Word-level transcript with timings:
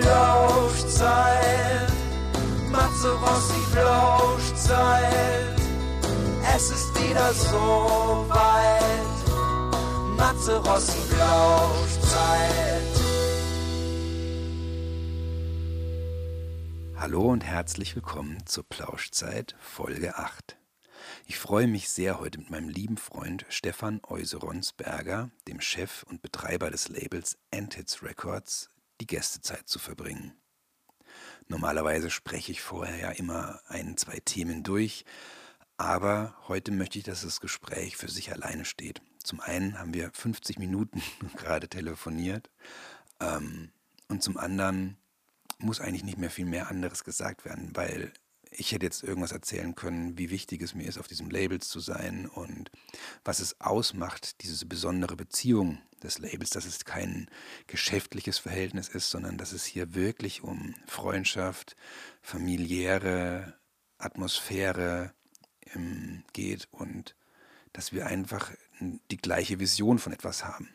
Flauschzeit. 0.00 1.92
Matze 2.70 3.12
Rossi 3.12 3.60
Flauschzeit. 3.72 5.60
Es 6.54 6.70
ist 6.70 7.02
wieder 7.02 7.32
so 7.34 8.26
weit. 8.28 10.16
Matze 10.16 10.56
Rossi 10.58 10.98
Flauschzeit. 11.08 12.82
Hallo 16.96 17.30
und 17.30 17.44
herzlich 17.44 17.94
willkommen 17.94 18.46
zur 18.46 18.64
Plauschzeit 18.68 19.54
Folge 19.60 20.16
8. 20.16 20.56
Ich 21.26 21.38
freue 21.38 21.66
mich 21.66 21.88
sehr, 21.90 22.20
heute 22.20 22.38
mit 22.38 22.50
meinem 22.50 22.68
lieben 22.68 22.96
Freund 22.96 23.46
Stefan 23.48 24.00
Euseronsberger, 24.06 25.30
dem 25.48 25.60
Chef 25.60 26.04
und 26.04 26.22
Betreiber 26.22 26.70
des 26.70 26.88
Labels 26.88 27.38
Antits 27.52 28.02
Records, 28.02 28.68
die 29.00 29.06
Gästezeit 29.06 29.68
zu 29.68 29.78
verbringen. 29.78 30.32
Normalerweise 31.48 32.10
spreche 32.10 32.52
ich 32.52 32.60
vorher 32.60 32.96
ja 32.96 33.10
immer 33.10 33.60
ein, 33.66 33.96
zwei 33.96 34.20
Themen 34.20 34.62
durch, 34.62 35.04
aber 35.76 36.36
heute 36.46 36.70
möchte 36.70 36.98
ich, 36.98 37.04
dass 37.04 37.22
das 37.22 37.40
Gespräch 37.40 37.96
für 37.96 38.08
sich 38.08 38.32
alleine 38.32 38.64
steht. 38.64 39.02
Zum 39.24 39.40
einen 39.40 39.78
haben 39.78 39.94
wir 39.94 40.10
50 40.12 40.58
Minuten 40.58 41.02
gerade 41.36 41.68
telefoniert 41.68 42.50
ähm, 43.18 43.72
und 44.08 44.22
zum 44.22 44.36
anderen 44.36 44.96
muss 45.58 45.80
eigentlich 45.80 46.04
nicht 46.04 46.18
mehr 46.18 46.30
viel 46.30 46.46
mehr 46.46 46.68
anderes 46.68 47.04
gesagt 47.04 47.44
werden, 47.44 47.74
weil 47.74 48.12
ich 48.50 48.72
hätte 48.72 48.86
jetzt 48.86 49.02
irgendwas 49.02 49.32
erzählen 49.32 49.74
können, 49.74 50.18
wie 50.18 50.30
wichtig 50.30 50.62
es 50.62 50.74
mir 50.74 50.86
ist, 50.86 50.98
auf 50.98 51.08
diesem 51.08 51.30
Labels 51.30 51.68
zu 51.68 51.80
sein 51.80 52.26
und 52.26 52.70
was 53.24 53.40
es 53.40 53.60
ausmacht, 53.60 54.42
diese 54.42 54.66
besondere 54.66 55.16
Beziehung 55.16 55.78
des 56.02 56.18
Labels, 56.18 56.50
dass 56.50 56.64
es 56.64 56.84
kein 56.84 57.28
geschäftliches 57.66 58.38
Verhältnis 58.38 58.88
ist, 58.88 59.10
sondern 59.10 59.38
dass 59.38 59.52
es 59.52 59.64
hier 59.64 59.94
wirklich 59.94 60.42
um 60.42 60.74
Freundschaft, 60.86 61.76
familiäre 62.22 63.54
Atmosphäre 63.98 65.12
ähm, 65.74 66.24
geht 66.32 66.68
und 66.70 67.14
dass 67.72 67.92
wir 67.92 68.06
einfach 68.06 68.50
die 69.10 69.18
gleiche 69.18 69.60
Vision 69.60 69.98
von 69.98 70.12
etwas 70.12 70.44
haben. 70.44 70.68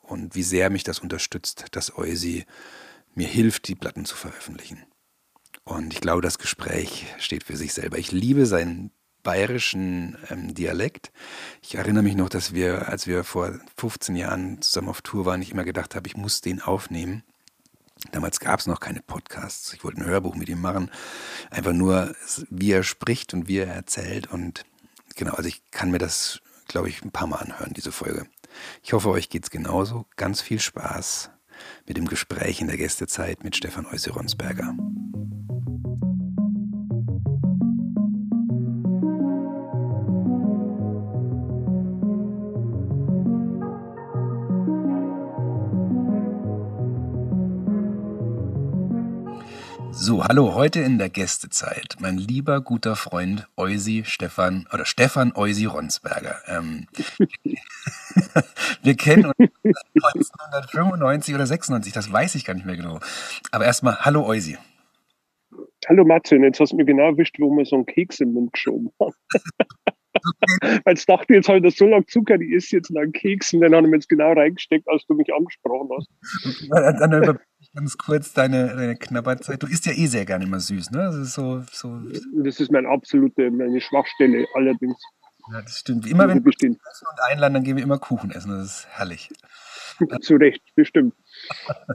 Und 0.00 0.34
wie 0.34 0.42
sehr 0.42 0.70
mich 0.70 0.84
das 0.84 1.00
unterstützt, 1.00 1.66
dass 1.72 1.98
Eusi 1.98 2.46
mir 3.14 3.28
hilft, 3.28 3.68
die 3.68 3.74
Platten 3.74 4.06
zu 4.06 4.16
veröffentlichen. 4.16 4.86
Und 5.68 5.92
ich 5.92 6.00
glaube, 6.00 6.22
das 6.22 6.38
Gespräch 6.38 7.06
steht 7.18 7.44
für 7.44 7.56
sich 7.56 7.74
selber. 7.74 7.98
Ich 7.98 8.10
liebe 8.10 8.46
seinen 8.46 8.90
bayerischen 9.22 10.16
ähm, 10.30 10.54
Dialekt. 10.54 11.12
Ich 11.60 11.74
erinnere 11.74 12.02
mich 12.02 12.16
noch, 12.16 12.30
dass 12.30 12.54
wir, 12.54 12.88
als 12.88 13.06
wir 13.06 13.22
vor 13.22 13.52
15 13.76 14.16
Jahren 14.16 14.62
zusammen 14.62 14.88
auf 14.88 15.02
Tour 15.02 15.26
waren, 15.26 15.42
ich 15.42 15.50
immer 15.50 15.64
gedacht 15.64 15.94
habe, 15.94 16.08
ich 16.08 16.16
muss 16.16 16.40
den 16.40 16.62
aufnehmen. 16.62 17.22
Damals 18.12 18.40
gab 18.40 18.60
es 18.60 18.66
noch 18.66 18.80
keine 18.80 19.02
Podcasts. 19.02 19.74
Ich 19.74 19.84
wollte 19.84 20.00
ein 20.00 20.06
Hörbuch 20.06 20.36
mit 20.36 20.48
ihm 20.48 20.62
machen. 20.62 20.90
Einfach 21.50 21.74
nur, 21.74 22.14
wie 22.48 22.72
er 22.72 22.82
spricht 22.82 23.34
und 23.34 23.46
wie 23.46 23.58
er 23.58 23.74
erzählt. 23.74 24.32
Und 24.32 24.64
genau, 25.16 25.34
also 25.34 25.48
ich 25.50 25.70
kann 25.70 25.90
mir 25.90 25.98
das, 25.98 26.40
glaube 26.66 26.88
ich, 26.88 27.04
ein 27.04 27.10
paar 27.10 27.26
Mal 27.26 27.40
anhören, 27.40 27.74
diese 27.74 27.92
Folge. 27.92 28.26
Ich 28.82 28.94
hoffe, 28.94 29.10
euch 29.10 29.28
geht 29.28 29.44
es 29.44 29.50
genauso. 29.50 30.06
Ganz 30.16 30.40
viel 30.40 30.60
Spaß 30.60 31.30
mit 31.86 31.98
dem 31.98 32.08
Gespräch 32.08 32.62
in 32.62 32.68
der 32.68 32.78
Gästezeit 32.78 33.44
mit 33.44 33.54
Stefan 33.54 33.84
Euseronsberger. 33.84 34.74
So, 50.00 50.22
hallo, 50.22 50.54
heute 50.54 50.78
in 50.78 50.98
der 50.98 51.08
Gästezeit. 51.08 51.96
Mein 51.98 52.18
lieber 52.18 52.60
guter 52.60 52.94
Freund 52.94 53.48
Eusi 53.56 54.04
Stefan 54.06 54.68
oder 54.72 54.84
Stefan 54.84 55.32
Eusi 55.34 55.64
Ronsberger. 55.64 56.36
Ähm, 56.46 56.86
wir 58.84 58.94
kennen 58.94 59.24
uns 59.24 59.50
1995 59.60 61.34
oder 61.34 61.46
96, 61.46 61.92
das 61.92 62.12
weiß 62.12 62.36
ich 62.36 62.44
gar 62.44 62.54
nicht 62.54 62.64
mehr 62.64 62.76
genau. 62.76 63.00
Aber 63.50 63.64
erstmal, 63.64 63.96
hallo 63.98 64.24
Eusi. 64.24 64.56
Hallo 65.88 66.04
Matze, 66.04 66.36
jetzt 66.36 66.60
hast 66.60 66.70
du 66.70 66.76
mir 66.76 66.84
genau 66.84 67.08
erwischt, 67.10 67.34
wo 67.40 67.50
wir 67.50 67.64
so 67.64 67.74
einen 67.74 67.86
Keks 67.86 68.20
im 68.20 68.34
Mund 68.34 68.52
geschoben 68.52 68.92
haben. 69.00 69.14
Weil 70.84 70.94
ich 70.94 71.06
dachte, 71.06 71.34
jetzt 71.34 71.48
habe 71.48 71.58
ich 71.58 71.64
das 71.64 71.74
so 71.74 71.86
lange 71.86 72.06
Zucker, 72.06 72.38
die 72.38 72.52
ist 72.52 72.70
jetzt 72.70 72.92
noch 72.92 73.02
einen 73.02 73.12
Keks 73.12 73.52
und 73.52 73.62
dann 73.62 73.74
haben 73.74 73.86
wir 73.86 73.94
jetzt 73.94 74.08
genau 74.08 74.32
reingesteckt, 74.32 74.88
als 74.88 75.04
du 75.06 75.14
mich 75.14 75.34
angesprochen 75.34 75.88
hast. 75.96 76.08
Ganz 77.78 77.96
kurz 77.96 78.32
deine, 78.32 78.74
deine 78.74 78.96
Knabberzeit. 78.96 79.62
Du 79.62 79.68
isst 79.68 79.86
ja 79.86 79.92
eh 79.92 80.06
sehr 80.06 80.24
gerne 80.24 80.42
immer 80.42 80.58
süß, 80.58 80.90
ne? 80.90 80.98
Das 80.98 81.14
ist 81.14 81.34
so, 81.34 81.62
so. 81.70 82.00
Das 82.42 82.58
ist 82.58 82.72
meine 82.72 82.88
absolute, 82.88 83.52
meine 83.52 83.80
Schwachstelle 83.80 84.48
allerdings. 84.54 85.00
Ja, 85.52 85.62
das 85.62 85.78
stimmt. 85.78 86.04
Immer 86.04 86.26
wenn 86.26 86.44
wir 86.44 86.52
essen 86.52 86.76
und 87.08 87.22
einladen, 87.30 87.54
dann 87.54 87.62
gehen 87.62 87.76
wir 87.76 87.84
immer 87.84 87.98
Kuchen 87.98 88.32
essen. 88.32 88.50
Das 88.50 88.66
ist 88.66 88.88
herrlich. 88.90 89.30
Zu 90.22 90.34
Recht, 90.34 90.62
bestimmt. 90.74 91.14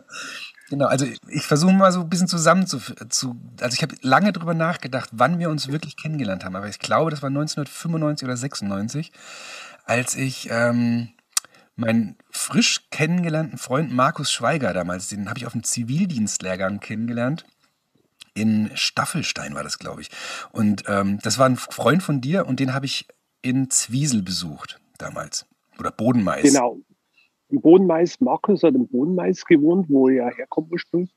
Genau, 0.70 0.88
also 0.88 1.06
ich 1.28 1.44
versuche 1.44 1.74
mal 1.74 1.92
so 1.92 2.00
ein 2.00 2.10
bisschen 2.10 2.30
zusammen 2.30 2.66
zu, 2.66 2.80
zu 3.10 3.36
also 3.62 3.76
ich 3.76 3.84
habe 3.84 3.96
lange 4.02 4.32
darüber 4.32 4.56
nachgedacht, 4.56 5.10
wann 5.12 5.38
wir 5.38 5.52
uns 5.52 5.72
wirklich 5.72 5.98
kennengelernt 5.98 6.46
haben, 6.46 6.56
aber 6.56 6.68
ich 6.68 6.80
glaube, 6.80 7.12
das 7.12 7.22
war 7.22 7.28
1995 7.28 8.26
oder 8.26 8.38
96, 8.38 9.12
als 9.86 10.16
ich 10.16 10.48
ähm, 10.50 11.10
meinen 11.76 12.18
frisch 12.30 12.88
kennengelernten 12.92 13.58
Freund 13.58 13.92
Markus 13.92 14.32
Schweiger 14.32 14.74
damals, 14.74 15.10
den 15.10 15.30
habe 15.30 15.40
ich 15.40 15.46
auf 15.46 15.54
dem 15.54 15.64
Zivildienstlehrgang 15.64 16.80
kennengelernt. 16.80 17.46
In 18.36 18.72
Staffelstein 18.74 19.54
war 19.54 19.64
das, 19.64 19.78
glaube 19.80 20.02
ich. 20.02 20.10
Und 20.52 20.84
ähm, 20.88 21.20
das 21.22 21.38
war 21.38 21.46
ein 21.46 21.56
Freund 21.56 22.02
von 22.02 22.22
dir 22.22 22.48
und 22.48 22.60
den 22.60 22.74
habe 22.74 22.86
ich 22.86 23.08
in 23.42 23.70
Zwiesel 23.70 24.24
besucht 24.24 24.80
damals. 24.98 25.46
Oder 25.80 25.92
Bodenmais. 25.92 26.44
Genau. 26.44 26.78
Im 27.50 27.62
Bodenmais, 27.62 28.20
Markus 28.20 28.64
hat 28.64 28.74
im 28.74 28.88
Bodenmais 28.88 29.46
gewohnt, 29.46 29.88
wo 29.90 30.10
er 30.10 30.32
herkommt 30.36 30.72
ursprünglich. 30.72 31.14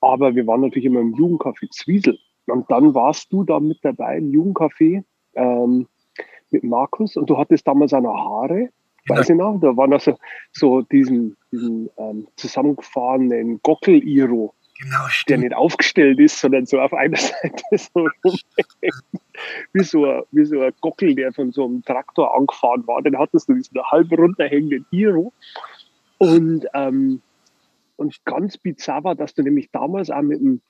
Aber 0.00 0.34
wir 0.34 0.46
waren 0.46 0.62
natürlich 0.62 0.86
immer 0.86 1.00
im 1.00 1.14
Jugendcafé 1.14 1.70
Zwiesel. 1.70 2.18
Und 2.46 2.68
dann 2.70 2.94
warst 2.94 3.32
du 3.32 3.44
da 3.44 3.60
mit 3.60 3.78
dabei 3.82 4.18
im 4.18 4.30
Jugendcafé 4.32 5.04
ähm, 5.34 5.86
mit 6.50 6.64
Markus 6.64 7.16
und 7.16 7.28
du 7.30 7.36
hattest 7.36 7.66
damals 7.66 7.92
auch 7.92 8.00
noch 8.00 8.16
Haare 8.16 8.70
Weiß 9.08 9.30
ich 9.30 9.36
noch, 9.36 9.58
da 9.60 9.76
war 9.76 9.86
noch 9.86 10.02
so, 10.52 10.82
diesen, 10.82 11.36
diesen 11.52 11.90
ähm, 11.96 12.28
zusammengefahrenen 12.36 13.60
Gockel-Iro, 13.62 14.54
genau, 14.80 15.06
der 15.28 15.38
nicht 15.38 15.54
aufgestellt 15.54 16.18
ist, 16.18 16.40
sondern 16.40 16.66
so 16.66 16.80
auf 16.80 16.92
einer 16.92 17.16
Seite 17.16 17.62
so 17.76 18.08
wie, 19.72 19.82
so 19.82 20.04
ein, 20.04 20.22
wie 20.30 20.44
so 20.44 20.60
ein 20.60 20.72
Gockel, 20.80 21.14
der 21.14 21.32
von 21.32 21.52
so 21.52 21.64
einem 21.64 21.82
Traktor 21.84 22.34
angefahren 22.36 22.86
war. 22.86 23.02
Dann 23.02 23.18
hattest 23.18 23.48
du 23.48 23.54
diesen 23.54 23.80
halb 23.82 24.10
runterhängenden 24.12 24.86
Iro. 24.90 25.32
Und, 26.18 26.66
ähm, 26.74 27.22
und 27.96 28.24
ganz 28.24 28.58
bizarr 28.58 29.04
war, 29.04 29.14
dass 29.14 29.34
du 29.34 29.42
nämlich 29.42 29.70
damals 29.70 30.10
auch 30.10 30.22
mit 30.22 30.40
dem 30.40 30.60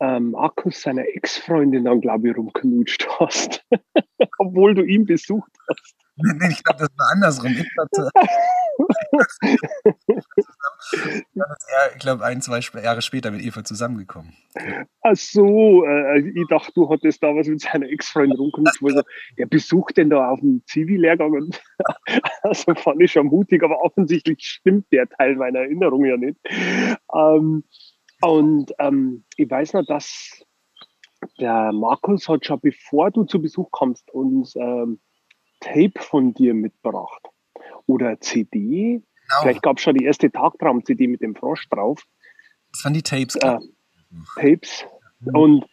ähm, 0.00 0.30
Markus 0.30 0.82
seiner 0.82 1.02
Ex-Freundin 1.02 1.84
dann, 1.84 2.00
glaube 2.00 2.30
ich, 2.30 2.36
rumknutscht 2.36 3.08
hast. 3.18 3.64
Obwohl 4.38 4.74
du 4.74 4.82
ihn 4.82 5.04
besucht 5.04 5.50
hast. 5.68 5.96
Nee, 6.20 6.48
ich 6.50 6.64
glaube, 6.64 6.80
das 6.80 6.88
war 6.96 7.12
andersrum. 7.12 7.52
Ich 7.52 7.72
glaube, 7.74 8.10
ich 11.94 12.00
glaube, 12.00 12.24
ein, 12.24 12.42
zwei 12.42 12.60
Jahre 12.82 13.02
später 13.02 13.30
mit 13.30 13.42
Eva 13.42 13.62
zusammengekommen. 13.62 14.32
Ach 15.02 15.16
so, 15.16 15.84
äh, 15.84 16.20
ich 16.20 16.46
dachte, 16.48 16.72
du 16.74 16.90
hattest 16.90 17.22
da 17.22 17.28
was 17.28 17.46
mit 17.46 17.60
seiner 17.60 17.88
Ex-Freundin 17.88 18.36
rumgeknutscht. 18.36 18.80
So, 18.80 19.02
er 19.36 19.46
besucht 19.46 19.96
denn 19.96 20.10
da 20.10 20.30
auf 20.30 20.40
dem 20.40 20.62
Zivi-Lehrgang? 20.66 21.32
Und 21.32 21.62
also 22.42 22.74
fand 22.74 23.00
ich 23.00 23.12
schon 23.12 23.26
mutig, 23.26 23.62
aber 23.62 23.80
offensichtlich 23.80 24.38
stimmt 24.40 24.86
der 24.92 25.08
Teil 25.08 25.36
meiner 25.36 25.60
Erinnerung 25.60 26.04
ja 26.04 26.16
nicht. 26.16 26.38
Ähm, 27.14 27.62
und 28.22 28.72
ähm, 28.80 29.24
ich 29.36 29.48
weiß 29.48 29.74
noch, 29.74 29.86
dass 29.86 30.44
der 31.38 31.72
Markus 31.72 32.28
hat 32.28 32.44
schon 32.44 32.60
bevor 32.60 33.10
du 33.10 33.24
zu 33.24 33.40
Besuch 33.40 33.70
kommst 33.70 34.10
uns 34.10 34.54
ähm, 34.56 35.00
Tape 35.60 35.92
von 35.96 36.34
dir 36.34 36.54
mitgebracht 36.54 37.22
oder 37.86 38.20
CD. 38.20 39.00
Genau. 39.00 39.42
Vielleicht 39.42 39.62
gab 39.62 39.78
es 39.78 39.82
schon 39.82 39.96
die 39.96 40.04
erste 40.04 40.30
Tagtraum-CD 40.30 41.06
mit 41.06 41.20
dem 41.20 41.34
Frosch 41.34 41.68
drauf. 41.68 42.04
Das 42.72 42.84
waren 42.84 42.94
die 42.94 43.02
Tapes. 43.02 43.36
Äh, 43.36 43.58
Tapes. 44.36 44.84
Mhm. 45.20 45.36
Und 45.36 45.66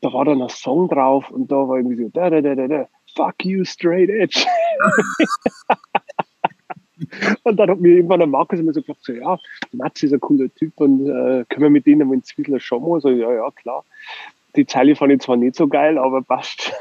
da 0.00 0.12
war 0.12 0.24
dann 0.24 0.42
ein 0.42 0.48
Song 0.48 0.88
drauf 0.88 1.30
und 1.30 1.50
da 1.50 1.56
war 1.56 1.76
irgendwie 1.76 1.96
so, 1.96 2.08
da, 2.08 2.30
da, 2.30 2.40
da, 2.40 2.54
da, 2.54 2.66
da, 2.66 2.88
fuck 3.14 3.44
you, 3.44 3.64
straight 3.64 4.10
edge. 4.10 4.44
und 7.44 7.56
dann 7.56 7.70
hat 7.70 7.80
mir 7.80 7.96
irgendwann 7.96 8.18
der 8.18 8.26
Markus 8.26 8.58
immer 8.58 8.72
so 8.72 8.80
gesagt, 8.80 9.04
so, 9.04 9.12
ja, 9.12 9.38
Mats 9.72 10.02
ist 10.02 10.12
ein 10.12 10.20
cooler 10.20 10.52
Typ 10.54 10.72
und 10.80 11.06
äh, 11.06 11.44
können 11.48 11.62
wir 11.62 11.70
mit 11.70 11.86
denen 11.86 12.12
ins 12.12 12.26
Zwiesler 12.26 12.60
schon 12.60 12.82
mal? 12.82 13.00
So, 13.00 13.10
ja, 13.10 13.32
ja, 13.32 13.50
klar. 13.50 13.84
Die 14.56 14.66
Zeile 14.66 14.96
fand 14.96 15.12
ich 15.12 15.20
zwar 15.20 15.36
nicht 15.36 15.56
so 15.56 15.68
geil, 15.68 15.98
aber 15.98 16.22
passt. 16.22 16.72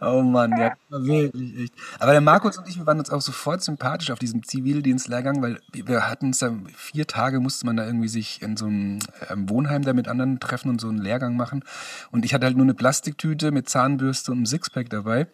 Oh 0.00 0.22
Mann, 0.22 0.52
ja, 0.58 0.72
wirklich 0.88 1.58
echt. 1.58 1.74
Aber 1.98 2.12
der 2.12 2.20
Markus 2.20 2.56
und 2.56 2.68
ich, 2.68 2.78
wir 2.78 2.86
waren 2.86 2.98
uns 2.98 3.10
auch 3.10 3.20
sofort 3.20 3.62
sympathisch 3.62 4.10
auf 4.10 4.18
diesem 4.18 4.42
Zivildienstlehrgang, 4.42 5.42
weil 5.42 5.60
wir 5.72 6.08
hatten 6.08 6.30
es 6.30 6.38
da 6.38 6.52
vier 6.74 7.06
Tage, 7.06 7.40
musste 7.40 7.66
man 7.66 7.76
da 7.76 7.84
irgendwie 7.84 8.08
sich 8.08 8.40
in 8.42 8.56
so 8.56 8.66
einem 8.66 9.00
ähm, 9.28 9.48
Wohnheim 9.50 9.82
da 9.82 9.92
mit 9.92 10.08
anderen 10.08 10.40
treffen 10.40 10.70
und 10.70 10.80
so 10.80 10.88
einen 10.88 10.98
Lehrgang 10.98 11.36
machen. 11.36 11.62
Und 12.10 12.24
ich 12.24 12.32
hatte 12.32 12.46
halt 12.46 12.56
nur 12.56 12.64
eine 12.64 12.74
Plastiktüte 12.74 13.50
mit 13.50 13.68
Zahnbürste 13.68 14.32
und 14.32 14.38
einem 14.38 14.46
Sixpack 14.46 14.88
dabei. 14.88 15.26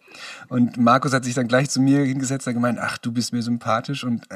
Und 0.49 0.77
Markus 0.77 1.13
hat 1.13 1.23
sich 1.23 1.33
dann 1.33 1.47
gleich 1.47 1.69
zu 1.69 1.81
mir 1.81 2.03
hingesetzt 2.03 2.47
und 2.47 2.53
gemeint, 2.53 2.79
ach, 2.81 2.97
du 2.97 3.11
bist 3.11 3.31
mir 3.31 3.41
sympathisch. 3.41 4.03
Und 4.03 4.25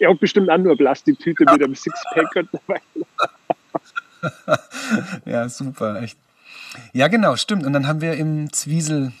er 0.00 0.10
hat 0.10 0.20
bestimmt 0.20 0.50
auch 0.50 0.58
nur 0.58 0.76
Plastiktüte 0.76 1.44
mit 1.44 1.62
einem 1.62 1.74
Sixpack 1.74 2.46
dabei. 2.50 2.80
ja, 5.24 5.48
super, 5.48 6.02
echt. 6.02 6.18
Ja, 6.92 7.08
genau, 7.08 7.36
stimmt. 7.36 7.66
Und 7.66 7.72
dann 7.72 7.86
haben 7.86 8.00
wir 8.00 8.14
im 8.14 8.52
Zwiesel 8.52 9.12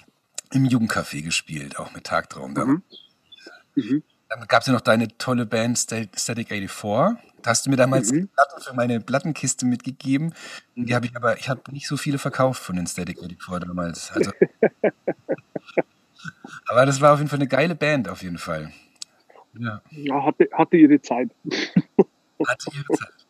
im 0.52 0.64
Jugendcafé 0.64 1.22
gespielt, 1.22 1.78
auch 1.78 1.92
mit 1.94 2.04
Tagtraum. 2.04 2.52
Mhm. 2.52 2.82
Mhm. 3.74 4.02
Dann 4.28 4.46
gab 4.48 4.62
es 4.62 4.66
ja 4.66 4.72
noch 4.72 4.80
deine 4.80 5.08
tolle 5.18 5.46
Band 5.46 5.78
Static 5.78 6.48
84. 6.48 7.18
Da 7.42 7.50
hast 7.50 7.66
du 7.66 7.70
mir 7.70 7.76
damals 7.76 8.12
mhm. 8.12 8.28
Platten 8.28 8.62
für 8.62 8.74
meine 8.74 9.00
Plattenkiste 9.00 9.66
mitgegeben. 9.66 10.32
Die 10.76 10.94
habe 10.94 11.06
ich 11.06 11.16
aber, 11.16 11.38
ich 11.38 11.48
habe 11.48 11.60
nicht 11.72 11.88
so 11.88 11.96
viele 11.96 12.18
verkauft 12.18 12.62
von 12.62 12.76
den 12.76 12.86
Static 12.86 13.18
84 13.18 13.68
damals. 13.68 14.12
Also, 14.12 14.30
aber 16.66 16.86
das 16.86 17.00
war 17.00 17.12
auf 17.12 17.18
jeden 17.18 17.28
Fall 17.28 17.40
eine 17.40 17.48
geile 17.48 17.74
Band, 17.74 18.08
auf 18.08 18.22
jeden 18.22 18.38
Fall. 18.38 18.72
Ja, 19.58 19.82
ja 19.90 20.24
hatte, 20.24 20.48
hatte 20.52 20.76
ihre 20.76 21.02
Zeit. 21.02 21.30
Hatte 22.46 22.70
ihre 22.72 22.98
Zeit. 22.98 23.21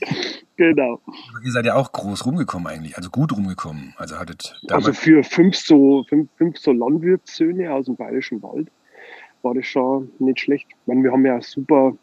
Genau. 0.58 1.00
Aber 1.04 1.44
ihr 1.44 1.52
seid 1.52 1.66
ja 1.66 1.74
auch 1.74 1.92
groß 1.92 2.24
rumgekommen 2.24 2.66
eigentlich, 2.66 2.96
also 2.96 3.10
gut 3.10 3.30
rumgekommen. 3.36 3.92
Also 3.98 4.18
hattet 4.18 4.58
Also 4.70 4.94
für 4.94 5.22
fünf 5.22 5.54
so, 5.54 6.04
fünf, 6.08 6.30
fünf 6.36 6.56
so 6.56 6.72
Landwirtssöhne 6.72 7.70
aus 7.72 7.84
dem 7.84 7.96
Bayerischen 7.96 8.42
Wald 8.42 8.70
war 9.42 9.54
das 9.54 9.66
schon 9.66 10.10
nicht 10.18 10.40
schlecht. 10.40 10.66
Ich 10.70 10.86
meine, 10.86 11.02
wir 11.02 11.12
haben 11.12 11.26
ja 11.26 11.40
super 11.42 11.94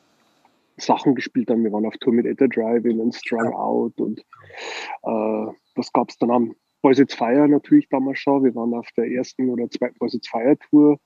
Sachen 0.78 1.16
gespielt 1.16 1.50
dann. 1.50 1.64
Wir 1.64 1.72
waren 1.72 1.86
auf 1.86 1.98
Tour 1.98 2.14
mit 2.14 2.26
Etta 2.26 2.48
Driving 2.48 3.00
und 3.00 3.16
Strung. 3.16 3.54
Out 3.54 4.00
und 4.00 4.20
äh, 4.20 5.52
was 5.76 5.92
gab 5.92 6.10
es 6.10 6.18
dann 6.18 6.32
am 6.32 6.56
Boys 6.82 7.00
It's 7.00 7.16
Fire 7.16 7.48
natürlich 7.48 7.88
damals 7.90 8.20
schon. 8.20 8.44
Wir 8.44 8.54
waren 8.56 8.74
auf 8.74 8.88
der 8.96 9.10
ersten 9.10 9.50
oder 9.50 9.70
zweiten 9.70 9.98
Boys 9.98 10.14
It's 10.14 10.28
Fire 10.28 10.58
Tour, 10.70 11.00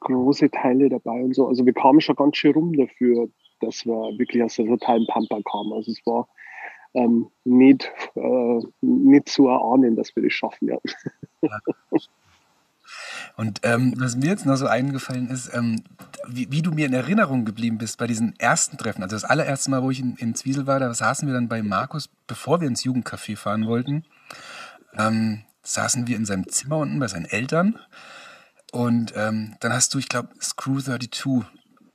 große 0.00 0.50
Teile 0.50 0.88
dabei 0.88 1.22
und 1.22 1.34
so. 1.34 1.48
Also 1.48 1.64
wir 1.64 1.72
kamen 1.72 2.00
schon 2.00 2.16
ganz 2.16 2.36
schön 2.36 2.52
rum 2.52 2.72
dafür, 2.74 3.28
dass 3.62 3.86
wir 3.86 4.18
wirklich 4.18 4.42
aus 4.42 4.56
der 4.56 4.66
totalen 4.66 5.06
Pampa 5.06 5.40
kamen. 5.42 5.72
Also 5.72 5.92
es 5.92 6.04
war 6.04 6.28
ähm, 6.94 7.30
nicht, 7.44 7.90
äh, 8.14 8.60
nicht 8.80 9.28
zu 9.28 9.48
erahnen, 9.48 9.96
dass 9.96 10.14
wir 10.14 10.22
das 10.22 10.32
schaffen 10.32 10.68
werden. 10.68 10.90
Ja. 11.42 11.58
Und 13.36 13.60
ähm, 13.62 13.94
was 13.96 14.16
mir 14.16 14.26
jetzt 14.26 14.44
noch 14.44 14.56
so 14.56 14.66
eingefallen 14.66 15.28
ist, 15.30 15.52
ähm, 15.54 15.82
wie, 16.28 16.50
wie, 16.50 16.62
du 16.62 16.70
mir 16.70 16.86
in 16.86 16.92
Erinnerung 16.92 17.44
geblieben 17.44 17.78
bist 17.78 17.98
bei 17.98 18.06
diesen 18.06 18.38
ersten 18.38 18.76
Treffen. 18.76 19.02
Also 19.02 19.16
das 19.16 19.24
allererste 19.24 19.70
Mal, 19.70 19.82
wo 19.82 19.90
ich 19.90 20.00
in, 20.00 20.16
in 20.16 20.34
Zwiesel 20.34 20.66
war, 20.66 20.78
da 20.78 20.92
saßen 20.92 21.26
wir 21.26 21.34
dann 21.34 21.48
bei 21.48 21.62
Markus, 21.62 22.10
bevor 22.26 22.60
wir 22.60 22.68
ins 22.68 22.84
Jugendcafé 22.84 23.36
fahren 23.36 23.66
wollten, 23.66 24.04
ähm, 24.96 25.44
saßen 25.62 26.06
wir 26.06 26.16
in 26.16 26.26
seinem 26.26 26.48
Zimmer 26.48 26.78
unten 26.78 26.98
bei 26.98 27.08
seinen 27.08 27.24
Eltern. 27.24 27.78
Und 28.72 29.14
ähm, 29.16 29.54
dann 29.60 29.72
hast 29.72 29.94
du, 29.94 29.98
ich 29.98 30.08
glaube, 30.08 30.28
Screw 30.40 30.80
32 30.80 31.10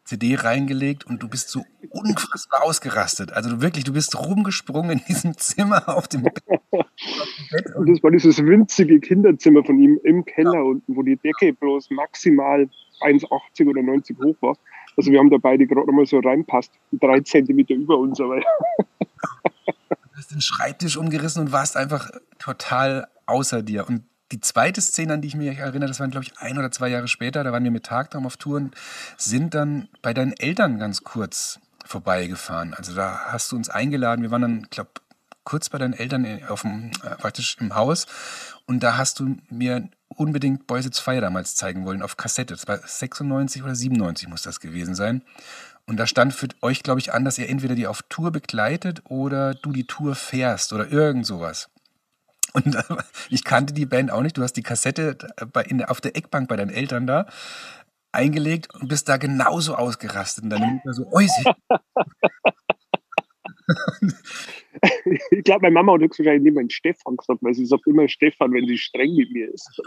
CD 0.08 0.36
reingelegt 0.36 1.06
und 1.06 1.22
du 1.22 1.28
bist 1.28 1.50
so 1.50 1.66
unfassbar 1.90 2.64
ausgerastet. 2.64 3.34
Also 3.34 3.50
du 3.50 3.62
wirklich, 3.62 3.84
du 3.84 3.92
bist 3.92 4.18
rumgesprungen 4.18 4.92
in 4.92 5.02
diesem 5.08 5.38
Zimmer 5.38 5.90
auf 5.90 6.08
dem 6.08 6.24
Bett. 6.24 6.42
und 7.76 7.90
das 7.90 8.02
war 8.02 8.12
dieses 8.12 8.38
winzige 8.38 9.02
Kinderzimmer 9.02 9.66
von 9.66 9.78
ihm 9.80 10.00
im 10.06 10.24
Keller 10.24 10.54
ja. 10.54 10.62
unten, 10.62 10.96
wo 10.96 11.04
die 11.04 11.18
Decke 11.18 11.52
bloß 11.52 11.90
maximal 11.92 12.70
1,80 13.02 13.68
oder 13.68 13.84
90 13.84 14.18
hoch 14.18 14.36
war. 14.40 14.58
Also 14.96 15.12
wir 15.12 15.20
haben 15.20 15.30
da 15.30 15.38
beide 15.38 15.68
gerade 15.68 15.92
mal 15.92 16.06
so 16.06 16.20
reinpasst, 16.20 16.72
drei 16.94 17.20
Zentimeter 17.20 17.74
über 17.74 17.98
uns. 17.98 18.22
Aber 18.22 18.40
du 18.40 18.46
hast 20.16 20.32
den 20.32 20.42
Schreibtisch 20.42 20.96
umgerissen 20.96 21.42
und 21.42 21.52
warst 21.52 21.76
einfach 21.76 22.10
total 22.40 23.08
außer 23.26 23.62
dir. 23.62 23.88
Und 23.90 24.04
die 24.32 24.42
zweite 24.42 24.82
Szene, 24.82 25.14
an 25.14 25.22
die 25.22 25.30
ich 25.30 25.36
mich 25.36 25.58
erinnere, 25.58 25.88
das 25.88 26.00
waren, 26.00 26.12
glaube 26.12 26.26
ich, 26.26 26.38
ein 26.38 26.58
oder 26.58 26.72
zwei 26.72 26.90
Jahre 26.90 27.08
später, 27.08 27.44
da 27.44 27.52
waren 27.52 27.64
wir 27.64 27.72
mit 27.72 27.86
Tagtraum 27.86 28.26
auf 28.26 28.38
Tour 28.38 28.58
und 28.58 28.76
sind 29.18 29.54
dann 29.54 29.88
bei 30.02 30.14
deinen 30.14 30.34
Eltern 30.34 30.80
ganz 30.80 31.04
kurz 31.04 31.60
vorbeigefahren. 31.86 32.74
Also 32.74 32.94
da 32.94 33.28
hast 33.28 33.52
du 33.52 33.56
uns 33.56 33.70
eingeladen. 33.70 34.22
Wir 34.22 34.32
waren 34.32 34.42
dann, 34.42 34.68
glaube 34.70 34.92
kurz 35.48 35.70
bei 35.70 35.78
deinen 35.78 35.94
Eltern 35.94 36.44
auf 36.50 36.64
dem, 36.64 36.92
äh, 37.04 37.16
praktisch 37.16 37.56
im 37.62 37.74
Haus 37.74 38.06
und 38.66 38.84
da 38.84 38.98
hast 38.98 39.22
du 39.22 39.38
mir 39.50 39.88
unbedingt 40.10 40.68
Boys 40.68 40.86
It's 40.86 41.00
Fire 41.00 41.22
damals 41.22 41.56
zeigen 41.56 41.86
wollen 41.86 42.02
auf 42.02 42.18
Kassette. 42.18 42.54
Das 42.54 42.68
war 42.68 42.80
96 42.80 43.64
oder 43.64 43.74
97 43.74 44.28
muss 44.28 44.42
das 44.42 44.60
gewesen 44.60 44.94
sein. 44.94 45.22
Und 45.86 45.96
da 45.98 46.06
stand 46.06 46.34
für 46.34 46.50
euch, 46.62 46.84
glaube 46.84 47.00
ich, 47.00 47.14
an, 47.14 47.24
dass 47.24 47.38
ihr 47.38 47.48
entweder 47.48 47.76
die 47.76 47.88
auf 47.88 48.02
Tour 48.10 48.32
begleitet 48.32 49.04
oder 49.06 49.54
du 49.54 49.72
die 49.72 49.88
Tour 49.88 50.16
fährst 50.16 50.74
oder 50.74 50.92
irgend 50.92 51.26
sowas. 51.26 51.70
Und 52.54 52.76
äh, 52.76 52.82
ich 53.30 53.44
kannte 53.44 53.74
die 53.74 53.86
Band 53.86 54.12
auch 54.12 54.22
nicht. 54.22 54.38
Du 54.38 54.42
hast 54.42 54.54
die 54.54 54.64
Kassette 54.64 55.18
bei, 55.52 55.64
in, 55.64 55.84
auf 55.84 56.02
der 56.02 56.16
Eckbank 56.16 56.48
bei 56.48 56.56
deinen 56.56 56.72
Eltern 56.72 57.08
da 57.08 57.28
eingelegt 58.12 58.74
und 58.74 58.88
bist 58.88 59.10
da 59.10 59.18
genauso 59.18 59.76
ausgerastet. 59.76 60.44
Und 60.44 60.50
deine 60.50 60.68
Mutter 60.68 60.94
so, 60.94 61.06
Oisi. 61.12 61.44
ich 65.32 65.44
glaube, 65.44 65.64
meine 65.64 65.74
Mama 65.74 65.94
hat 65.94 66.02
höchstwahrscheinlich 66.02 66.54
immer 66.54 66.64
Stefan 66.70 67.18
gesagt, 67.18 67.40
weil 67.42 67.54
sie 67.54 67.66
sagt 67.66 67.86
immer 67.88 68.08
Stefan, 68.08 68.54
wenn 68.54 68.68
sie 68.68 68.78
streng 68.78 69.16
mit 69.16 69.32
mir 69.32 69.54
ist. 69.54 69.82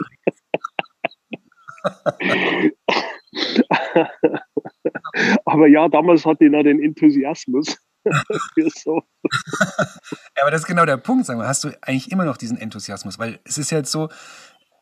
Aber 5.45 5.67
ja, 5.67 5.87
damals 5.89 6.25
hatte 6.25 6.45
ich 6.45 6.51
noch 6.51 6.63
den 6.63 6.81
Enthusiasmus. 6.81 7.77
so. 8.83 9.01
ja, 9.59 10.41
aber 10.41 10.51
das 10.51 10.61
ist 10.61 10.67
genau 10.67 10.85
der 10.85 10.97
Punkt, 10.97 11.25
sagen 11.25 11.39
wir. 11.39 11.47
Hast 11.47 11.63
du 11.63 11.69
eigentlich 11.81 12.11
immer 12.11 12.25
noch 12.25 12.37
diesen 12.37 12.57
Enthusiasmus? 12.57 13.19
Weil 13.19 13.39
es 13.43 13.57
ist 13.57 13.71
ja 13.71 13.77
jetzt 13.77 13.91
so, 13.91 14.09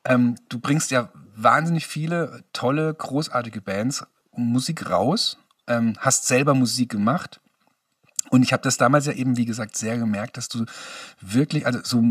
ähm, 0.06 0.36
du 0.50 0.60
bringst 0.60 0.92
ja 0.92 1.10
wahnsinnig 1.36 1.88
viele 1.88 2.44
tolle, 2.54 2.94
großartige 2.94 3.62
Bands 3.62 4.06
Musik 4.32 4.90
raus, 4.90 5.38
ähm, 5.68 5.96
hast 6.00 6.28
selber 6.28 6.54
Musik 6.54 6.90
gemacht. 6.90 7.42
Und 8.30 8.44
ich 8.44 8.54
habe 8.54 8.64
das 8.64 8.78
damals 8.78 9.06
ja 9.06 9.14
eben, 9.14 9.38
wie 9.38 9.46
gesagt, 9.46 9.76
sehr 9.76 9.98
gemerkt, 9.98 10.38
dass 10.38 10.50
du 10.50 10.66
wirklich, 11.20 11.66
also 11.66 11.80
so 11.84 12.02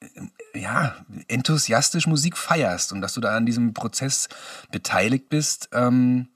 äh, 0.00 0.60
ja, 0.60 0.94
enthusiastisch 1.28 2.06
Musik 2.06 2.36
feierst 2.36 2.92
und 2.92 3.00
dass 3.00 3.14
du 3.14 3.20
da 3.20 3.36
an 3.36 3.46
diesem 3.46 3.74
Prozess 3.74 4.28
beteiligt 4.70 5.28
bist. 5.28 5.68
Ähm, 5.72 6.28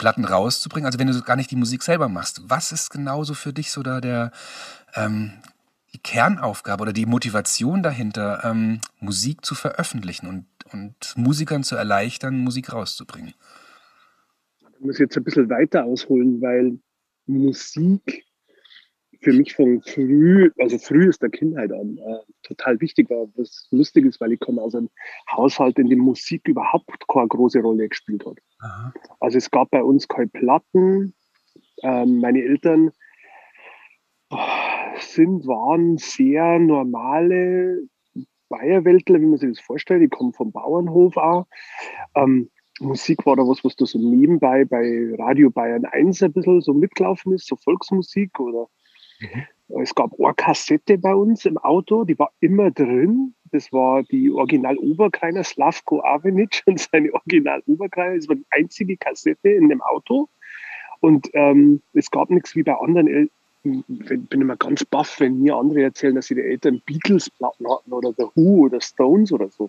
Platten 0.00 0.24
rauszubringen? 0.24 0.86
Also 0.86 0.98
wenn 0.98 1.08
du 1.08 1.20
gar 1.20 1.36
nicht 1.36 1.50
die 1.50 1.56
Musik 1.56 1.82
selber 1.82 2.08
machst, 2.08 2.40
was 2.48 2.72
ist 2.72 2.88
genauso 2.88 3.34
für 3.34 3.52
dich 3.52 3.70
so 3.70 3.82
da 3.82 4.00
der 4.00 4.32
ähm, 4.94 5.32
die 5.92 5.98
Kernaufgabe 5.98 6.82
oder 6.82 6.94
die 6.94 7.04
Motivation 7.04 7.82
dahinter, 7.82 8.42
ähm, 8.42 8.80
Musik 8.98 9.44
zu 9.44 9.54
veröffentlichen 9.54 10.26
und, 10.26 10.46
und 10.72 11.14
Musikern 11.16 11.64
zu 11.64 11.76
erleichtern, 11.76 12.38
Musik 12.38 12.72
rauszubringen? 12.72 13.34
Ich 14.72 14.80
muss 14.80 14.98
jetzt 14.98 15.18
ein 15.18 15.24
bisschen 15.24 15.50
weiter 15.50 15.84
ausholen, 15.84 16.40
weil 16.40 16.78
Musik 17.26 18.24
für 19.20 19.32
mich 19.32 19.54
von 19.54 19.82
früh, 19.82 20.50
also 20.58 20.78
frühester 20.78 21.28
Kindheit 21.28 21.72
an, 21.72 21.98
äh, 21.98 22.32
total 22.42 22.80
wichtig 22.80 23.10
war. 23.10 23.26
Was 23.36 23.68
lustig 23.70 24.06
ist, 24.06 24.20
weil 24.20 24.32
ich 24.32 24.40
komme 24.40 24.62
aus 24.62 24.74
einem 24.74 24.88
Haushalt, 25.30 25.78
in 25.78 25.88
dem 25.88 25.98
Musik 25.98 26.48
überhaupt 26.48 27.06
keine 27.06 27.28
große 27.28 27.60
Rolle 27.60 27.88
gespielt 27.88 28.24
hat. 28.24 28.38
Aha. 28.60 28.92
Also 29.20 29.38
es 29.38 29.50
gab 29.50 29.70
bei 29.70 29.82
uns 29.82 30.08
keine 30.08 30.28
Platten. 30.28 31.14
Ähm, 31.82 32.18
meine 32.20 32.42
Eltern 32.42 32.90
oh, 34.30 34.38
sind, 34.98 35.46
waren 35.46 35.98
sehr 35.98 36.58
normale 36.58 37.82
Bayerweltler, 38.48 39.20
wie 39.20 39.26
man 39.26 39.38
sich 39.38 39.50
das 39.50 39.60
vorstellt. 39.60 40.02
Die 40.02 40.08
kommen 40.08 40.32
vom 40.32 40.50
Bauernhof 40.50 41.16
auch. 41.18 41.46
Ähm, 42.14 42.50
Musik 42.80 43.26
war 43.26 43.36
da 43.36 43.42
was, 43.42 43.62
was 43.62 43.76
da 43.76 43.84
so 43.84 43.98
nebenbei 43.98 44.64
bei 44.64 45.14
Radio 45.18 45.50
Bayern 45.50 45.84
1 45.84 46.22
ein 46.22 46.32
bisschen 46.32 46.62
so 46.62 46.72
mitgelaufen 46.72 47.34
ist, 47.34 47.46
so 47.46 47.56
Volksmusik 47.56 48.40
oder. 48.40 48.68
Es 49.80 49.94
gab 49.94 50.18
eine 50.18 50.34
Kassette 50.34 50.98
bei 50.98 51.14
uns 51.14 51.44
im 51.44 51.58
Auto, 51.58 52.04
die 52.04 52.18
war 52.18 52.32
immer 52.40 52.70
drin. 52.70 53.34
Das 53.52 53.72
war 53.72 54.02
die 54.02 54.30
Original 54.30 54.76
Oberkreiner, 54.78 55.44
Slavko 55.44 56.02
Avenic 56.02 56.62
und 56.66 56.80
seine 56.80 57.12
Original 57.14 57.62
Oberkreiner. 57.66 58.16
Das 58.16 58.28
war 58.28 58.36
die 58.36 58.46
einzige 58.50 58.96
Kassette 58.96 59.50
in 59.50 59.68
dem 59.68 59.80
Auto. 59.82 60.28
Und 61.00 61.30
ähm, 61.34 61.80
es 61.94 62.10
gab 62.10 62.30
nichts 62.30 62.54
wie 62.56 62.62
bei 62.62 62.74
anderen 62.74 63.06
El 63.06 63.30
ich 63.62 63.84
bin 64.28 64.40
immer 64.40 64.56
ganz 64.56 64.84
baff, 64.86 65.20
wenn 65.20 65.42
mir 65.42 65.54
andere 65.54 65.82
erzählen, 65.82 66.14
dass 66.14 66.28
die 66.28 66.40
Eltern 66.40 66.80
Beatles-Platten 66.86 67.70
hatten 67.70 67.92
oder 67.92 68.14
The 68.16 68.24
Who 68.34 68.64
oder 68.64 68.80
Stones 68.80 69.32
oder 69.32 69.48
so. 69.50 69.68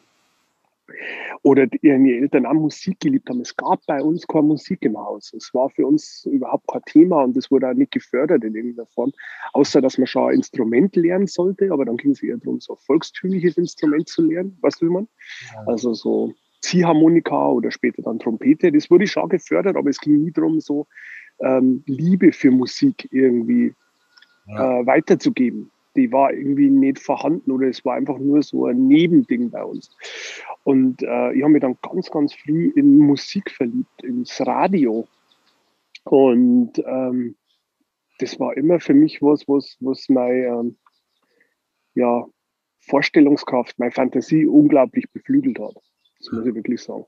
Oder 1.43 1.67
ihre 1.81 1.97
Eltern 1.97 2.45
auch 2.45 2.53
Musik 2.53 2.99
geliebt 2.99 3.29
haben. 3.29 3.41
Es 3.41 3.55
gab 3.55 3.85
bei 3.85 4.01
uns 4.01 4.27
keine 4.27 4.43
Musik 4.43 4.83
im 4.83 4.97
Haus. 4.97 5.33
Es 5.33 5.53
war 5.53 5.69
für 5.69 5.85
uns 5.85 6.27
überhaupt 6.31 6.67
kein 6.67 6.81
Thema 6.85 7.23
und 7.23 7.35
es 7.37 7.49
wurde 7.51 7.69
auch 7.69 7.73
nicht 7.73 7.91
gefördert 7.91 8.43
in 8.43 8.55
irgendeiner 8.55 8.87
Form, 8.87 9.11
außer 9.53 9.81
dass 9.81 9.97
man 9.97 10.07
schon 10.07 10.29
ein 10.29 10.35
Instrument 10.35 10.95
lernen 10.95 11.27
sollte, 11.27 11.71
aber 11.71 11.85
dann 11.85 11.97
ging 11.97 12.11
es 12.11 12.23
eher 12.23 12.37
darum, 12.37 12.59
so 12.59 12.73
ein 12.73 12.79
volkstümliches 12.79 13.57
Instrument 13.57 14.07
zu 14.07 14.23
lernen, 14.23 14.57
weißt 14.61 14.81
du, 14.81 14.87
wie 14.87 14.91
man? 14.91 15.07
Ja. 15.53 15.63
Also 15.67 15.93
so 15.93 16.33
Ziehharmonika 16.61 17.49
oder 17.49 17.71
später 17.71 18.03
dann 18.03 18.19
Trompete. 18.19 18.71
Das 18.71 18.89
wurde 18.91 19.07
schon 19.07 19.29
gefördert, 19.29 19.75
aber 19.75 19.89
es 19.89 19.99
ging 19.99 20.23
nie 20.23 20.31
darum, 20.31 20.59
so 20.59 20.87
ähm, 21.39 21.83
Liebe 21.87 22.31
für 22.31 22.51
Musik 22.51 23.07
irgendwie 23.11 23.73
ja. 24.47 24.79
äh, 24.79 24.85
weiterzugeben 24.85 25.71
die 25.95 26.11
war 26.11 26.33
irgendwie 26.33 26.69
nicht 26.69 26.99
vorhanden 26.99 27.51
oder 27.51 27.67
es 27.67 27.83
war 27.83 27.95
einfach 27.95 28.17
nur 28.17 28.41
so 28.43 28.65
ein 28.65 28.87
Nebending 28.87 29.49
bei 29.49 29.63
uns. 29.63 29.89
Und 30.63 31.01
äh, 31.03 31.33
ich 31.33 31.41
habe 31.41 31.53
mich 31.53 31.61
dann 31.61 31.77
ganz, 31.81 32.09
ganz 32.09 32.33
früh 32.33 32.71
in 32.75 32.97
Musik 32.97 33.49
verliebt, 33.51 34.03
ins 34.03 34.39
Radio. 34.45 35.07
Und 36.03 36.73
ähm, 36.85 37.35
das 38.19 38.39
war 38.39 38.55
immer 38.55 38.79
für 38.79 38.93
mich 38.93 39.21
was, 39.21 39.47
was, 39.47 39.77
was 39.79 40.07
meine 40.09 40.45
ähm, 40.45 40.77
ja, 41.95 42.25
Vorstellungskraft, 42.79 43.77
meine 43.79 43.91
Fantasie 43.91 44.45
unglaublich 44.45 45.11
beflügelt 45.11 45.59
hat. 45.59 45.75
Das 46.19 46.31
muss 46.31 46.45
ich 46.45 46.55
wirklich 46.55 46.81
sagen. 46.81 47.05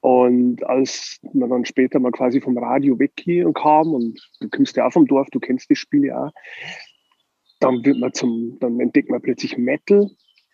Und 0.00 0.62
als 0.64 1.18
man 1.32 1.48
dann 1.48 1.64
später 1.64 1.98
mal 1.98 2.12
quasi 2.12 2.40
vom 2.40 2.58
Radio 2.58 2.98
wegkam 2.98 3.94
und 3.94 4.20
du 4.40 4.50
kommst 4.50 4.76
ja 4.76 4.86
auch 4.86 4.92
vom 4.92 5.06
Dorf, 5.06 5.28
du 5.30 5.40
kennst 5.40 5.70
das 5.70 5.78
Spiel 5.78 6.04
ja 6.04 6.26
auch, 6.26 6.32
dann 7.64 7.84
wird 7.84 7.98
man 7.98 8.12
zum, 8.12 8.58
dann 8.60 8.78
entdeckt 8.78 9.10
man 9.10 9.22
plötzlich 9.22 9.56
Metal. 9.56 10.10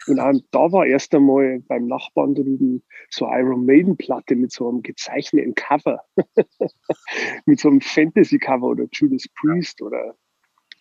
Und 0.07 0.45
da 0.51 0.73
war 0.73 0.87
erst 0.87 1.15
einmal 1.15 1.61
beim 1.69 1.87
Nachbarn 1.87 2.35
drüben 2.35 2.83
so 3.11 3.27
Iron 3.27 3.67
Maiden 3.67 3.97
Platte 3.97 4.35
mit 4.35 4.53
so 4.53 4.69
einem 4.69 4.83
gezeichneten 4.83 5.55
Cover. 5.55 6.03
mit 7.47 7.61
so 7.61 7.69
einem 7.69 7.81
Fantasy 7.81 8.39
Cover 8.39 8.69
oder 8.69 8.87
Judas 8.93 9.27
Priest 9.41 9.83
oder 9.83 10.15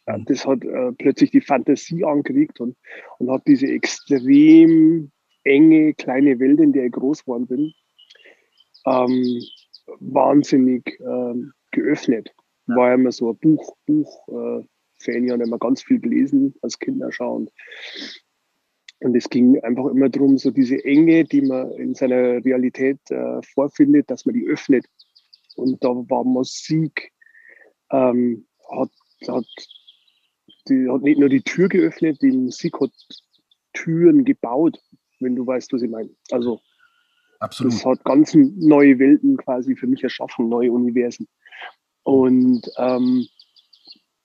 ja, 0.08 0.18
das 0.20 0.46
hat 0.46 0.64
äh, 0.64 0.92
plötzlich 0.94 1.32
die 1.32 1.42
Fantasie 1.42 2.04
angeregt 2.06 2.60
und, 2.60 2.78
und 3.20 3.30
hat 3.30 3.44
diese 3.46 3.68
extrem 3.68 5.12
enge 5.44 5.94
kleine 5.94 6.40
Welt, 6.40 6.60
in 6.60 6.74
der 6.74 6.86
ich 6.86 6.92
groß 6.94 7.26
geworden 7.26 7.48
bin, 7.48 7.74
ähm, 8.86 9.42
wahnsinnig 10.00 11.00
ähm, 11.00 11.54
geöffnet. 11.72 12.34
War 12.68 12.94
immer 12.94 13.12
so 13.12 13.32
ein 13.32 13.38
Buch, 13.38 13.76
Buch 13.86 14.28
äh, 14.30 14.64
Fan 15.00 15.26
ja 15.26 15.36
immer 15.36 15.58
ganz 15.58 15.82
viel 15.82 16.00
gelesen 16.00 16.56
als 16.62 16.80
Kinder 16.80 17.12
schauen. 17.12 17.50
Und 19.02 19.16
es 19.16 19.30
ging 19.30 19.60
einfach 19.62 19.86
immer 19.86 20.10
darum, 20.10 20.38
so 20.38 20.52
diese 20.52 20.84
Enge, 20.84 21.24
die 21.24 21.42
man 21.42 21.72
in 21.74 21.96
seiner 21.96 22.44
Realität 22.44 23.00
äh, 23.10 23.42
vorfindet, 23.54 24.10
dass 24.10 24.26
man 24.26 24.36
die 24.36 24.46
öffnet. 24.46 24.86
Und 25.56 25.82
da 25.84 25.90
war 25.90 26.24
Musik, 26.26 27.12
ähm, 27.92 28.46
hat, 28.70 28.92
hat, 29.28 29.46
die, 30.68 30.90
hat 30.90 31.02
nicht 31.02 31.20
nur 31.20 31.30
die 31.30 31.42
Tür 31.42 31.70
geöffnet, 31.70 32.22
die 32.22 32.32
Musik 32.32 32.80
hat 32.82 32.92
Türen 33.74 34.26
gebaut, 34.26 34.78
wenn 35.20 35.36
du 35.36 35.48
weißt, 35.48 35.72
was 35.72 35.82
ich 35.82 35.90
meine. 35.90 36.10
Also 36.32 36.60
Absolut. 37.40 37.74
das 37.74 37.86
hat 37.86 38.04
ganz 38.04 38.34
neue 38.36 39.00
Welten 39.00 39.38
quasi 39.38 39.76
für 39.76 39.88
mich 39.88 40.04
erschaffen, 40.04 40.50
neue 40.50 40.72
Universen. 40.72 41.28
Und 42.04 42.70
ähm, 42.78 43.28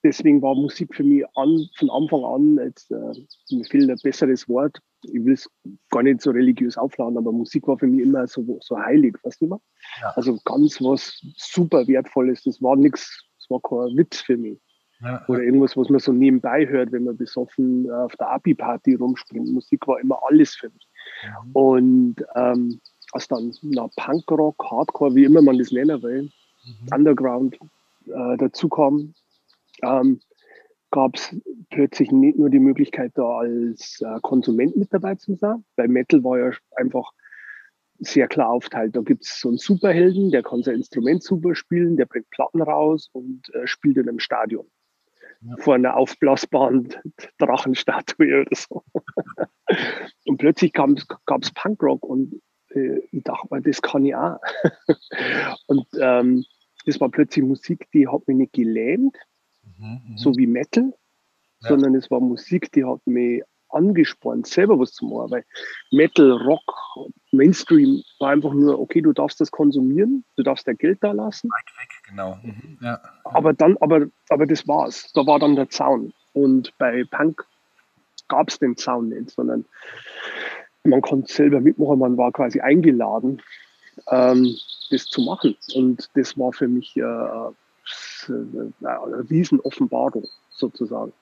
deswegen 0.04 0.42
war 0.42 0.54
Musik 0.54 0.94
für 0.94 1.02
mich 1.02 1.25
an, 1.34 1.68
von 1.76 1.90
Anfang 1.90 2.25
an, 2.25 2.58
jetzt, 2.64 2.90
äh, 2.90 3.54
mir 3.54 3.64
fehlt 3.64 3.90
ein 3.90 3.99
besseres 4.02 4.49
Wort, 4.49 4.78
ich 5.02 5.25
will 5.25 5.32
es 5.32 5.50
gar 5.90 6.02
nicht 6.02 6.20
so 6.20 6.30
religiös 6.30 6.76
aufladen, 6.76 7.18
aber 7.18 7.32
Musik 7.32 7.66
war 7.66 7.78
für 7.78 7.87
mich 7.87 8.00
immer 8.00 8.26
so, 8.26 8.58
so 8.61 8.78
heilig, 8.78 9.16
weißt 9.23 9.40
du 9.40 9.46
mal? 9.46 9.61
Ja. 10.00 10.12
Also 10.14 10.38
ganz 10.44 10.80
was 10.80 11.20
super 11.37 11.87
Wertvolles, 11.88 12.42
das 12.44 12.62
war 12.62 12.76
nichts, 12.76 13.25
das 13.38 13.50
war 13.50 13.61
kein 13.61 13.96
Witz 13.96 14.20
für 14.20 14.37
mich. 14.37 14.61
Ja. 15.00 15.25
Oder 15.26 15.42
irgendwas, 15.42 15.76
was 15.76 15.90
man 15.90 16.00
so 16.00 16.12
nebenbei 16.12 16.66
hört, 16.66 16.92
wenn 16.92 17.04
man 17.04 17.16
besoffen 17.16 17.90
auf 17.90 18.14
der 18.16 18.30
Abi-Party 18.30 18.94
rumspringt. 18.94 19.52
Musik 19.52 19.87
war 19.87 20.00
immer 20.00 20.18
alles 20.28 20.54
für 20.54 20.70
mich. 20.70 20.88
Mhm. 21.23 21.52
Und 21.52 22.16
ähm, 22.37 22.80
als 23.12 23.28
dann 23.28 23.52
na, 23.62 23.88
Punkrock, 23.96 24.56
Hardcore, 24.64 25.14
wie 25.14 25.25
immer 25.25 25.42
man 25.42 25.58
das 25.58 25.73
nennen 25.73 26.02
will, 26.02 26.23
mhm. 26.23 26.88
Underground 26.94 27.58
äh, 28.06 28.37
dazu 28.38 28.68
kam, 28.68 29.14
ähm, 29.83 30.21
gab 30.90 31.16
es 31.16 31.37
plötzlich 31.71 32.12
nicht 32.12 32.38
nur 32.38 32.50
die 32.50 32.61
Möglichkeit, 32.61 33.12
da 33.16 33.38
als 33.38 34.00
äh, 34.00 34.21
Konsument 34.23 34.76
mit 34.76 34.93
dabei 34.93 35.16
zu 35.16 35.35
sein. 35.35 35.64
Bei 35.76 35.88
Metal 35.88 36.23
war 36.23 36.38
ja 36.38 36.52
einfach 36.76 37.12
sehr 37.99 38.28
klar 38.28 38.50
aufteilt. 38.50 38.95
Da 38.95 39.00
gibt 39.00 39.25
es 39.25 39.40
so 39.40 39.49
einen 39.49 39.59
Superhelden, 39.59 40.31
der 40.31 40.43
kann 40.43 40.62
sein 40.62 40.76
Instrument 40.76 41.23
super 41.23 41.54
spielen, 41.54 41.97
der 41.97 42.07
bringt 42.07 42.31
Platten 42.31 42.62
raus 42.62 43.09
und 43.12 43.52
äh, 43.54 43.66
spielt 43.66 43.97
in 43.97 44.09
einem 44.09 44.21
Stadion. 44.21 44.71
Ja. 45.40 45.57
Vor 45.59 45.75
einer 45.75 45.97
aufblasbaren 45.97 46.88
Drachenstatue 47.38 48.43
oder 48.43 48.57
so. 48.57 48.85
und 50.26 50.38
plötzlich 50.38 50.73
gab 50.73 50.90
es 50.90 51.50
Punkrock 51.54 52.04
und 52.04 52.40
äh, 52.71 53.00
ich 53.11 53.25
dachte 53.25 53.49
mir, 53.50 53.62
das 53.62 53.83
kann 53.83 54.04
ich 54.04 54.14
auch. 54.14 54.38
und 55.66 55.87
ähm, 56.00 56.45
das 56.87 57.00
war 57.00 57.11
plötzlich 57.11 57.45
Musik, 57.45 57.88
die 57.93 58.07
hat 58.09 58.26
mich 58.28 58.37
nicht 58.37 58.52
gelähmt, 58.52 59.16
Mhm, 59.78 60.16
so 60.16 60.37
wie 60.37 60.47
Metal, 60.47 60.93
ja. 61.61 61.69
sondern 61.69 61.95
es 61.95 62.11
war 62.11 62.21
Musik, 62.21 62.73
die 62.73 62.85
hat 62.85 63.00
mich 63.07 63.43
angespornt, 63.75 64.47
selber 64.47 64.78
was 64.78 64.93
zu 64.93 65.04
machen. 65.04 65.31
Weil 65.31 65.45
Metal, 65.90 66.31
Rock, 66.31 66.62
Mainstream 67.33 68.02
war 68.21 68.31
einfach 68.31 68.52
nur, 68.52 68.78
okay, 68.78 69.00
du 69.00 69.12
darfst 69.12 69.40
das 69.40 69.50
konsumieren, 69.50 70.25
du 70.37 70.43
darfst 70.43 70.66
dein 70.66 70.76
Geld 70.76 70.99
da 71.02 71.12
lassen. 71.12 71.50
Weit 71.50 71.81
weg, 71.81 71.90
genau. 72.09 72.38
Mhm. 72.43 72.78
Ja. 72.81 73.00
Aber 73.25 73.52
dann, 73.52 73.76
aber, 73.81 74.07
aber 74.28 74.47
das 74.47 74.66
war's. 74.66 75.12
Da 75.12 75.26
war 75.26 75.38
dann 75.38 75.57
der 75.57 75.69
Zaun. 75.69 76.12
Und 76.33 76.76
bei 76.78 77.04
Punk 77.04 77.45
gab 78.28 78.49
es 78.49 78.59
den 78.59 78.76
Zaun 78.76 79.11
nicht, 79.11 79.31
sondern 79.31 79.64
man 80.85 81.00
konnte 81.00 81.33
selber 81.33 81.61
mitmachen, 81.61 81.99
man 81.99 82.16
war 82.16 82.33
quasi 82.33 82.61
eingeladen, 82.61 83.43
ähm, 84.11 84.57
das 84.90 85.07
zu 85.07 85.23
machen. 85.23 85.57
Und 85.75 86.11
das 86.14 86.38
war 86.38 86.52
für 86.52 86.69
mich 86.69 86.97
äh, 86.97 87.02
Riesenoffenbarung 89.31 90.26
sozusagen. 90.50 91.12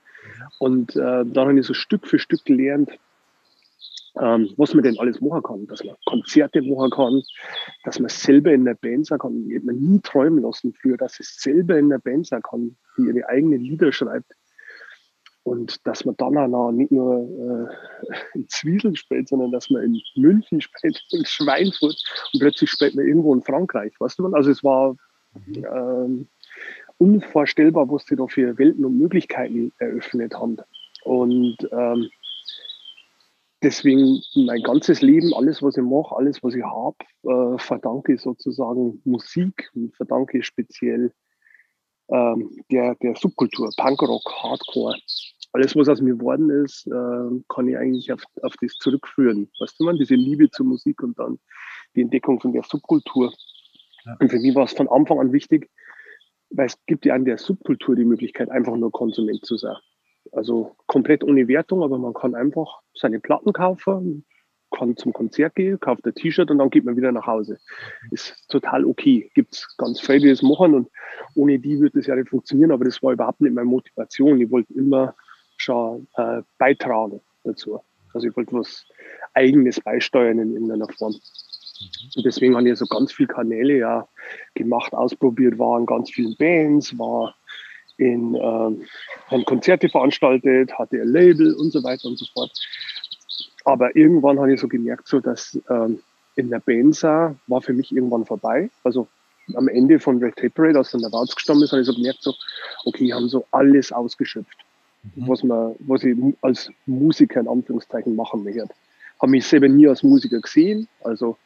Und 0.59 0.97
äh, 0.97 1.25
habe 1.35 1.59
ich 1.59 1.67
so 1.67 1.75
Stück 1.75 2.07
für 2.07 2.19
Stück 2.19 2.45
gelernt, 2.45 2.91
ähm, 4.21 4.53
was 4.57 4.75
man 4.75 4.85
denn 4.85 4.99
alles 4.99 5.21
machen 5.21 5.43
kann, 5.43 5.67
dass 5.67 5.83
man 5.85 5.97
Konzerte 6.05 6.61
machen 6.63 6.91
kann, 6.91 7.23
dass 7.85 7.99
man 7.99 8.11
selber 8.11 8.53
in 8.53 8.65
der 8.65 8.75
Band 8.75 9.07
sein 9.07 9.19
kann. 9.19 9.47
Ich 9.49 9.55
hätte 9.55 9.67
mir 9.67 9.73
nie 9.73 10.01
träumen 10.01 10.43
lassen 10.43 10.75
früher, 10.75 10.97
dass 10.97 11.19
es 11.19 11.41
selber 11.41 11.79
in 11.79 11.89
der 11.89 11.99
Band 11.99 12.27
sein 12.27 12.43
kann, 12.43 12.77
die 12.99 13.03
ihre 13.03 13.29
eigenen 13.29 13.61
Lieder 13.61 13.91
schreibt. 13.93 14.33
Und 15.45 15.85
dass 15.87 16.05
man 16.05 16.17
dann 16.19 16.37
auch 16.55 16.71
nicht 16.71 16.93
nur 16.93 17.69
äh, 18.13 18.15
in 18.35 18.49
Zwiesel 18.49 18.95
spielt, 18.95 19.29
sondern 19.29 19.51
dass 19.51 19.71
man 19.71 19.83
in 19.83 20.01
München 20.15 20.61
spielt, 20.61 21.03
in 21.11 21.25
Schweinfurt 21.25 21.97
und 22.33 22.41
plötzlich 22.41 22.71
spielt 22.71 22.95
man 22.95 23.07
irgendwo 23.07 23.35
in 23.35 23.43
Frankreich. 23.43 23.93
Weißt 23.99 24.19
du? 24.19 24.27
Also 24.27 24.51
es 24.51 24.63
war 24.63 24.95
mhm. 25.47 25.65
ähm, 25.75 26.29
unvorstellbar, 26.99 27.91
was 27.91 28.05
sie 28.07 28.17
da 28.17 28.27
für 28.27 28.59
Welten 28.59 28.85
und 28.85 28.99
Möglichkeiten 28.99 29.73
eröffnet 29.79 30.35
haben. 30.35 30.59
Und 31.05 31.57
ähm, 31.73 32.09
deswegen 33.63 34.21
mein 34.35 34.63
ganzes 34.63 35.03
Leben, 35.03 35.33
alles, 35.35 35.63
was 35.63 35.77
ich 35.77 35.83
mache, 35.83 36.17
alles, 36.17 36.43
was 36.43 36.55
ich 36.55 36.65
habe, 36.65 36.97
äh, 37.25 37.59
verdanke 37.59 38.15
ich 38.15 38.21
sozusagen 38.21 39.01
Musik 39.05 39.71
und 39.75 39.95
verdanke 39.97 40.43
speziell 40.43 41.13
ähm, 42.09 42.51
der, 42.71 42.95
der 42.97 43.17
Subkultur, 43.17 43.71
Punkrock, 43.77 44.25
Hardcore. 44.43 44.97
Alles, 45.55 45.77
was 45.77 45.89
aus 45.89 46.01
mir 46.01 46.17
geworden 46.17 46.49
ist, 46.65 46.87
äh, 46.87 47.45
kann 47.49 47.69
ich 47.69 47.77
eigentlich 47.77 48.11
auf, 48.13 48.25
auf 48.43 48.55
das 48.61 48.73
zurückführen. 48.75 49.51
Weißt 49.61 49.79
du, 49.79 49.85
man, 49.85 49.99
diese 49.99 50.15
Liebe 50.15 50.51
zur 50.51 50.67
Musik 50.67 51.03
und 51.03 51.19
dann 51.19 51.39
die 51.95 52.03
Entdeckung 52.03 52.41
von 52.41 52.53
der 52.53 52.63
Subkultur. 52.63 53.33
Ja. 54.05 54.17
Und 54.19 54.31
für 54.31 54.39
mich 54.39 54.55
war 54.55 54.65
es 54.65 54.73
von 54.73 54.89
Anfang 54.89 55.21
an 55.21 55.33
wichtig, 55.33 55.71
weil 56.53 56.67
es 56.67 56.79
gibt 56.87 57.05
ja 57.05 57.15
an 57.15 57.25
der 57.25 57.39
Subkultur 57.39 57.97
die 57.97 58.05
Möglichkeit, 58.05 58.51
einfach 58.51 58.77
nur 58.77 58.93
Konsument 58.93 59.45
zu 59.45 59.57
sein. 59.57 59.77
Also 60.33 60.77
komplett 60.87 61.25
ohne 61.25 61.49
Wertung, 61.49 61.83
aber 61.83 61.99
man 61.99 62.15
kann 62.15 62.35
einfach 62.35 62.81
seine 62.95 63.21
Platten 63.21 63.53
kaufen, 63.53 64.25
kann 64.71 64.97
zum 64.97 65.13
Konzert 65.13 65.55
gehen, 65.55 65.79
kauft 65.79 66.07
ein 66.07 66.15
T-Shirt 66.15 66.51
und 66.51 66.59
dann 66.59 66.71
geht 66.71 66.85
man 66.85 66.97
wieder 66.97 67.13
nach 67.13 67.27
Hause. 67.27 67.59
Ist 68.11 68.49
total 68.49 68.85
okay. 68.85 69.31
Gibt 69.35 69.55
es 69.55 69.77
ganz 69.77 70.01
viele, 70.01 70.21
die 70.21 70.29
das 70.31 70.43
machen 70.43 70.75
und 70.75 70.89
ohne 71.35 71.59
die 71.59 71.79
würde 71.81 71.99
es 71.99 72.07
ja 72.07 72.17
nicht 72.17 72.31
funktionieren, 72.31 72.73
aber 72.73 72.85
das 72.85 73.03
war 73.03 73.13
überhaupt 73.13 73.41
nicht 73.41 73.55
meine 73.55 73.69
Motivation. 73.69 74.41
Ich 74.41 74.51
wollte 74.51 74.73
immer 74.75 75.15
schon 75.57 76.09
äh, 76.17 76.43
beitragen 76.59 77.21
dazu. 77.45 77.81
Also 78.15 78.29
ich 78.29 78.37
wollte 78.37 78.53
was 78.55 78.87
Eigenes 79.35 79.81
beisteuern 79.81 80.39
in 80.39 80.53
irgendeiner 80.53 80.89
Form. 80.89 81.15
Und 82.17 82.27
deswegen 82.27 82.57
habe 82.57 82.69
ich 82.69 82.79
so 82.79 82.87
ganz 82.87 83.13
viele 83.13 83.29
Kanäle 83.29 83.79
ja 83.79 84.09
gemacht, 84.55 84.93
ausprobiert, 84.93 85.59
war 85.59 85.79
in 85.79 85.87
ganz 85.87 86.11
vielen 86.11 86.37
Bands, 86.37 86.97
war 86.99 87.35
in 87.99 88.35
äh, 88.35 89.45
Konzerte 89.45 89.89
veranstaltet, 89.89 90.73
hatte 90.79 91.01
ein 91.01 91.09
Label 91.09 91.55
und 91.55 91.73
so 91.73 91.83
weiter 91.83 92.09
und 92.09 92.19
so 92.19 92.27
fort. 92.33 92.51
Aber 93.65 93.95
irgendwann 93.95 94.39
habe 94.39 94.53
ich 94.53 94.61
so 94.61 94.69
gemerkt, 94.69 95.07
so 95.07 95.21
dass 95.21 95.59
ähm, 95.71 96.01
in 96.37 96.51
der 96.51 96.61
Benza 96.61 97.37
war 97.47 97.61
für 97.61 97.73
mich 97.73 97.93
irgendwann 97.93 98.25
vorbei. 98.25 98.71
Also 98.85 99.07
am 99.55 99.69
Ende 99.69 99.99
von 99.99 100.19
Red 100.19 100.37
Tape 100.37 100.51
Parade, 100.51 100.79
als 100.79 100.91
dann 100.91 101.03
der 101.03 101.13
Warz 101.13 101.35
gestorben 101.35 101.63
ist, 101.63 101.73
habe 101.73 101.83
ich 101.83 101.87
so 101.87 101.95
gemerkt, 101.95 102.23
so, 102.23 102.35
okay, 102.85 103.13
haben 103.13 103.29
so 103.29 103.45
alles 103.51 103.93
ausgeschöpft, 103.93 104.57
mhm. 105.15 105.29
was 105.29 105.43
man, 105.43 105.75
was 105.81 106.05
ich 106.05 106.17
als 106.41 106.71
Musiker 106.87 107.41
in 107.41 107.49
Anführungszeichen 107.49 108.17
machen 108.17 108.45
möchte. 108.45 108.69
Habe 109.21 109.31
mich 109.31 109.47
selber 109.47 109.69
nie 109.69 109.87
als 109.87 110.03
Musiker 110.03 110.41
gesehen, 110.41 110.89
also 111.05 111.37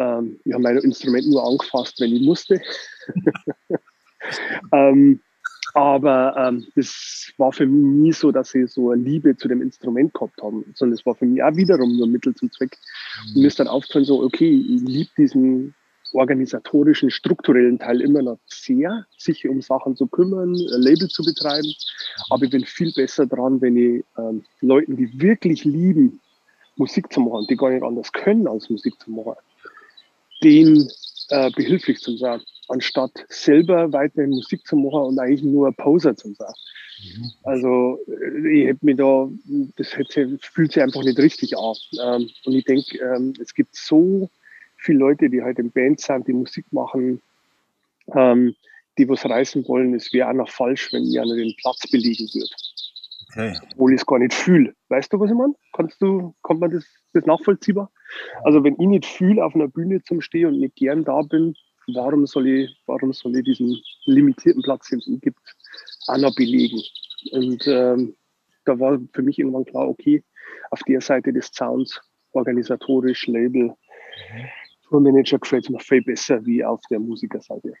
ähm, 0.00 0.40
ich 0.44 0.52
habe 0.52 0.62
mein 0.62 0.78
Instrument 0.78 1.28
nur 1.28 1.46
angefasst, 1.46 2.00
wenn 2.00 2.14
ich 2.14 2.22
musste. 2.22 2.60
ähm, 4.72 5.20
aber 5.74 6.34
ähm, 6.36 6.66
das 6.74 7.32
war 7.36 7.52
für 7.52 7.66
mich 7.66 7.84
nie 7.84 8.12
so, 8.12 8.32
dass 8.32 8.54
ich 8.54 8.70
so 8.72 8.90
eine 8.90 9.02
Liebe 9.02 9.36
zu 9.36 9.46
dem 9.46 9.62
Instrument 9.62 10.12
gehabt 10.14 10.42
habe, 10.42 10.64
sondern 10.74 10.98
es 10.98 11.06
war 11.06 11.14
für 11.14 11.26
mich 11.26 11.42
auch 11.42 11.54
wiederum 11.54 11.96
nur 11.96 12.08
Mittel 12.08 12.34
zum 12.34 12.50
Zweck. 12.50 12.76
Mhm. 13.26 13.36
Und 13.36 13.42
mir 13.42 13.48
ist 13.48 13.60
dann 13.60 13.68
aufgefallen, 13.68 14.04
so, 14.04 14.22
okay, 14.22 14.50
ich 14.50 14.80
liebe 14.82 15.10
diesen 15.16 15.74
organisatorischen, 16.12 17.10
strukturellen 17.10 17.78
Teil 17.78 18.00
immer 18.00 18.22
noch 18.22 18.38
sehr, 18.46 19.06
sich 19.16 19.46
um 19.46 19.60
Sachen 19.60 19.94
zu 19.94 20.08
kümmern, 20.08 20.54
ein 20.54 20.82
Label 20.82 21.06
zu 21.08 21.22
betreiben. 21.22 21.72
Aber 22.30 22.44
ich 22.44 22.50
bin 22.50 22.64
viel 22.64 22.92
besser 22.92 23.26
dran, 23.26 23.60
wenn 23.60 23.76
ich 23.76 24.04
ähm, 24.18 24.42
Leuten, 24.60 24.96
die 24.96 25.20
wirklich 25.20 25.64
lieben, 25.64 26.20
Musik 26.76 27.12
zu 27.12 27.20
machen, 27.20 27.46
die 27.48 27.56
gar 27.56 27.70
nicht 27.70 27.84
anders 27.84 28.12
können 28.12 28.48
als 28.48 28.70
Musik 28.70 28.98
zu 29.00 29.10
machen, 29.10 29.34
denen 30.42 30.88
äh, 31.28 31.50
behilflich 31.50 31.98
zu 31.98 32.16
sein, 32.16 32.40
anstatt 32.68 33.12
selber 33.28 33.92
weiterhin 33.92 34.30
Musik 34.30 34.66
zu 34.66 34.76
machen 34.76 35.02
und 35.02 35.18
eigentlich 35.18 35.42
nur 35.42 35.72
Poser 35.72 36.16
zu 36.16 36.32
sein. 36.34 36.52
Mhm. 37.02 37.30
Also 37.44 37.98
äh, 38.08 38.60
ich 38.60 38.66
hätte 38.66 38.84
mir 38.84 38.96
da, 38.96 39.28
das 39.76 39.96
hätte, 39.96 40.38
fühlt 40.40 40.72
sich 40.72 40.82
einfach 40.82 41.02
nicht 41.02 41.18
richtig 41.18 41.56
an. 41.56 41.76
Ähm, 42.00 42.30
und 42.44 42.54
ich 42.54 42.64
denke, 42.64 42.98
ähm, 42.98 43.34
es 43.40 43.54
gibt 43.54 43.74
so 43.74 44.28
viele 44.76 44.98
Leute, 44.98 45.30
die 45.30 45.42
halt 45.42 45.58
in 45.58 45.70
Bands 45.70 46.04
sind, 46.04 46.26
die 46.26 46.32
Musik 46.32 46.64
machen, 46.72 47.20
ähm, 48.14 48.54
die 48.98 49.08
was 49.08 49.24
reißen 49.24 49.66
wollen. 49.68 49.94
Es 49.94 50.12
wäre 50.12 50.28
auch 50.28 50.34
noch 50.34 50.50
falsch, 50.50 50.92
wenn 50.92 51.06
einer 51.18 51.36
den 51.36 51.54
Platz 51.56 51.88
belegen 51.90 52.28
würde. 52.34 52.54
Okay. 53.30 53.56
Obwohl 53.72 53.94
ich 53.94 54.00
es 54.00 54.06
gar 54.06 54.18
nicht 54.18 54.34
fühle. 54.34 54.74
Weißt 54.88 55.12
du, 55.12 55.20
was 55.20 55.30
ich 55.30 55.36
meine? 55.36 55.54
Kannst 55.72 56.00
du, 56.02 56.34
kommt 56.42 56.60
man 56.60 56.70
das, 56.70 56.84
das 57.12 57.24
nachvollziehbar? 57.26 57.90
Also 58.42 58.64
wenn 58.64 58.74
ich 58.74 58.86
nicht 58.86 59.06
fühle, 59.06 59.44
auf 59.44 59.54
einer 59.54 59.68
Bühne 59.68 60.02
zum 60.02 60.20
Stehen 60.20 60.48
und 60.48 60.60
nicht 60.60 60.76
gern 60.76 61.04
da 61.04 61.22
bin, 61.22 61.54
warum 61.94 62.26
soll 62.26 62.48
ich, 62.48 62.76
warum 62.86 63.12
soll 63.12 63.36
ich 63.36 63.44
diesen 63.44 63.80
limitierten 64.04 64.62
Platz, 64.62 64.88
den 64.88 64.98
es 64.98 65.20
gibt, 65.20 65.38
auch 66.08 66.18
noch 66.18 66.34
belegen? 66.34 66.80
Und 67.32 67.66
ähm, 67.66 68.16
da 68.64 68.78
war 68.78 68.98
für 69.12 69.22
mich 69.22 69.38
irgendwann 69.38 69.64
klar, 69.64 69.88
okay, 69.88 70.24
auf 70.70 70.82
der 70.84 71.00
Seite 71.00 71.32
des 71.32 71.50
Sounds, 71.52 72.00
organisatorisch, 72.32 73.26
Label, 73.26 73.68
mhm. 73.68 74.48
Tourmanager 74.88 75.38
gefällt 75.38 75.64
es 75.64 75.70
mir 75.70 75.78
viel 75.78 76.02
besser 76.02 76.44
wie 76.44 76.64
auf 76.64 76.80
der 76.90 76.98
Musikerseite. 76.98 77.74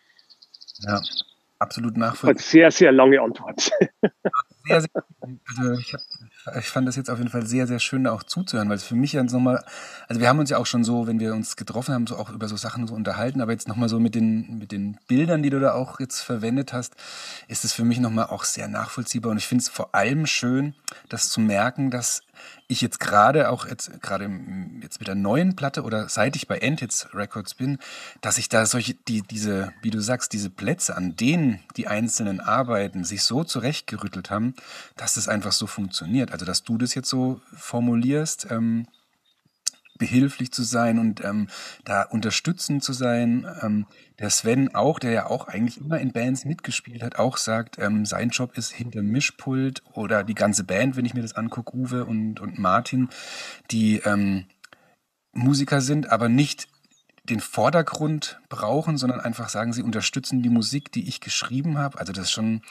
Ja, 0.86 1.00
absolut 1.58 1.96
nachvollziehbar. 1.96 2.40
Sehr, 2.40 2.70
sehr 2.70 2.92
lange 2.92 3.20
Antwort. 3.20 3.70
Sehr, 4.66 4.80
sehr, 4.82 4.90
also 5.46 5.72
ich, 5.72 5.94
hab, 5.94 6.56
ich, 6.56 6.66
fand 6.66 6.86
das 6.86 6.96
jetzt 6.96 7.10
auf 7.10 7.18
jeden 7.18 7.30
Fall 7.30 7.46
sehr, 7.46 7.66
sehr 7.66 7.78
schön 7.78 8.06
auch 8.06 8.22
zuzuhören, 8.22 8.68
weil 8.68 8.76
es 8.76 8.84
für 8.84 8.94
mich 8.94 9.12
ja 9.12 9.22
nochmal, 9.22 9.64
also 10.06 10.20
wir 10.20 10.28
haben 10.28 10.38
uns 10.38 10.50
ja 10.50 10.58
auch 10.58 10.66
schon 10.66 10.84
so, 10.84 11.06
wenn 11.06 11.18
wir 11.18 11.34
uns 11.34 11.56
getroffen 11.56 11.94
haben, 11.94 12.06
so 12.06 12.16
auch 12.16 12.30
über 12.30 12.46
so 12.46 12.56
Sachen 12.56 12.86
so 12.86 12.94
unterhalten, 12.94 13.40
aber 13.40 13.52
jetzt 13.52 13.68
nochmal 13.68 13.88
so 13.88 13.98
mit 13.98 14.14
den, 14.14 14.58
mit 14.58 14.72
den 14.72 14.98
Bildern, 15.08 15.42
die 15.42 15.50
du 15.50 15.60
da 15.60 15.72
auch 15.72 15.98
jetzt 15.98 16.20
verwendet 16.20 16.72
hast, 16.72 16.94
ist 17.48 17.64
es 17.64 17.72
für 17.72 17.84
mich 17.84 18.00
nochmal 18.00 18.26
auch 18.26 18.44
sehr 18.44 18.68
nachvollziehbar. 18.68 19.32
Und 19.32 19.38
ich 19.38 19.46
finde 19.46 19.62
es 19.62 19.68
vor 19.68 19.94
allem 19.94 20.26
schön, 20.26 20.74
das 21.08 21.30
zu 21.30 21.40
merken, 21.40 21.90
dass 21.90 22.22
ich 22.70 22.80
jetzt 22.80 23.00
gerade 23.00 23.50
auch 23.50 23.66
jetzt 23.66 24.00
gerade 24.00 24.30
jetzt 24.82 25.00
mit 25.00 25.08
der 25.08 25.14
neuen 25.14 25.56
Platte 25.56 25.82
oder 25.82 26.08
seit 26.08 26.36
ich 26.36 26.46
bei 26.46 26.58
Endhits 26.58 27.08
Records 27.12 27.54
bin, 27.54 27.78
dass 28.20 28.38
ich 28.38 28.48
da 28.48 28.66
solche 28.66 28.94
die 28.94 29.22
diese 29.22 29.72
wie 29.82 29.90
du 29.90 30.00
sagst 30.00 30.32
diese 30.32 30.50
Plätze 30.50 30.96
an 30.96 31.16
denen 31.16 31.60
die 31.76 31.88
einzelnen 31.88 32.40
Arbeiten 32.40 33.04
sich 33.04 33.22
so 33.22 33.44
zurechtgerüttelt 33.44 34.30
haben, 34.30 34.54
dass 34.96 35.16
es 35.16 35.28
einfach 35.28 35.52
so 35.52 35.66
funktioniert. 35.66 36.32
Also 36.32 36.44
dass 36.44 36.62
du 36.62 36.78
das 36.78 36.94
jetzt 36.94 37.08
so 37.08 37.40
formulierst. 37.54 38.46
Ähm, 38.50 38.86
behilflich 40.00 40.50
zu 40.50 40.64
sein 40.64 40.98
und 40.98 41.22
ähm, 41.24 41.46
da 41.84 42.02
unterstützend 42.02 42.82
zu 42.82 42.92
sein. 42.92 43.46
Ähm, 43.62 43.86
der 44.18 44.30
Sven 44.30 44.74
auch, 44.74 44.98
der 44.98 45.12
ja 45.12 45.26
auch 45.26 45.46
eigentlich 45.46 45.78
immer 45.78 46.00
in 46.00 46.12
Bands 46.12 46.44
mitgespielt 46.44 47.02
hat, 47.04 47.20
auch 47.20 47.36
sagt, 47.36 47.78
ähm, 47.78 48.04
sein 48.04 48.30
Job 48.30 48.58
ist 48.58 48.72
hinter 48.72 49.02
Mischpult 49.02 49.82
oder 49.92 50.24
die 50.24 50.34
ganze 50.34 50.64
Band, 50.64 50.96
wenn 50.96 51.04
ich 51.04 51.14
mir 51.14 51.22
das 51.22 51.36
angucke, 51.36 51.76
Uwe 51.76 52.04
und, 52.04 52.40
und 52.40 52.58
Martin, 52.58 53.08
die 53.70 53.98
ähm, 53.98 54.46
Musiker 55.32 55.80
sind, 55.80 56.10
aber 56.10 56.28
nicht 56.28 56.66
den 57.24 57.40
Vordergrund 57.40 58.40
brauchen, 58.48 58.96
sondern 58.96 59.20
einfach 59.20 59.48
sagen, 59.48 59.72
sie 59.72 59.82
unterstützen 59.82 60.42
die 60.42 60.48
Musik, 60.48 60.90
die 60.90 61.06
ich 61.06 61.20
geschrieben 61.20 61.78
habe. 61.78 61.98
Also 61.98 62.12
das 62.12 62.30
schon, 62.30 62.62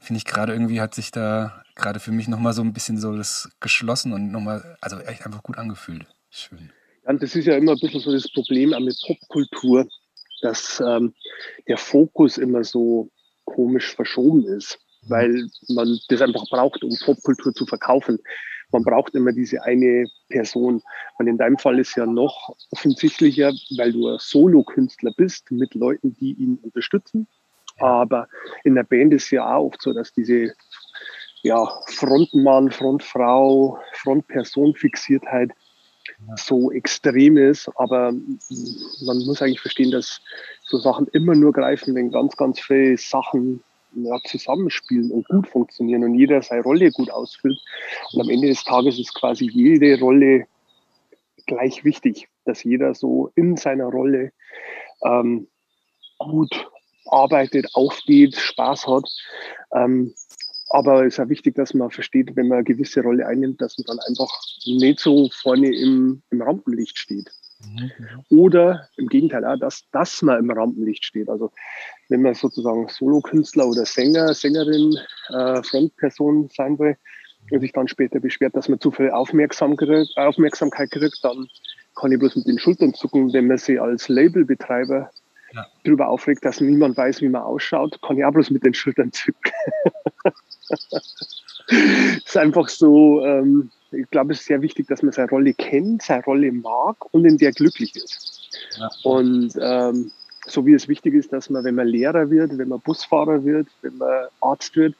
finde 0.00 0.18
ich 0.18 0.24
gerade 0.24 0.52
irgendwie 0.52 0.80
hat 0.80 0.94
sich 0.94 1.10
da 1.10 1.62
gerade 1.74 2.00
für 2.00 2.10
mich 2.10 2.26
nochmal 2.26 2.54
so 2.54 2.62
ein 2.62 2.72
bisschen 2.72 2.98
so 2.98 3.16
das 3.16 3.50
geschlossen 3.60 4.12
und 4.12 4.32
nochmal, 4.32 4.76
also 4.80 4.98
echt 5.00 5.24
einfach 5.24 5.42
gut 5.42 5.58
angefühlt. 5.58 6.06
Schön. 6.30 6.72
Und 7.08 7.22
das 7.22 7.34
ist 7.34 7.46
ja 7.46 7.56
immer 7.56 7.72
ein 7.72 7.78
bisschen 7.80 8.00
so 8.00 8.12
das 8.12 8.30
Problem 8.30 8.74
auch 8.74 8.80
mit 8.80 8.94
Popkultur, 9.06 9.88
dass 10.42 10.78
ähm, 10.86 11.14
der 11.66 11.78
Fokus 11.78 12.36
immer 12.36 12.62
so 12.64 13.10
komisch 13.46 13.94
verschoben 13.94 14.44
ist, 14.44 14.78
mhm. 15.02 15.10
weil 15.10 15.48
man 15.68 15.98
das 16.08 16.20
einfach 16.20 16.44
braucht, 16.50 16.84
um 16.84 16.94
Popkultur 17.02 17.54
zu 17.54 17.64
verkaufen. 17.64 18.18
Man 18.72 18.82
braucht 18.82 19.14
immer 19.14 19.32
diese 19.32 19.62
eine 19.62 20.04
Person. 20.28 20.82
Und 21.18 21.28
in 21.28 21.38
deinem 21.38 21.56
Fall 21.56 21.78
ist 21.78 21.96
ja 21.96 22.04
noch 22.04 22.54
offensichtlicher, 22.72 23.54
weil 23.78 23.92
du 23.92 24.08
ein 24.08 24.18
Solo-Künstler 24.18 25.12
bist 25.16 25.50
mit 25.50 25.74
Leuten, 25.74 26.14
die 26.20 26.34
ihn 26.34 26.58
unterstützen. 26.60 27.26
Aber 27.78 28.28
in 28.64 28.74
der 28.74 28.82
Band 28.82 29.14
ist 29.14 29.30
ja 29.30 29.56
auch 29.56 29.68
oft 29.68 29.80
so, 29.80 29.94
dass 29.94 30.12
diese 30.12 30.52
ja, 31.42 31.66
Frontmann, 31.86 32.70
Frontfrau, 32.70 33.78
Frontperson-Fixiertheit 33.94 35.52
so 36.36 36.70
extrem 36.70 37.36
ist. 37.36 37.70
Aber 37.76 38.12
man 38.12 39.18
muss 39.26 39.42
eigentlich 39.42 39.60
verstehen, 39.60 39.90
dass 39.90 40.20
so 40.64 40.78
Sachen 40.78 41.06
immer 41.08 41.34
nur 41.34 41.52
greifen, 41.52 41.94
wenn 41.94 42.10
ganz, 42.10 42.36
ganz 42.36 42.60
viele 42.60 42.96
Sachen 42.96 43.62
ja, 43.94 44.18
zusammenspielen 44.24 45.10
und 45.10 45.28
gut 45.28 45.48
funktionieren 45.48 46.04
und 46.04 46.14
jeder 46.14 46.42
seine 46.42 46.62
Rolle 46.62 46.90
gut 46.90 47.10
ausfüllt. 47.10 47.58
Und 48.12 48.20
am 48.22 48.30
Ende 48.30 48.48
des 48.48 48.64
Tages 48.64 48.98
ist 48.98 49.14
quasi 49.14 49.46
jede 49.46 49.98
Rolle 49.98 50.46
gleich 51.46 51.84
wichtig, 51.84 52.28
dass 52.44 52.62
jeder 52.62 52.94
so 52.94 53.32
in 53.34 53.56
seiner 53.56 53.86
Rolle 53.86 54.32
ähm, 55.04 55.48
gut 56.18 56.70
arbeitet, 57.06 57.74
aufgeht, 57.74 58.36
Spaß 58.36 58.86
hat. 58.86 59.08
Ähm, 59.74 60.14
aber 60.70 61.06
es 61.06 61.14
ist 61.14 61.20
auch 61.20 61.28
wichtig, 61.28 61.54
dass 61.54 61.74
man 61.74 61.90
versteht, 61.90 62.36
wenn 62.36 62.48
man 62.48 62.58
eine 62.58 62.64
gewisse 62.64 63.02
Rolle 63.02 63.26
einnimmt, 63.26 63.60
dass 63.60 63.78
man 63.78 63.86
dann 63.86 63.98
einfach 64.06 64.30
nicht 64.66 65.00
so 65.00 65.30
vorne 65.30 65.74
im, 65.74 66.22
im 66.30 66.42
Rampenlicht 66.42 66.98
steht. 66.98 67.30
Mhm. 67.60 67.90
Oder 68.28 68.88
im 68.96 69.08
Gegenteil, 69.08 69.44
auch, 69.44 69.58
dass, 69.58 69.84
dass 69.90 70.22
man 70.22 70.38
im 70.38 70.50
Rampenlicht 70.50 71.04
steht. 71.04 71.28
Also 71.28 71.50
wenn 72.08 72.22
man 72.22 72.34
sozusagen 72.34 72.88
Solokünstler 72.88 73.66
oder 73.66 73.84
Sänger, 73.84 74.34
Sängerin, 74.34 74.96
äh, 75.30 75.62
Frontperson 75.62 76.48
sein 76.54 76.78
will 76.78 76.96
und 77.50 77.60
sich 77.60 77.72
dann 77.72 77.88
später 77.88 78.20
beschwert, 78.20 78.54
dass 78.54 78.68
man 78.68 78.80
zu 78.80 78.90
viel 78.90 79.10
Aufmerksamkeit, 79.10 80.06
Aufmerksamkeit 80.16 80.90
kriegt, 80.90 81.18
dann 81.22 81.48
kann 81.96 82.12
ich 82.12 82.18
bloß 82.18 82.36
mit 82.36 82.46
den 82.46 82.58
Schultern 82.58 82.94
zucken, 82.94 83.32
wenn 83.32 83.48
man 83.48 83.58
sie 83.58 83.78
als 83.78 84.08
Labelbetreiber 84.08 85.10
ja. 85.52 85.66
darüber 85.84 86.08
aufregt, 86.08 86.44
dass 86.44 86.60
niemand 86.60 86.96
weiß, 86.96 87.20
wie 87.22 87.28
man 87.28 87.42
ausschaut, 87.42 88.00
kann 88.02 88.18
ich 88.18 88.24
auch 88.24 88.32
bloß 88.32 88.50
mit 88.50 88.64
den 88.64 88.74
Schultern 88.74 89.12
zucken. 89.12 89.52
ist 92.24 92.36
einfach 92.36 92.68
so, 92.68 93.24
ähm, 93.24 93.70
ich 93.90 94.08
glaube, 94.10 94.32
es 94.32 94.40
ist 94.40 94.46
sehr 94.46 94.62
wichtig, 94.62 94.86
dass 94.88 95.02
man 95.02 95.12
seine 95.12 95.30
Rolle 95.30 95.54
kennt, 95.54 96.02
seine 96.02 96.24
Rolle 96.24 96.52
mag 96.52 96.96
und 97.12 97.24
in 97.24 97.38
der 97.38 97.52
glücklich 97.52 97.94
ist. 97.96 98.50
Ja. 98.78 98.90
Und 99.02 99.52
ähm, 99.60 100.10
so 100.46 100.66
wie 100.66 100.74
es 100.74 100.88
wichtig 100.88 101.14
ist, 101.14 101.32
dass 101.32 101.50
man, 101.50 101.64
wenn 101.64 101.74
man 101.74 101.86
Lehrer 101.86 102.30
wird, 102.30 102.56
wenn 102.56 102.68
man 102.68 102.80
Busfahrer 102.80 103.44
wird, 103.44 103.68
wenn 103.82 103.98
man 103.98 104.26
Arzt 104.40 104.76
wird, 104.76 104.94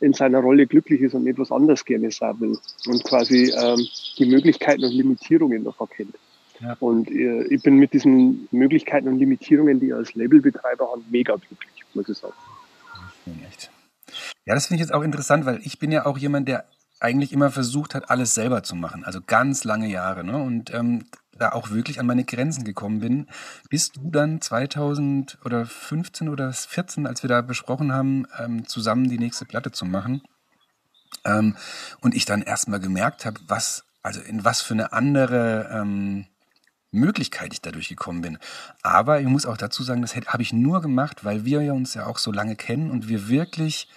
in 0.00 0.12
seiner 0.14 0.40
Rolle 0.40 0.66
glücklich 0.66 1.02
ist 1.02 1.14
und 1.14 1.26
etwas 1.26 1.52
anderes 1.52 1.84
gerne 1.84 2.10
sein 2.10 2.38
will 2.40 2.58
und 2.86 3.04
quasi 3.04 3.52
ähm, 3.54 3.86
die 4.18 4.26
Möglichkeiten 4.26 4.84
und 4.84 4.92
Limitierungen 4.92 5.62
noch 5.62 5.78
erkennt. 5.80 6.16
Ja. 6.60 6.76
Und 6.80 7.10
äh, 7.10 7.44
ich 7.44 7.62
bin 7.62 7.76
mit 7.76 7.92
diesen 7.92 8.48
Möglichkeiten 8.50 9.08
und 9.08 9.18
Limitierungen, 9.18 9.80
die 9.80 9.88
ich 9.88 9.94
als 9.94 10.14
Labelbetreiber 10.14 10.90
habe, 10.90 11.02
mega 11.10 11.36
glücklich, 11.36 11.84
muss 11.94 12.08
ich 12.08 12.18
sagen. 12.18 12.34
Echt. 13.46 13.70
Ja, 14.44 14.54
das 14.54 14.66
finde 14.66 14.82
ich 14.82 14.88
jetzt 14.88 14.94
auch 14.94 15.02
interessant, 15.02 15.46
weil 15.46 15.60
ich 15.62 15.78
bin 15.78 15.92
ja 15.92 16.06
auch 16.06 16.18
jemand, 16.18 16.48
der 16.48 16.64
eigentlich 17.00 17.32
immer 17.32 17.50
versucht 17.50 17.94
hat, 17.94 18.10
alles 18.10 18.34
selber 18.34 18.62
zu 18.62 18.76
machen. 18.76 19.04
Also 19.04 19.20
ganz 19.26 19.64
lange 19.64 19.88
Jahre. 19.88 20.22
Ne? 20.22 20.36
Und 20.36 20.72
ähm, 20.74 21.06
da 21.32 21.52
auch 21.52 21.70
wirklich 21.70 21.98
an 21.98 22.06
meine 22.06 22.24
Grenzen 22.24 22.64
gekommen 22.64 23.00
bin, 23.00 23.26
bis 23.70 23.90
du 23.92 24.10
dann 24.10 24.40
2000 24.40 25.38
oder 25.44 25.64
15 25.64 26.28
oder 26.28 26.52
14, 26.52 27.06
als 27.06 27.22
wir 27.22 27.28
da 27.28 27.40
besprochen 27.40 27.92
haben, 27.92 28.26
ähm, 28.38 28.66
zusammen 28.68 29.08
die 29.08 29.18
nächste 29.18 29.46
Platte 29.46 29.72
zu 29.72 29.86
machen. 29.86 30.22
Ähm, 31.24 31.56
und 32.02 32.14
ich 32.14 32.26
dann 32.26 32.42
erstmal 32.42 32.80
gemerkt 32.80 33.24
habe, 33.24 33.40
was, 33.48 33.84
also 34.02 34.20
in 34.20 34.44
was 34.44 34.60
für 34.60 34.74
eine 34.74 34.92
andere 34.92 35.70
ähm, 35.72 36.26
Möglichkeit 36.90 37.52
ich 37.52 37.60
dadurch 37.60 37.88
gekommen 37.88 38.20
bin. 38.20 38.38
Aber 38.82 39.20
ich 39.20 39.26
muss 39.26 39.46
auch 39.46 39.56
dazu 39.56 39.82
sagen, 39.82 40.02
das 40.02 40.14
habe 40.16 40.42
ich 40.42 40.52
nur 40.52 40.80
gemacht, 40.80 41.24
weil 41.24 41.44
wir 41.44 41.72
uns 41.72 41.94
ja 41.94 42.06
auch 42.06 42.18
so 42.18 42.32
lange 42.32 42.56
kennen 42.56 42.90
und 42.90 43.08
wir 43.08 43.28
wirklich, 43.28 43.88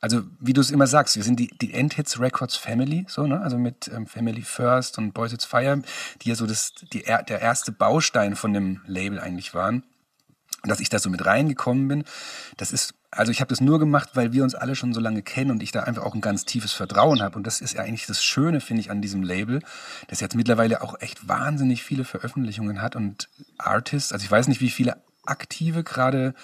also 0.00 0.22
wie 0.38 0.52
du 0.52 0.60
es 0.60 0.70
immer 0.70 0.86
sagst, 0.86 1.16
wir 1.16 1.22
sind 1.22 1.40
die, 1.40 1.48
die 1.48 1.72
Endhits 1.72 2.20
Records 2.20 2.56
Family, 2.56 3.04
so, 3.08 3.26
ne? 3.26 3.40
Also 3.40 3.58
mit 3.58 3.88
ähm, 3.88 4.06
Family 4.06 4.42
First 4.42 4.98
und 4.98 5.12
Boys 5.12 5.32
It's 5.32 5.44
Fire, 5.44 5.82
die 6.22 6.28
ja 6.28 6.34
so 6.34 6.46
das, 6.46 6.74
die, 6.92 7.02
der 7.02 7.40
erste 7.40 7.72
Baustein 7.72 8.36
von 8.36 8.52
dem 8.52 8.80
Label 8.86 9.18
eigentlich 9.18 9.54
waren. 9.54 9.84
Und 10.62 10.68
dass 10.68 10.80
ich 10.80 10.88
da 10.88 10.98
so 10.98 11.10
mit 11.10 11.24
reingekommen 11.24 11.88
bin, 11.88 12.04
das 12.56 12.72
ist 12.72 12.94
also 13.12 13.32
ich 13.32 13.40
habe 13.40 13.48
das 13.48 13.60
nur 13.60 13.78
gemacht, 13.78 14.10
weil 14.14 14.32
wir 14.32 14.44
uns 14.44 14.54
alle 14.54 14.76
schon 14.76 14.94
so 14.94 15.00
lange 15.00 15.22
kennen 15.22 15.50
und 15.50 15.62
ich 15.62 15.72
da 15.72 15.82
einfach 15.82 16.04
auch 16.04 16.14
ein 16.14 16.20
ganz 16.20 16.44
tiefes 16.44 16.72
Vertrauen 16.72 17.22
habe. 17.22 17.36
Und 17.36 17.46
das 17.46 17.60
ist 17.60 17.74
ja 17.74 17.82
eigentlich 17.82 18.06
das 18.06 18.22
Schöne, 18.22 18.60
finde 18.60 18.82
ich, 18.82 18.90
an 18.90 19.02
diesem 19.02 19.22
Label, 19.22 19.60
das 20.08 20.20
jetzt 20.20 20.36
mittlerweile 20.36 20.82
auch 20.82 21.00
echt 21.00 21.28
wahnsinnig 21.28 21.82
viele 21.82 22.04
Veröffentlichungen 22.04 22.80
hat 22.80 22.94
und 22.94 23.28
Artists, 23.58 24.12
also 24.12 24.24
ich 24.24 24.30
weiß 24.30 24.46
nicht, 24.48 24.60
wie 24.60 24.70
viele 24.70 24.96
aktive 25.26 25.82
gerade 25.82 26.34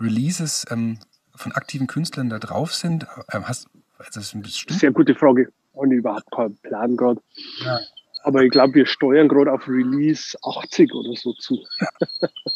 Releases 0.00 0.66
ähm, 0.70 0.98
von 1.34 1.52
aktiven 1.52 1.86
Künstlern 1.86 2.28
da 2.28 2.38
drauf 2.38 2.74
sind. 2.74 3.06
Ähm, 3.32 3.48
hast, 3.48 3.68
also 3.98 4.20
das 4.20 4.34
ist 4.34 4.70
Sehr 4.70 4.90
gute 4.90 5.14
Frage. 5.14 5.52
Und 5.72 5.92
überhaupt 5.92 6.30
keinen 6.34 6.56
Plan 6.58 6.96
gerade. 6.96 7.20
Ja. 7.62 7.78
Aber 8.22 8.42
ich 8.42 8.50
glaube, 8.50 8.74
wir 8.74 8.86
steuern 8.86 9.28
gerade 9.28 9.52
auf 9.52 9.68
Release 9.68 10.36
80 10.42 10.92
oder 10.92 11.14
so 11.14 11.34
zu. 11.34 11.64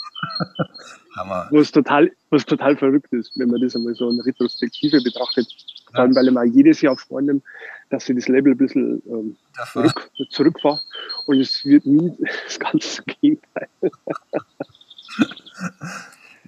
Hammer. 1.16 1.48
Was 1.50 1.70
total, 1.70 2.10
was 2.30 2.44
total 2.44 2.76
verrückt 2.76 3.12
ist, 3.12 3.32
wenn 3.36 3.50
man 3.50 3.60
das 3.60 3.74
einmal 3.74 3.94
so 3.94 4.08
in 4.10 4.20
Retrospektive 4.20 5.02
betrachtet. 5.02 5.46
Vor 5.90 6.00
allem, 6.00 6.14
weil 6.14 6.26
ich 6.26 6.32
mal 6.32 6.46
jedes 6.46 6.80
Jahr 6.80 6.96
vornehme, 6.96 7.40
dass 7.90 8.08
ich 8.08 8.16
das 8.16 8.28
Label 8.28 8.52
ein 8.52 8.58
bisschen 8.58 9.02
ähm, 9.06 9.36
zurück, 9.72 10.10
zurückfahre. 10.30 10.80
Und 11.26 11.40
es 11.40 11.64
wird 11.64 11.84
nie 11.84 12.12
das 12.44 12.58
ganze 12.58 13.02
Gegenteil. 13.02 13.68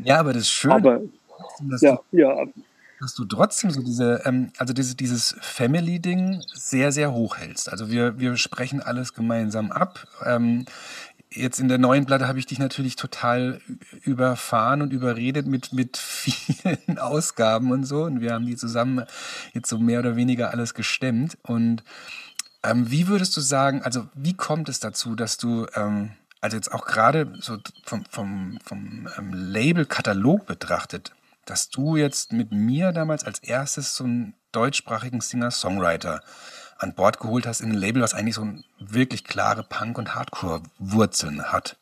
ja, 0.05 0.21
aber 0.21 0.33
das 0.33 0.43
ist 0.43 0.51
schön. 0.51 0.71
Aber, 0.71 1.01
ja, 1.81 1.99
ja, 2.13 2.47
dass 3.03 3.17
du 3.17 3.25
trotzdem 3.25 3.73
so 3.73 3.83
diese, 3.83 4.23
ähm, 4.25 4.53
also 4.59 4.73
diese, 4.73 4.95
dieses 4.95 5.35
Family-Ding 5.41 6.41
sehr, 6.55 6.93
sehr 6.93 7.13
hoch 7.13 7.37
hältst. 7.37 7.69
Also 7.69 7.91
wir, 7.91 8.21
wir 8.21 8.37
sprechen 8.37 8.81
alles 8.81 9.13
gemeinsam 9.13 9.73
ab. 9.73 10.07
Ähm, 10.25 10.67
jetzt 11.35 11.61
in 11.61 11.69
der 11.69 11.79
neuen 11.79 12.07
Platte 12.07 12.29
habe 12.29 12.39
ich 12.39 12.47
dich 12.47 12.59
natürlich 12.59 12.97
total 12.97 13.61
überfahren 14.03 14.83
und 14.83 14.93
überredet 14.93 15.47
mit, 15.47 15.73
mit 15.73 15.97
vielen 15.97 16.99
Ausgaben 16.99 17.73
und 17.73 17.85
so. 17.85 18.05
Und 18.05 18.21
wir 18.21 18.33
haben 18.33 18.47
die 18.47 18.57
zusammen 18.57 19.05
jetzt 19.53 19.69
so 19.69 19.79
mehr 19.79 20.01
oder 20.01 20.17
weniger 20.17 20.51
alles 20.51 20.75
gestemmt. 20.75 21.39
Und 21.43 21.83
ähm, 22.63 22.91
wie 22.91 23.09
würdest 23.09 23.37
du 23.37 23.41
sagen, 23.41 23.83
also 23.83 24.07
wie 24.15 24.35
kommt 24.35 24.69
es 24.69 24.81
dazu, 24.81 25.15
dass 25.15 25.37
du, 25.37 25.67
ähm, 25.75 26.13
also 26.41 26.57
jetzt 26.57 26.73
auch 26.73 26.87
gerade 26.87 27.33
so 27.41 27.59
vom, 27.85 28.05
vom, 28.11 28.59
vom 28.65 29.09
ähm, 29.19 29.33
Label-Katalog 29.33 30.47
betrachtet, 30.47 31.13
dass 31.45 31.71
du 31.71 31.97
jetzt 31.97 32.33
mit 32.33 32.53
mir 32.53 32.93
damals 32.93 33.25
als 33.25 33.41
erstes 33.41 33.97
so 33.97 34.05
einen 34.05 34.35
deutschsprachigen 34.53 35.21
Singer-Songwriter 35.21 36.21
an 36.83 36.95
Bord 36.95 37.21
geholt 37.21 37.47
hast 37.47 37.61
in 37.61 37.71
ein 37.71 37.79
Label, 37.79 38.03
was 38.03 38.15
eigentlich 38.15 38.35
so 38.35 38.47
wirklich 38.79 39.25
klare 39.25 39.63
Punk- 39.63 39.99
und 39.99 40.15
Hardcore-Wurzeln 40.15 41.53
hat. 41.53 41.77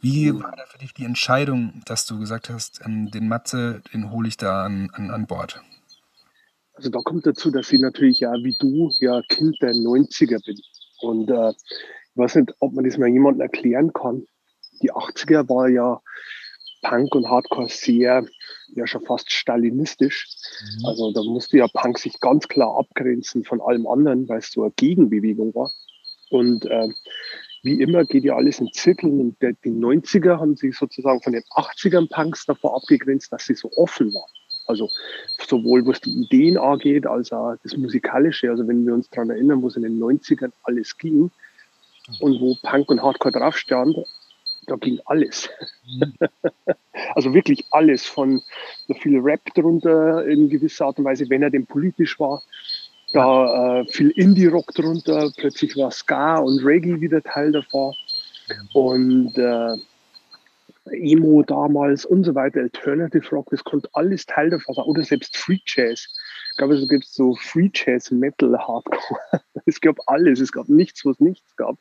Wie 0.00 0.32
war 0.34 0.54
da 0.54 0.64
für 0.66 0.78
dich 0.78 0.94
die 0.94 1.04
Entscheidung, 1.04 1.82
dass 1.86 2.06
du 2.06 2.18
gesagt 2.18 2.50
hast, 2.50 2.80
ähm, 2.84 3.10
den 3.10 3.28
Matze, 3.28 3.82
den 3.92 4.10
hole 4.10 4.28
ich 4.28 4.36
da 4.36 4.64
an, 4.64 4.90
an, 4.92 5.10
an 5.10 5.26
Bord? 5.26 5.60
Also 6.74 6.90
da 6.90 7.00
kommt 7.00 7.26
dazu, 7.26 7.50
dass 7.50 7.72
ich 7.72 7.80
natürlich 7.80 8.20
ja 8.20 8.32
wie 8.34 8.56
du 8.58 8.92
ja 9.00 9.22
Kind 9.28 9.56
der 9.62 9.72
90er 9.72 10.44
bin. 10.44 10.60
Und 11.00 11.30
äh, 11.30 11.50
ich 11.50 12.16
weiß 12.16 12.36
nicht, 12.36 12.54
ob 12.60 12.74
man 12.74 12.84
das 12.84 12.98
mal 12.98 13.08
jemandem 13.08 13.40
erklären 13.40 13.92
kann. 13.92 14.26
Die 14.82 14.92
80er 14.92 15.48
war 15.48 15.68
ja 15.68 16.00
Punk 16.82 17.14
und 17.14 17.28
Hardcore 17.28 17.68
sehr, 17.68 18.26
ja 18.74 18.86
schon 18.86 19.04
fast 19.04 19.30
stalinistisch. 19.30 20.28
Mhm. 20.78 20.86
Also 20.86 21.12
da 21.12 21.22
musste 21.22 21.58
ja 21.58 21.68
Punk 21.68 21.98
sich 21.98 22.18
ganz 22.20 22.48
klar 22.48 22.76
abgrenzen 22.78 23.44
von 23.44 23.60
allem 23.60 23.86
anderen, 23.86 24.28
weil 24.28 24.38
es 24.38 24.52
so 24.52 24.62
eine 24.62 24.72
Gegenbewegung 24.72 25.54
war. 25.54 25.70
Und 26.30 26.66
äh, 26.66 26.88
wie 27.62 27.80
immer 27.80 28.04
geht 28.04 28.24
ja 28.24 28.36
alles 28.36 28.60
in 28.60 28.72
Zirkeln. 28.72 29.20
Und 29.20 29.42
der, 29.42 29.52
die 29.64 29.70
90er 29.70 30.38
haben 30.38 30.56
sich 30.56 30.76
sozusagen 30.76 31.20
von 31.22 31.32
den 31.32 31.42
80ern 31.54 32.08
Punks 32.08 32.46
davor 32.46 32.76
abgegrenzt, 32.76 33.32
dass 33.32 33.46
sie 33.46 33.54
so 33.54 33.70
offen 33.76 34.12
waren. 34.12 34.30
Also 34.66 34.90
sowohl 35.46 35.86
was 35.86 36.00
die 36.00 36.10
Ideen 36.10 36.58
angeht, 36.58 37.06
als 37.06 37.32
auch 37.32 37.54
das 37.62 37.76
Musikalische. 37.76 38.50
Also 38.50 38.66
wenn 38.66 38.84
wir 38.86 38.94
uns 38.94 39.08
daran 39.10 39.30
erinnern, 39.30 39.62
wo 39.62 39.68
es 39.68 39.76
in 39.76 39.82
den 39.82 39.98
90ern 39.98 40.52
alles 40.64 40.96
ging 40.98 41.30
und 42.20 42.40
wo 42.40 42.56
Punk 42.62 42.88
und 42.90 43.02
Hardcore 43.02 43.32
drauf 43.32 43.56
stand, 43.56 43.96
da 44.66 44.76
ging 44.76 45.00
alles. 45.04 45.48
Mhm. 45.86 46.14
also 47.14 47.32
wirklich 47.32 47.64
alles, 47.70 48.06
von 48.06 48.42
da 48.88 48.94
viel 48.94 49.18
Rap 49.18 49.44
drunter 49.54 50.26
in 50.26 50.48
gewisser 50.48 50.86
Art 50.86 50.98
und 50.98 51.04
Weise, 51.04 51.28
wenn 51.28 51.42
er 51.42 51.50
denn 51.50 51.66
politisch 51.66 52.18
war. 52.18 52.42
Da 53.12 53.80
äh, 53.80 53.86
viel 53.86 54.10
Indie-Rock 54.10 54.74
drunter, 54.74 55.30
plötzlich 55.36 55.76
war 55.76 55.90
Ska 55.90 56.38
und 56.38 56.64
Reggae 56.64 57.00
wieder 57.00 57.22
Teil 57.22 57.52
davon. 57.52 57.94
Und 58.74 59.36
äh, 59.38 59.76
Emo 60.92 61.42
damals 61.42 62.04
und 62.04 62.24
so 62.24 62.34
weiter, 62.34 62.60
Alternative 62.60 63.28
Rock, 63.30 63.48
das 63.50 63.64
konnte 63.64 63.88
alles 63.92 64.26
Teil 64.26 64.50
davon 64.50 64.74
sein. 64.74 64.84
Oder 64.84 65.02
selbst 65.02 65.36
Free 65.36 65.58
Jazz. 65.66 66.06
Ich 66.50 66.56
glaube, 66.56 66.74
es 66.74 66.88
gibt 66.88 67.06
so 67.06 67.34
Free 67.36 67.70
Jazz, 67.72 68.10
Metal, 68.10 68.56
Hardcore. 68.58 69.20
Es 69.68 69.80
gab 69.80 69.96
alles. 70.06 70.38
Es 70.38 70.52
gab 70.52 70.68
nichts, 70.68 71.04
was 71.04 71.18
nichts 71.18 71.56
gab. 71.56 71.76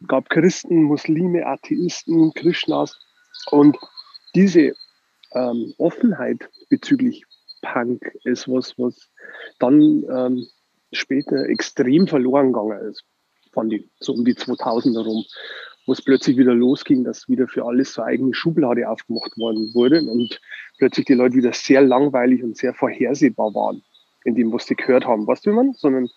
Es 0.00 0.08
gab 0.08 0.28
Christen, 0.28 0.82
Muslime, 0.82 1.46
Atheisten, 1.46 2.34
Krishnas. 2.34 2.98
Und 3.52 3.78
diese 4.34 4.74
ähm, 5.32 5.72
Offenheit 5.78 6.48
bezüglich 6.68 7.24
Punk 7.62 8.12
ist 8.24 8.48
was, 8.48 8.76
was 8.76 9.08
dann 9.60 10.04
ähm, 10.10 10.46
später 10.92 11.48
extrem 11.48 12.08
verloren 12.08 12.52
gegangen 12.52 12.90
ist. 12.90 13.04
Fand 13.52 13.72
ich, 13.72 13.88
so 14.00 14.12
um 14.14 14.24
die 14.24 14.34
2000er 14.34 15.04
rum 15.04 15.24
wo 15.86 15.92
es 15.92 16.02
plötzlich 16.02 16.36
wieder 16.36 16.54
losging, 16.54 17.04
dass 17.04 17.28
wieder 17.28 17.48
für 17.48 17.64
alles 17.64 17.94
so 17.94 18.02
eigene 18.02 18.34
Schublade 18.34 18.88
aufgemacht 18.88 19.36
worden 19.36 19.72
wurde 19.74 20.02
und 20.02 20.40
plötzlich 20.78 21.06
die 21.06 21.14
Leute 21.14 21.36
wieder 21.36 21.52
sehr 21.52 21.82
langweilig 21.82 22.42
und 22.42 22.56
sehr 22.56 22.74
vorhersehbar 22.74 23.54
waren 23.54 23.82
in 24.24 24.34
dem, 24.34 24.52
was 24.52 24.66
sie 24.66 24.76
gehört 24.76 25.06
haben, 25.06 25.26
weißt 25.26 25.46
du, 25.46 25.52
man? 25.52 25.72
Sondern 25.74 26.08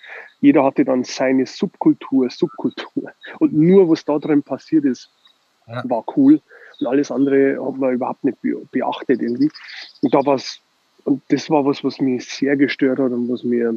jeder 0.41 0.63
hatte 0.63 0.85
dann 0.85 1.03
seine 1.03 1.45
Subkultur, 1.45 2.29
Subkultur. 2.29 3.11
Und 3.39 3.53
nur, 3.53 3.89
was 3.89 4.05
da 4.05 4.19
drin 4.19 4.43
passiert 4.43 4.85
ist, 4.85 5.09
ja. 5.67 5.83
war 5.89 6.03
cool. 6.15 6.41
Und 6.79 6.87
alles 6.87 7.11
andere 7.11 7.57
hat 7.65 7.77
man 7.77 7.93
überhaupt 7.93 8.23
nicht 8.23 8.37
beachtet 8.71 9.21
irgendwie. 9.21 9.49
Und 10.01 10.13
da 10.13 10.25
war's, 10.25 10.59
und 11.03 11.21
das 11.29 11.49
war 11.49 11.65
was, 11.65 11.83
was 11.83 11.99
mich 11.99 12.25
sehr 12.25 12.55
gestört 12.57 12.99
hat 12.99 13.11
und 13.11 13.29
was 13.29 13.43
mir, 13.43 13.75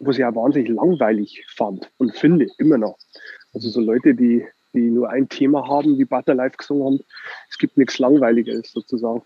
was 0.00 0.18
ich 0.18 0.24
auch 0.24 0.34
wahnsinnig 0.34 0.68
langweilig 0.68 1.44
fand 1.48 1.90
und 1.98 2.14
finde, 2.16 2.48
immer 2.58 2.78
noch. 2.78 2.98
Also 3.54 3.68
so 3.68 3.80
Leute, 3.80 4.14
die, 4.14 4.44
die 4.74 4.90
nur 4.90 5.08
ein 5.10 5.28
Thema 5.28 5.66
haben, 5.66 5.98
wie 5.98 6.04
Butterlife 6.04 6.56
gesungen 6.56 6.84
haben, 6.84 7.00
es 7.48 7.58
gibt 7.58 7.78
nichts 7.78 7.98
Langweiliges 7.98 8.72
sozusagen. 8.72 9.22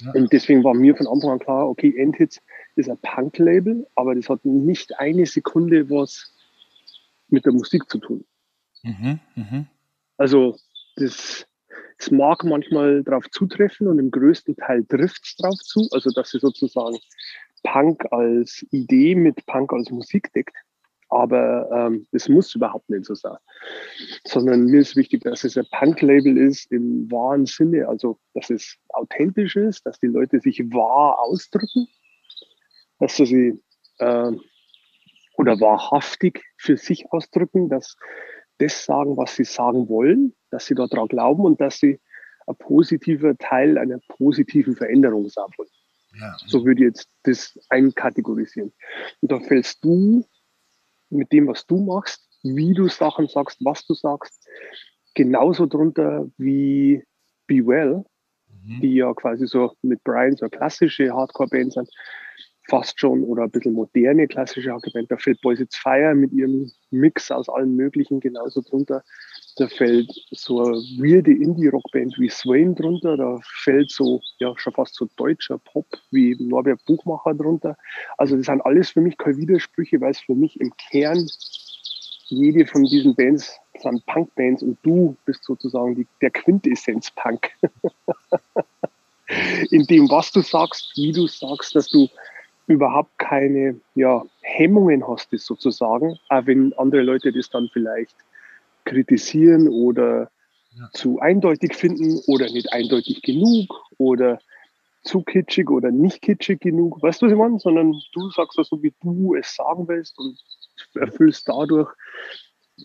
Ja. 0.00 0.12
Und 0.12 0.32
deswegen 0.32 0.62
war 0.62 0.74
mir 0.74 0.94
von 0.94 1.06
Anfang 1.06 1.30
an 1.30 1.38
klar, 1.38 1.68
okay, 1.68 1.94
Endhits 1.96 2.40
ist 2.76 2.88
ein 2.88 2.98
Punk-Label, 2.98 3.86
aber 3.94 4.14
das 4.14 4.28
hat 4.28 4.44
nicht 4.44 4.98
eine 4.98 5.26
Sekunde 5.26 5.88
was 5.90 6.32
mit 7.28 7.44
der 7.44 7.52
Musik 7.52 7.88
zu 7.88 7.98
tun. 7.98 8.24
Mhm, 8.82 9.18
mh. 9.34 9.64
Also 10.18 10.56
das, 10.96 11.46
das 11.98 12.10
mag 12.10 12.44
manchmal 12.44 13.02
darauf 13.02 13.28
zutreffen 13.30 13.88
und 13.88 13.98
im 13.98 14.10
größten 14.10 14.56
Teil 14.56 14.84
trifft 14.84 15.24
es 15.24 15.36
darauf 15.36 15.58
zu, 15.58 15.88
also 15.92 16.10
dass 16.10 16.30
sie 16.30 16.38
sozusagen 16.38 16.98
Punk 17.62 18.04
als 18.12 18.64
Idee 18.70 19.14
mit 19.14 19.44
Punk 19.46 19.72
als 19.72 19.90
Musik 19.90 20.32
deckt. 20.32 20.56
Aber 21.08 21.70
ähm, 21.72 22.06
das 22.12 22.28
muss 22.28 22.54
überhaupt 22.54 22.90
nicht 22.90 23.04
so 23.04 23.14
sein. 23.14 23.36
Sondern 24.26 24.64
mir 24.64 24.80
ist 24.80 24.96
wichtig, 24.96 25.22
dass 25.22 25.44
es 25.44 25.56
ein 25.56 25.66
Punk-Label 25.70 26.36
ist 26.36 26.70
im 26.72 27.10
wahren 27.10 27.46
Sinne, 27.46 27.88
also 27.88 28.18
dass 28.34 28.50
es 28.50 28.76
authentisch 28.88 29.56
ist, 29.56 29.86
dass 29.86 30.00
die 30.00 30.08
Leute 30.08 30.40
sich 30.40 30.58
wahr 30.72 31.20
ausdrücken 31.20 31.86
dass 32.98 33.16
sie 33.16 33.26
sie 33.26 33.62
äh, 33.98 34.32
oder 35.36 35.60
wahrhaftig 35.60 36.42
für 36.56 36.76
sich 36.76 37.10
ausdrücken, 37.12 37.68
dass 37.68 37.96
das 38.58 38.84
sagen, 38.84 39.16
was 39.16 39.36
sie 39.36 39.44
sagen 39.44 39.88
wollen, 39.88 40.34
dass 40.50 40.66
sie 40.66 40.74
daran 40.74 41.08
glauben 41.08 41.44
und 41.44 41.60
dass 41.60 41.78
sie 41.78 42.00
ein 42.46 42.56
positiver 42.56 43.36
Teil 43.36 43.76
einer 43.76 43.98
positiven 44.08 44.76
Veränderung 44.76 45.28
sein 45.28 45.46
wollen. 45.58 45.68
Ja. 46.18 46.34
So 46.46 46.64
würde 46.64 46.80
ich 46.80 46.86
jetzt 46.86 47.10
das 47.24 47.58
einkategorisieren. 47.68 48.72
Und 49.20 49.32
da 49.32 49.40
fällst 49.40 49.84
du 49.84 50.24
mit 51.10 51.32
dem, 51.32 51.46
was 51.46 51.66
du 51.66 51.78
machst, 51.78 52.26
wie 52.42 52.74
du 52.74 52.88
Sachen 52.88 53.28
sagst, 53.28 53.58
was 53.64 53.86
du 53.86 53.94
sagst, 53.94 54.48
genauso 55.14 55.66
drunter 55.66 56.26
wie 56.36 57.02
Be 57.46 57.66
Well, 57.66 58.04
mhm. 58.48 58.80
die 58.80 58.94
ja 58.94 59.12
quasi 59.14 59.46
so 59.46 59.72
mit 59.82 60.02
Brian 60.04 60.36
so 60.36 60.48
klassische 60.48 61.12
Hardcore-Bands 61.12 61.74
sind, 61.74 61.90
fast 62.68 62.98
schon 62.98 63.22
oder 63.22 63.44
ein 63.44 63.50
bisschen 63.50 63.72
moderne 63.72 64.26
klassische 64.26 64.70
Hardcore-Band. 64.72 65.10
Da 65.10 65.16
fällt 65.16 65.40
Boys 65.40 65.60
It's 65.60 65.76
Fire 65.76 66.14
mit 66.14 66.32
ihrem 66.32 66.70
Mix 66.90 67.30
aus 67.30 67.48
allen 67.48 67.76
möglichen 67.76 68.20
genauso 68.20 68.60
drunter. 68.60 69.02
Da 69.56 69.68
fällt 69.68 70.12
so 70.32 70.62
eine 70.62 70.76
weirde 70.98 71.32
Indie-Rockband 71.32 72.18
wie 72.18 72.28
Swain 72.28 72.74
drunter, 72.74 73.16
da 73.16 73.40
fällt 73.62 73.90
so, 73.90 74.20
ja, 74.38 74.52
schon 74.56 74.74
fast 74.74 74.94
so 74.94 75.08
deutscher 75.16 75.58
Pop 75.58 75.86
wie 76.10 76.36
Norbert 76.38 76.84
Buchmacher 76.84 77.34
drunter. 77.34 77.76
Also 78.18 78.36
das 78.36 78.46
sind 78.46 78.60
alles 78.60 78.90
für 78.90 79.00
mich 79.00 79.16
keine 79.16 79.38
Widersprüche, 79.38 80.00
weil 80.00 80.10
es 80.10 80.20
für 80.20 80.34
mich 80.34 80.60
im 80.60 80.72
Kern 80.76 81.26
jede 82.28 82.66
von 82.66 82.84
diesen 82.84 83.14
Bands 83.14 83.58
sind 83.78 84.04
Punk-Bands 84.06 84.62
und 84.62 84.78
du 84.82 85.16
bist 85.24 85.44
sozusagen 85.44 85.94
die, 85.94 86.06
der 86.20 86.30
Quintessenz-Punk. 86.30 87.50
In 89.70 89.86
dem, 89.86 90.10
was 90.10 90.32
du 90.32 90.40
sagst, 90.40 90.92
wie 90.96 91.12
du 91.12 91.26
sagst, 91.26 91.74
dass 91.74 91.88
du 91.88 92.08
überhaupt 92.66 93.16
keine 93.18 93.80
ja, 93.94 94.22
Hemmungen 94.42 95.06
hast, 95.06 95.32
das 95.32 95.46
sozusagen, 95.46 96.18
auch 96.28 96.46
wenn 96.46 96.72
andere 96.74 97.02
Leute 97.02 97.32
das 97.32 97.48
dann 97.48 97.70
vielleicht 97.72 98.14
kritisieren 98.86 99.68
oder 99.68 100.30
ja. 100.70 100.88
zu 100.94 101.18
eindeutig 101.20 101.74
finden 101.74 102.20
oder 102.26 102.46
nicht 102.46 102.72
eindeutig 102.72 103.20
genug 103.22 103.84
oder 103.98 104.38
zu 105.02 105.22
kitschig 105.22 105.70
oder 105.70 105.90
nicht 105.90 106.22
kitschig 106.22 106.60
genug. 106.60 107.02
Weißt 107.02 107.22
du, 107.22 107.26
was 107.26 107.32
ich 107.32 107.38
meine? 107.38 107.58
Sondern 107.58 107.92
du 108.12 108.30
sagst 108.30 108.58
das 108.58 108.68
so, 108.68 108.82
wie 108.82 108.94
du 109.02 109.34
es 109.34 109.54
sagen 109.54 109.86
willst 109.88 110.18
und 110.18 110.38
erfüllst 110.94 111.48
dadurch 111.48 111.92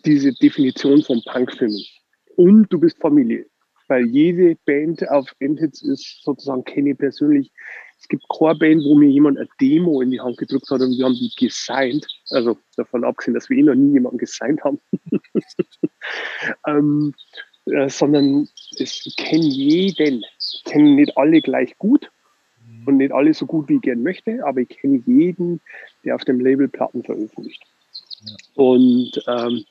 diese 0.04 0.32
Definition 0.32 1.02
von 1.02 1.22
Punk 1.26 1.52
für 1.52 1.66
mich. 1.66 2.00
Und 2.36 2.72
du 2.72 2.78
bist 2.78 2.98
Familie. 2.98 3.46
Weil 3.88 4.06
jede 4.06 4.56
Band 4.64 5.06
auf 5.10 5.34
Endhits 5.38 5.82
ist 5.82 6.22
sozusagen, 6.22 6.64
kenne 6.64 6.90
ich 6.90 6.98
persönlich. 6.98 7.52
Es 8.02 8.08
gibt 8.08 8.24
keine 8.36 8.56
Band, 8.56 8.84
wo 8.84 8.96
mir 8.96 9.08
jemand 9.08 9.38
eine 9.38 9.48
Demo 9.60 10.00
in 10.02 10.10
die 10.10 10.20
Hand 10.20 10.36
gedrückt 10.36 10.68
hat 10.70 10.80
und 10.80 10.98
wir 10.98 11.04
haben 11.04 11.14
die 11.14 11.32
gesigned. 11.38 12.04
Also 12.30 12.58
davon 12.76 13.04
abgesehen, 13.04 13.34
dass 13.34 13.48
wir 13.48 13.58
eh 13.58 13.62
noch 13.62 13.76
nie 13.76 13.92
jemanden 13.92 14.18
gesigned 14.18 14.60
haben. 14.64 14.80
ähm, 16.66 17.14
äh, 17.66 17.88
sondern 17.88 18.48
es 18.76 19.14
kennen 19.16 19.44
jeden, 19.44 20.24
kennen 20.64 20.96
nicht 20.96 21.16
alle 21.16 21.40
gleich 21.40 21.78
gut 21.78 22.10
mhm. 22.66 22.88
und 22.88 22.96
nicht 22.96 23.12
alle 23.12 23.32
so 23.34 23.46
gut, 23.46 23.68
wie 23.68 23.76
ich 23.76 23.82
gern 23.82 24.02
möchte, 24.02 24.44
aber 24.44 24.62
ich 24.62 24.68
kenne 24.68 25.00
jeden, 25.06 25.60
der 26.04 26.16
auf 26.16 26.24
dem 26.24 26.40
Label 26.40 26.66
Platten 26.66 27.04
veröffentlicht. 27.04 27.62
Ja. 28.24 28.36
Und 28.56 29.12
ähm, 29.28 29.64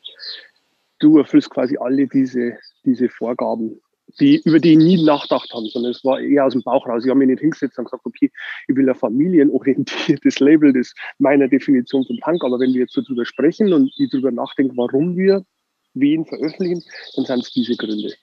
du 1.00 1.17
erfüllst 1.17 1.50
quasi 1.50 1.78
alle 1.78 2.08
diese, 2.08 2.58
diese 2.86 3.10
Vorgaben, 3.10 3.82
die, 4.19 4.41
über 4.45 4.60
die 4.60 4.74
ich 4.74 4.78
nie 4.78 5.04
nachgedacht 5.04 5.52
habe, 5.54 5.67
sondern 5.67 5.91
es 5.91 6.04
war 6.04 6.19
eher 6.19 6.45
aus 6.45 6.54
dem 6.54 6.63
Bauch 6.63 6.88
raus. 6.88 7.04
Ich 7.04 7.10
habe 7.10 7.19
mich 7.19 7.30
nicht 7.30 7.41
hingesetzt 7.41 7.78
und 7.78 7.86
gesagt, 7.86 8.06
okay, 8.06 8.32
ich 8.67 8.76
will 8.76 8.89
ein 8.89 8.95
familienorientiertes 8.95 10.39
Label, 10.39 10.74
das 10.74 10.93
meiner 11.19 11.47
Definition 11.47 12.06
von 12.06 12.19
Punk, 12.19 12.43
aber 12.43 12.60
wenn 12.60 12.74
wir 12.74 12.82
jetzt 12.82 12.93
so 12.93 13.02
drüber 13.02 13.26
sprechen 13.26 13.74
und 13.74 13.91
ich 13.97 14.10
drüber 14.10 14.32
nachdenke, 14.32 14.76
warum 14.76 15.15
wir 15.15 15.45
wen 15.93 16.26
veröffentlichen, 16.26 16.84
dann 17.15 17.26
sind 17.26 17.43
es 17.43 17.52
diese 17.52 17.76
Gründe. 17.76 18.13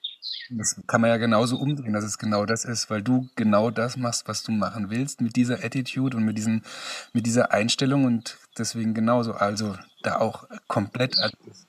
Das 0.51 0.81
kann 0.87 1.01
man 1.01 1.11
ja 1.11 1.17
genauso 1.17 1.57
umdrehen, 1.57 1.93
dass 1.93 2.03
es 2.03 2.17
genau 2.17 2.45
das 2.45 2.65
ist, 2.65 2.89
weil 2.89 3.03
du 3.03 3.29
genau 3.35 3.69
das 3.69 3.97
machst, 3.97 4.27
was 4.27 4.43
du 4.43 4.51
machen 4.51 4.89
willst, 4.89 5.21
mit 5.21 5.35
dieser 5.35 5.63
Attitude 5.63 6.17
und 6.17 6.25
mit, 6.25 6.37
diesen, 6.37 6.63
mit 7.13 7.25
dieser 7.27 7.51
Einstellung 7.51 8.05
und 8.05 8.37
deswegen 8.57 8.95
genauso, 8.95 9.33
also 9.33 9.75
da 10.01 10.19
auch 10.19 10.47
komplett 10.67 11.15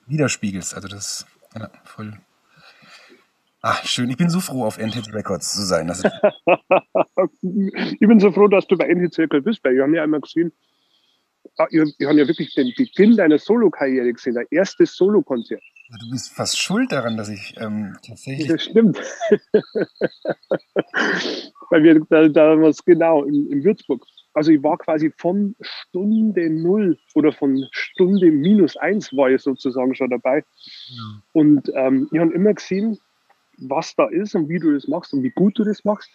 widerspiegelst. 0.06 0.74
Also 0.74 0.88
das 0.88 1.26
ja, 1.54 1.70
voll. 1.84 2.18
Ah, 3.62 3.76
schön. 3.84 4.08
Ich 4.08 4.16
bin 4.16 4.30
so 4.30 4.40
froh, 4.40 4.64
auf 4.64 4.78
Endhit 4.78 5.12
Records 5.12 5.52
zu 5.54 5.62
sein. 5.66 5.90
ich 7.42 8.00
bin 8.00 8.18
so 8.18 8.32
froh, 8.32 8.48
dass 8.48 8.66
du 8.66 8.78
bei 8.78 8.86
Endhit 8.86 9.12
Circle 9.12 9.42
bist, 9.42 9.62
weil 9.62 9.74
wir 9.74 9.82
haben 9.82 9.94
ja 9.94 10.02
einmal 10.02 10.20
gesehen, 10.20 10.52
ah, 11.58 11.66
wir 11.70 12.08
haben 12.08 12.16
ja 12.16 12.26
wirklich 12.26 12.54
den 12.54 12.72
Beginn 12.74 13.16
deiner 13.16 13.38
Solo-Karriere 13.38 14.12
gesehen, 14.14 14.34
dein 14.34 14.46
erstes 14.50 14.96
Solo-Konzert. 14.96 15.62
Du 16.00 16.10
bist 16.10 16.32
fast 16.32 16.58
schuld 16.58 16.90
daran, 16.92 17.16
dass 17.16 17.28
ich 17.28 17.54
ähm, 17.58 17.96
tatsächlich. 18.06 18.48
Das 18.48 18.62
stimmt. 18.62 18.96
Weil 21.70 21.82
wir 21.82 22.00
da, 22.08 22.28
damals 22.28 22.84
genau 22.84 23.24
in, 23.24 23.50
in 23.50 23.64
Würzburg. 23.64 24.06
Also 24.32 24.52
ich 24.52 24.62
war 24.62 24.78
quasi 24.78 25.12
von 25.18 25.56
Stunde 25.60 26.48
null 26.48 26.96
oder 27.14 27.32
von 27.32 27.66
Stunde 27.72 28.30
minus 28.30 28.76
eins 28.76 29.12
war 29.16 29.30
ich 29.30 29.42
sozusagen 29.42 29.94
schon 29.96 30.10
dabei. 30.10 30.44
Ja. 30.86 31.22
Und 31.32 31.68
ähm, 31.74 32.08
ich 32.12 32.20
habe 32.20 32.32
immer 32.32 32.54
gesehen, 32.54 33.00
was 33.60 33.94
da 33.94 34.06
ist 34.08 34.34
und 34.34 34.48
wie 34.48 34.58
du 34.58 34.72
das 34.72 34.88
machst 34.88 35.12
und 35.12 35.22
wie 35.22 35.30
gut 35.30 35.58
du 35.58 35.64
das 35.64 35.84
machst. 35.84 36.10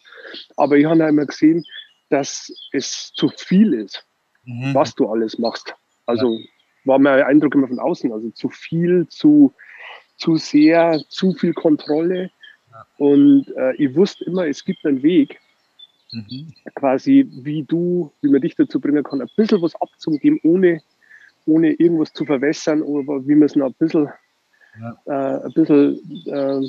Aber 0.57 0.77
ich 0.77 0.85
habe 0.85 1.03
immer 1.03 1.25
gesehen, 1.25 1.65
dass 2.09 2.51
es 2.71 3.11
zu 3.13 3.29
viel 3.29 3.73
ist, 3.73 4.05
mhm. 4.45 4.73
was 4.73 4.95
du 4.95 5.09
alles 5.09 5.37
machst. 5.37 5.73
Also 6.05 6.33
ja. 6.33 6.45
war 6.85 6.99
mein 6.99 7.23
Eindruck 7.23 7.55
immer 7.55 7.67
von 7.67 7.79
außen. 7.79 8.11
Also 8.11 8.29
zu 8.31 8.49
viel, 8.49 9.07
zu, 9.07 9.53
zu 10.17 10.37
sehr, 10.37 11.01
zu 11.09 11.33
viel 11.33 11.53
Kontrolle. 11.53 12.31
Und 12.97 13.47
äh, 13.55 13.75
ich 13.75 13.95
wusste 13.95 14.25
immer, 14.25 14.47
es 14.47 14.63
gibt 14.63 14.85
einen 14.85 15.01
Weg, 15.01 15.39
mhm. 16.11 16.53
quasi 16.75 17.27
wie 17.31 17.63
du, 17.63 18.11
wie 18.21 18.29
man 18.29 18.41
dich 18.41 18.55
dazu 18.55 18.79
bringen 18.79 19.03
kann, 19.03 19.21
ein 19.21 19.29
bisschen 19.35 19.61
was 19.61 19.75
abzugeben, 19.75 20.39
ohne, 20.43 20.81
ohne 21.45 21.71
irgendwas 21.71 22.13
zu 22.13 22.25
verwässern 22.25 22.81
oder 22.81 23.25
wie 23.27 23.35
man 23.35 23.43
es 23.43 23.55
noch 23.55 23.67
ein 23.67 23.75
bisschen, 23.79 24.09
ja. 24.79 24.97
äh, 25.05 25.45
ein 25.45 25.53
bisschen 25.53 26.27
äh, 26.27 26.61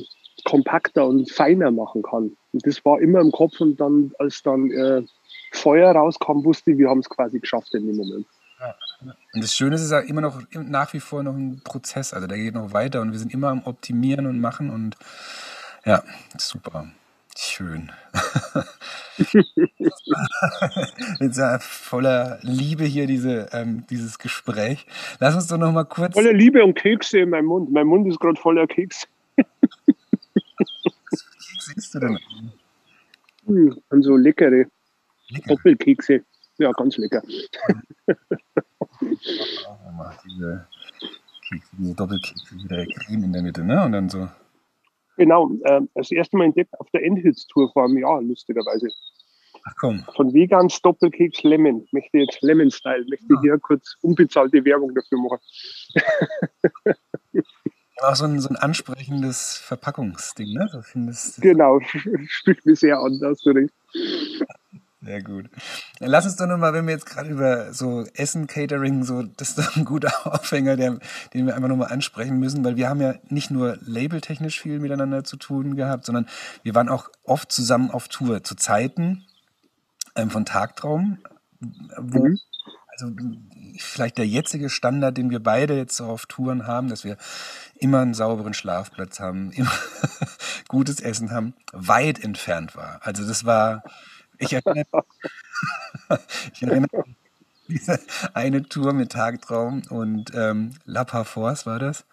kompakter 0.46 1.06
und 1.06 1.30
feiner 1.30 1.70
machen 1.70 2.02
kann. 2.02 2.37
Und 2.52 2.66
das 2.66 2.82
war 2.85 3.00
immer 3.00 3.20
im 3.20 3.32
Kopf 3.32 3.61
und 3.61 3.78
dann, 3.78 4.12
als 4.18 4.42
dann 4.42 4.70
äh, 4.70 5.02
Feuer 5.52 5.92
rauskam, 5.92 6.44
wusste 6.44 6.70
ich, 6.70 6.78
wir 6.78 6.88
haben 6.88 7.00
es 7.00 7.09
quasi 7.09 7.40
geschafft 7.40 7.74
in 7.74 7.87
dem 7.87 7.96
Moment. 7.96 8.26
Und 9.35 9.42
das 9.42 9.54
Schöne 9.54 9.74
ist, 9.74 9.82
es 9.82 9.88
ist 9.88 9.92
ja 9.92 9.98
immer 9.98 10.22
noch 10.22 10.40
nach 10.52 10.94
wie 10.94 11.00
vor 11.00 11.22
noch 11.22 11.35
ein 11.35 11.61
Prozess. 11.62 12.14
Also 12.14 12.26
der 12.26 12.38
geht 12.38 12.54
noch 12.54 12.72
weiter 12.72 13.02
und 13.02 13.12
wir 13.12 13.18
sind 13.18 13.35
immer 13.35 13.48
am 13.48 13.64
Optimieren 13.64 14.26
und 14.26 14.40
machen 14.40 14.70
und 14.70 14.96
ja, 15.85 16.02
super. 16.38 16.87
Schön. 17.37 17.92
Jetzt 21.20 21.37
ja 21.37 21.59
voller 21.59 22.38
Liebe 22.40 22.85
hier 22.85 23.06
diese, 23.06 23.50
ähm, 23.52 23.85
dieses 23.90 24.18
Gespräch. 24.18 24.87
Lass 25.20 25.35
uns 25.35 25.48
doch 25.48 25.59
noch 25.59 25.70
mal 25.70 25.85
kurz. 25.85 26.14
Voller 26.14 26.32
Liebe 26.32 26.64
und 26.64 26.74
Kekse 26.74 27.18
in 27.18 27.28
meinem 27.28 27.44
Mund. 27.46 27.70
Mein 27.70 27.87
Mund 27.87 28.09
ist 28.09 28.20
gerade 28.20 28.40
voller 28.40 28.66
Kekse 28.66 29.06
isst 31.77 31.95
du 31.95 31.99
denn? 31.99 32.19
Hm, 33.47 33.81
und 33.90 34.03
so 34.03 34.16
leckere 34.16 34.66
Lecker. 35.29 35.49
Doppelkekse. 35.49 36.25
Ja, 36.59 36.73
ganz 36.73 36.97
lecker. 36.97 37.23
diese, 40.25 40.66
diese 41.79 41.95
Doppelkekse 41.95 42.55
mit 42.55 42.71
der 42.71 42.87
Creme 42.87 43.25
in 43.25 43.33
der 43.33 43.42
Mitte, 43.42 43.64
ne? 43.64 43.85
Und 43.85 43.92
dann 43.92 44.09
so. 44.09 44.29
Genau, 45.16 45.51
äh, 45.64 45.81
das 45.95 46.11
erste 46.12 46.37
Mal 46.37 46.47
entdeckt 46.47 46.79
auf 46.79 46.88
der 46.90 47.03
Endhits-Tour 47.05 47.73
vor 47.73 47.85
einem 47.85 47.99
Jahr, 47.99 48.23
lustigerweise. 48.23 48.88
Ach 49.64 49.75
komm. 49.81 50.05
Von 50.14 50.33
Vegans 50.33 50.81
Doppelkeks 50.83 51.42
Lemon. 51.42 51.87
Möchte 51.90 52.19
jetzt 52.19 52.40
Lemon 52.42 52.71
Style, 52.71 53.05
möchte 53.09 53.27
ja. 53.35 53.40
hier 53.40 53.59
kurz 53.59 53.97
unbezahlte 54.03 54.64
Werbung 54.64 54.95
dafür 54.95 55.19
machen. 55.19 55.38
auch 58.02 58.16
so 58.16 58.24
ein, 58.24 58.40
so 58.40 58.48
ein 58.48 58.56
ansprechendes 58.56 59.56
Verpackungsding, 59.56 60.52
ne? 60.52 60.68
So 60.70 60.82
findest, 60.82 61.40
genau, 61.40 61.80
spricht 62.28 62.66
mir 62.66 62.76
sehr 62.76 62.98
an, 62.98 63.20
hast 63.22 63.46
du 63.46 63.50
recht. 63.50 63.74
Sehr 65.06 65.22
gut. 65.22 65.48
Dann 66.00 66.11
lass 66.11 66.24
uns 66.24 66.35
doch 66.35 66.48
nochmal, 66.48 66.72
wenn 66.72 66.87
wir 66.87 66.94
jetzt 66.94 67.06
gerade 67.06 67.30
über 67.30 67.72
so 67.72 68.04
Essen, 68.14 68.48
Catering, 68.48 69.04
so, 69.04 69.22
das 69.22 69.50
ist 69.50 69.59
doch 69.59 69.76
ein 69.76 69.85
guter 69.85 70.12
Aufhänger, 70.35 70.76
der, 70.76 70.98
den 71.32 71.46
wir 71.46 71.54
einfach 71.54 71.68
nochmal 71.68 71.92
ansprechen 71.92 72.40
müssen, 72.40 72.64
weil 72.64 72.76
wir 72.76 72.88
haben 72.88 73.00
ja 73.00 73.14
nicht 73.28 73.52
nur 73.52 73.78
labeltechnisch 73.82 74.61
viel 74.61 74.80
miteinander 74.80 75.22
zu 75.22 75.37
tun 75.37 75.76
gehabt, 75.76 76.06
sondern 76.06 76.26
wir 76.64 76.74
waren 76.74 76.88
auch 76.88 77.09
oft 77.22 77.52
zusammen 77.52 77.92
auf 77.92 78.09
Tour 78.09 78.42
zu 78.42 78.56
Zeiten 78.56 79.24
ähm, 80.16 80.30
von 80.30 80.44
Tagtraum, 80.44 81.18
wo 81.98 82.26
mhm. 82.26 82.40
Also 82.98 83.12
vielleicht 83.78 84.16
der 84.16 84.26
jetzige 84.26 84.70
Standard, 84.70 85.16
den 85.16 85.30
wir 85.30 85.40
beide 85.40 85.76
jetzt 85.76 85.96
so 85.96 86.06
auf 86.06 86.26
Touren 86.26 86.66
haben, 86.66 86.88
dass 86.88 87.04
wir 87.04 87.18
immer 87.74 88.00
einen 88.00 88.14
sauberen 88.14 88.54
Schlafplatz 88.54 89.20
haben, 89.20 89.52
immer 89.52 89.72
gutes 90.68 91.00
Essen 91.00 91.30
haben, 91.30 91.54
weit 91.72 92.22
entfernt 92.22 92.74
war. 92.74 93.00
Also 93.02 93.26
das 93.26 93.44
war 93.44 93.82
ich 94.38 94.52
erinnere, 94.52 95.04
ich 96.52 96.62
erinnere 96.62 97.04
diese 97.68 98.00
eine 98.32 98.62
Tour 98.62 98.92
mit 98.92 99.12
Tagtraum 99.12 99.82
und 99.88 100.32
ähm, 100.35 100.74
La 100.85 101.04
Parforce 101.04 101.66
war 101.66 101.78
das. 101.78 102.04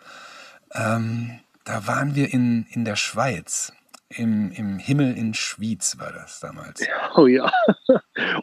Ähm, 0.73 1.39
da 1.63 1.87
waren 1.87 2.15
wir 2.15 2.33
in, 2.33 2.65
in 2.71 2.85
der 2.85 2.95
Schweiz. 2.95 3.71
Im, 4.17 4.51
Im 4.51 4.77
Himmel 4.77 5.17
in 5.17 5.33
Schwyz 5.33 5.97
war 5.99 6.11
das 6.11 6.39
damals. 6.39 6.85
Oh 7.15 7.27
ja. 7.27 7.51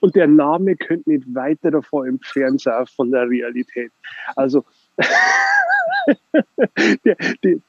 Und 0.00 0.14
der 0.14 0.28
Name 0.28 0.76
könnte 0.76 1.11
nicht 1.11 1.35
weiter 1.35 1.72
davor 1.72 2.06
entfernt 2.06 2.61
sein 2.61 2.87
von 2.87 3.11
der 3.11 3.28
Realität. 3.28 3.90
Also 4.37 4.64
der, 7.04 7.16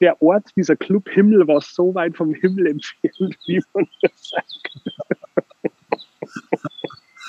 der, 0.00 0.22
Ort, 0.22 0.50
dieser 0.56 0.76
Club 0.76 1.08
Himmel 1.08 1.48
war 1.48 1.60
so 1.60 1.92
weit 1.94 2.16
vom 2.16 2.34
Himmel 2.34 2.68
entfernt, 2.68 3.36
wie 3.46 3.60
man 3.74 3.88
das 4.00 4.30
sagt. 4.30 4.70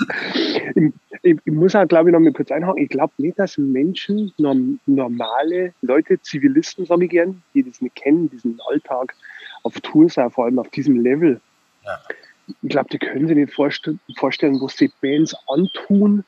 Ich, 1.21 1.37
muss 1.45 1.73
auch, 1.75 1.87
glaube 1.87 2.09
ich, 2.09 2.13
noch 2.13 2.19
mal 2.19 2.33
kurz 2.33 2.51
einhaken. 2.51 2.83
Ich 2.83 2.89
glaube 2.89 3.13
nicht, 3.17 3.39
dass 3.39 3.57
Menschen, 3.57 4.33
normale 4.37 5.73
Leute, 5.81 6.19
Zivilisten, 6.21 6.85
sage 6.85 7.05
ich 7.05 7.11
gern, 7.11 7.41
die 7.53 7.63
das 7.63 7.81
nicht 7.81 7.95
kennen, 7.95 8.29
diesen 8.29 8.59
Alltag 8.67 9.15
auf 9.63 9.79
Tour 9.81 10.09
sein, 10.09 10.29
vor 10.31 10.45
allem 10.45 10.59
auf 10.59 10.69
diesem 10.69 10.99
Level. 10.99 11.41
Ja. 11.83 11.99
Ich 12.61 12.69
glaube, 12.69 12.89
die 12.89 12.99
können 12.99 13.27
sich 13.27 13.37
nicht 13.37 13.53
vorstellen, 13.53 13.99
vorstellen, 14.17 14.61
was 14.61 14.75
die 14.75 14.91
Bands 15.01 15.35
antun, 15.47 16.23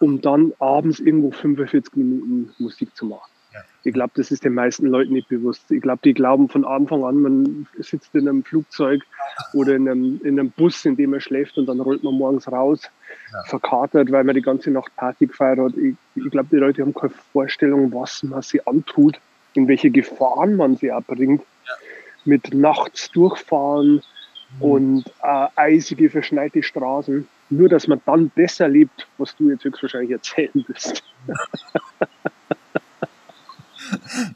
um 0.00 0.20
dann 0.20 0.52
abends 0.58 1.00
irgendwo 1.00 1.30
45 1.30 1.96
Minuten 1.96 2.52
Musik 2.58 2.94
zu 2.94 3.06
machen. 3.06 3.30
Ich 3.84 3.94
glaube, 3.94 4.12
das 4.16 4.30
ist 4.30 4.44
den 4.44 4.54
meisten 4.54 4.86
Leuten 4.86 5.12
nicht 5.12 5.28
bewusst. 5.28 5.70
Ich 5.70 5.80
glaube, 5.80 6.00
die 6.04 6.12
glauben 6.12 6.48
von 6.48 6.64
Anfang 6.64 7.04
an, 7.04 7.22
man 7.22 7.66
sitzt 7.78 8.14
in 8.14 8.28
einem 8.28 8.44
Flugzeug 8.44 9.02
oder 9.54 9.74
in 9.74 9.88
einem, 9.88 10.20
in 10.24 10.38
einem 10.38 10.50
Bus, 10.50 10.84
in 10.84 10.96
dem 10.96 11.10
man 11.10 11.20
schläft 11.20 11.56
und 11.58 11.66
dann 11.66 11.80
rollt 11.80 12.02
man 12.02 12.14
morgens 12.14 12.50
raus, 12.50 12.82
ja. 13.32 13.42
verkatert, 13.44 14.12
weil 14.12 14.24
man 14.24 14.34
die 14.34 14.42
ganze 14.42 14.70
Nacht 14.70 14.94
Party 14.96 15.26
gefeiert 15.26 15.58
hat. 15.58 15.76
Ich, 15.76 15.94
ich 16.16 16.30
glaube, 16.30 16.48
die 16.50 16.56
Leute 16.56 16.82
haben 16.82 16.92
keine 16.92 17.12
Vorstellung, 17.32 17.92
was 17.92 18.22
man 18.22 18.42
sie 18.42 18.64
antut, 18.66 19.18
in 19.54 19.68
welche 19.68 19.90
Gefahren 19.90 20.56
man 20.56 20.76
sie 20.76 20.88
erbringt. 20.88 21.42
Mit 22.28 22.52
nachts 22.52 23.10
durchfahren 23.10 24.02
mhm. 24.58 24.62
und 24.62 25.04
äh, 25.22 25.46
eisige, 25.56 26.10
verschneite 26.10 26.62
Straßen. 26.62 27.26
Nur, 27.50 27.68
dass 27.68 27.88
man 27.88 28.00
dann 28.04 28.30
das 28.36 28.60
erlebt, 28.60 29.08
was 29.16 29.34
du 29.36 29.48
jetzt 29.50 29.64
höchstwahrscheinlich 29.64 30.10
erzählen 30.10 30.64
wirst. 30.68 31.02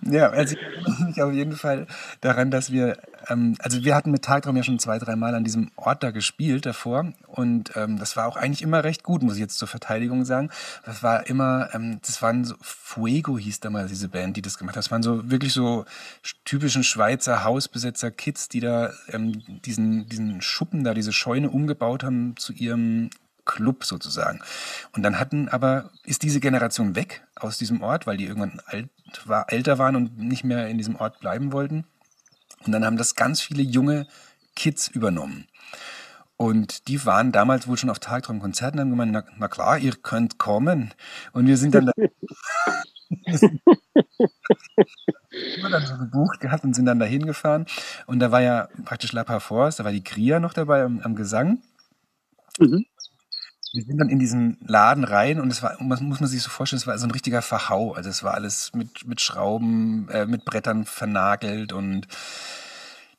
ja, 0.03 0.31
also 0.31 0.55
ich 0.55 0.63
erinnere 0.63 1.05
mich 1.07 1.23
auf 1.23 1.33
jeden 1.33 1.57
Fall 1.57 1.87
daran, 2.21 2.51
dass 2.51 2.73
wir, 2.73 2.99
ähm, 3.29 3.57
also 3.61 3.85
wir 3.85 3.95
hatten 3.95 4.11
mit 4.11 4.23
Tagtraum 4.23 4.57
ja 4.57 4.63
schon 4.63 4.79
zwei, 4.79 4.99
drei 4.99 5.17
Mal 5.17 5.35
an 5.35 5.45
diesem 5.45 5.71
Ort 5.77 6.03
da 6.03 6.11
gespielt 6.11 6.67
davor 6.67 7.13
und 7.27 7.73
ähm, 7.77 7.99
das 7.99 8.17
war 8.17 8.27
auch 8.27 8.37
eigentlich 8.37 8.63
immer 8.63 8.85
recht 8.85 9.03
gut, 9.03 9.23
muss 9.23 9.35
ich 9.35 9.41
jetzt 9.41 9.59
zur 9.59 9.69
Verteidigung 9.69 10.25
sagen. 10.25 10.51
Das 10.85 11.03
war 11.03 11.27
immer, 11.27 11.71
ähm, 11.73 11.99
das 12.05 12.23
waren 12.23 12.45
so, 12.45 12.55
Fuego 12.61 13.39
hieß 13.39 13.61
damals 13.61 13.91
diese 13.91 14.09
Band, 14.09 14.37
die 14.37 14.43
das 14.43 14.59
gemacht 14.59 14.77
hat. 14.77 14.85
Das 14.85 14.91
waren 14.91 15.03
so 15.03 15.31
wirklich 15.31 15.53
so 15.53 15.85
typischen 16.45 16.85
Schweizer 16.85 17.45
Hausbesetzer-Kids, 17.45 18.49
die 18.49 18.61
da 18.61 18.93
ähm, 19.09 19.43
diesen, 19.65 20.09
diesen 20.09 20.43
Schuppen 20.43 20.85
da, 20.85 20.95
diese 20.95 21.13
Scheune 21.13 21.51
umgebaut 21.51 22.05
haben 22.05 22.35
zu 22.37 22.53
ihrem 22.53 23.11
Club 23.53 23.85
sozusagen. 23.85 24.41
Und 24.93 25.03
dann 25.03 25.19
hatten 25.21 25.49
aber, 25.49 25.91
ist 26.05 26.23
diese 26.23 26.41
Generation 26.41 26.97
weg 26.97 27.23
aus 27.37 27.59
diesem 27.59 27.83
Ort, 27.83 28.07
weil 28.07 28.17
die 28.17 28.25
irgendwann 28.27 28.61
alt 28.65 28.89
war, 29.27 29.53
älter 29.53 29.79
waren 29.79 29.95
und 29.95 30.19
nicht 30.19 30.43
mehr 30.43 30.69
in 30.69 30.79
diesem 30.79 30.97
Ort 30.97 31.21
bleiben 31.21 31.53
wollten. 31.53 31.85
Und 32.65 32.73
dann 32.73 32.85
haben 32.85 32.97
das 32.97 33.15
ganz 33.15 33.43
viele 33.43 33.63
junge 33.63 34.07
Kids 34.57 34.89
übernommen. 34.89 35.47
Und 36.37 36.89
die 36.89 37.05
waren 37.05 37.31
damals 37.31 37.69
wohl 37.69 37.77
schon 37.77 37.91
auf 37.91 37.99
Tagtraumkonzerten 37.99 38.81
und 38.81 38.87
haben 38.87 38.91
gemeint, 38.91 39.13
na, 39.13 39.23
na, 39.37 39.49
klar, 39.49 39.79
ihr 39.79 39.93
könnt 39.95 40.39
kommen. 40.39 40.95
Und 41.33 41.47
wir 41.47 41.59
sind 41.59 41.75
dann 41.75 41.87
da, 41.87 41.93
immer 45.57 45.71
dann 45.71 45.87
so 45.87 45.99
gebucht 45.99 46.41
gehabt 46.41 46.65
und 46.65 46.75
sind 46.75 46.87
dann 46.87 46.99
dahin 46.99 47.27
gefahren. 47.27 47.67
Und 48.07 48.19
da 48.21 48.33
war 48.33 48.41
ja 48.41 48.69
praktisch 48.85 49.13
La 49.13 49.25
Force, 49.41 49.77
da 49.77 49.85
war 49.85 49.93
die 49.93 50.03
Kria 50.03 50.41
noch 50.41 50.55
dabei 50.55 50.83
am, 50.85 51.01
am 51.01 51.15
Gesang. 51.15 51.63
Mhm 52.59 52.87
wir 53.73 53.85
sind 53.85 53.99
dann 53.99 54.11
in 54.11 54.19
diesen 54.19 54.59
Laden 54.67 55.05
rein 55.05 55.41
und 55.41 55.51
es 55.51 55.63
war, 55.63 55.81
muss 55.83 56.01
man 56.01 56.27
sich 56.27 56.43
so 56.43 56.51
vorstellen, 56.51 56.79
es 56.79 56.87
war 56.87 56.99
so 56.99 57.07
ein 57.07 57.11
richtiger 57.11 57.41
Verhau. 57.41 57.93
Also 57.93 58.11
es 58.11 58.23
war 58.23 58.35
alles 58.35 58.73
mit, 58.75 59.07
mit 59.07 59.21
Schrauben, 59.21 60.09
äh, 60.11 60.27
mit 60.27 60.45
Brettern 60.45 60.85
vernagelt 60.85 61.73
und 61.73 62.07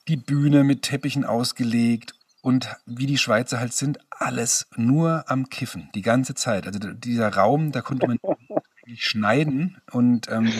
die 0.08 0.18
Bühne 0.18 0.64
mit 0.64 0.84
Teppichen 0.84 1.26
ausgelegt 1.26 2.14
und 2.42 2.76
wie 2.86 3.08
die 3.08 3.18
Schweizer 3.18 3.60
halt 3.60 3.74
sind, 3.74 4.00
alles 4.12 4.68
nur 4.76 5.24
am 5.28 5.50
Kiffen, 5.50 5.90
die 5.96 6.02
ganze 6.02 6.36
Zeit. 6.36 6.68
Also 6.68 6.80
dieser 6.80 7.34
Raum, 7.34 7.72
da 7.72 7.82
konnte 7.82 8.06
man 8.06 8.20
schneiden 8.96 9.82
und 9.92 10.30
ähm, 10.30 10.52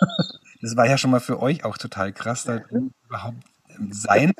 das 0.60 0.76
war 0.76 0.86
ja 0.86 0.98
schon 0.98 1.10
mal 1.10 1.20
für 1.20 1.40
euch 1.40 1.64
auch 1.64 1.78
total 1.78 2.12
krass, 2.12 2.44
da 2.44 2.60
überhaupt 3.08 3.42
sein 3.90 4.32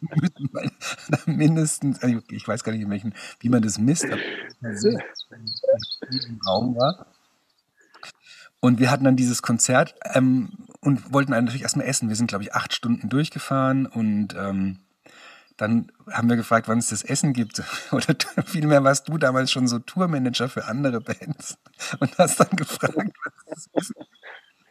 müssen, 0.00 0.48
weil 0.52 0.70
da 1.08 1.18
mindestens, 1.26 2.02
also 2.02 2.20
ich 2.30 2.46
weiß 2.46 2.64
gar 2.64 2.72
nicht, 2.72 2.82
in 2.82 2.90
welchen, 2.90 3.14
wie 3.40 3.48
man 3.48 3.62
das 3.62 3.78
misst, 3.78 4.04
aber 4.04 4.20
im 6.10 6.40
Raum 6.46 6.76
war. 6.76 7.06
Und 8.60 8.80
wir 8.80 8.90
hatten 8.90 9.04
dann 9.04 9.16
dieses 9.16 9.42
Konzert 9.42 9.94
ähm, 10.14 10.50
und 10.80 11.12
wollten 11.12 11.32
natürlich 11.32 11.62
erstmal 11.62 11.86
essen. 11.86 12.08
Wir 12.08 12.16
sind, 12.16 12.26
glaube 12.26 12.44
ich, 12.44 12.54
acht 12.54 12.74
Stunden 12.74 13.08
durchgefahren 13.08 13.86
und 13.86 14.34
ähm, 14.34 14.78
dann 15.56 15.90
haben 16.10 16.28
wir 16.28 16.36
gefragt, 16.36 16.68
wann 16.68 16.78
es 16.78 16.88
das 16.88 17.02
Essen 17.02 17.32
gibt. 17.32 17.62
Oder 17.92 18.14
vielmehr 18.44 18.84
warst 18.84 19.08
du 19.08 19.18
damals 19.18 19.50
schon 19.50 19.68
so 19.68 19.78
Tourmanager 19.78 20.48
für 20.48 20.66
andere 20.66 21.00
Bands 21.00 21.58
und 22.00 22.16
hast 22.18 22.40
dann 22.40 22.50
gefragt, 22.50 22.94
was 22.94 23.68
das 23.72 23.90
ist. 23.90 23.94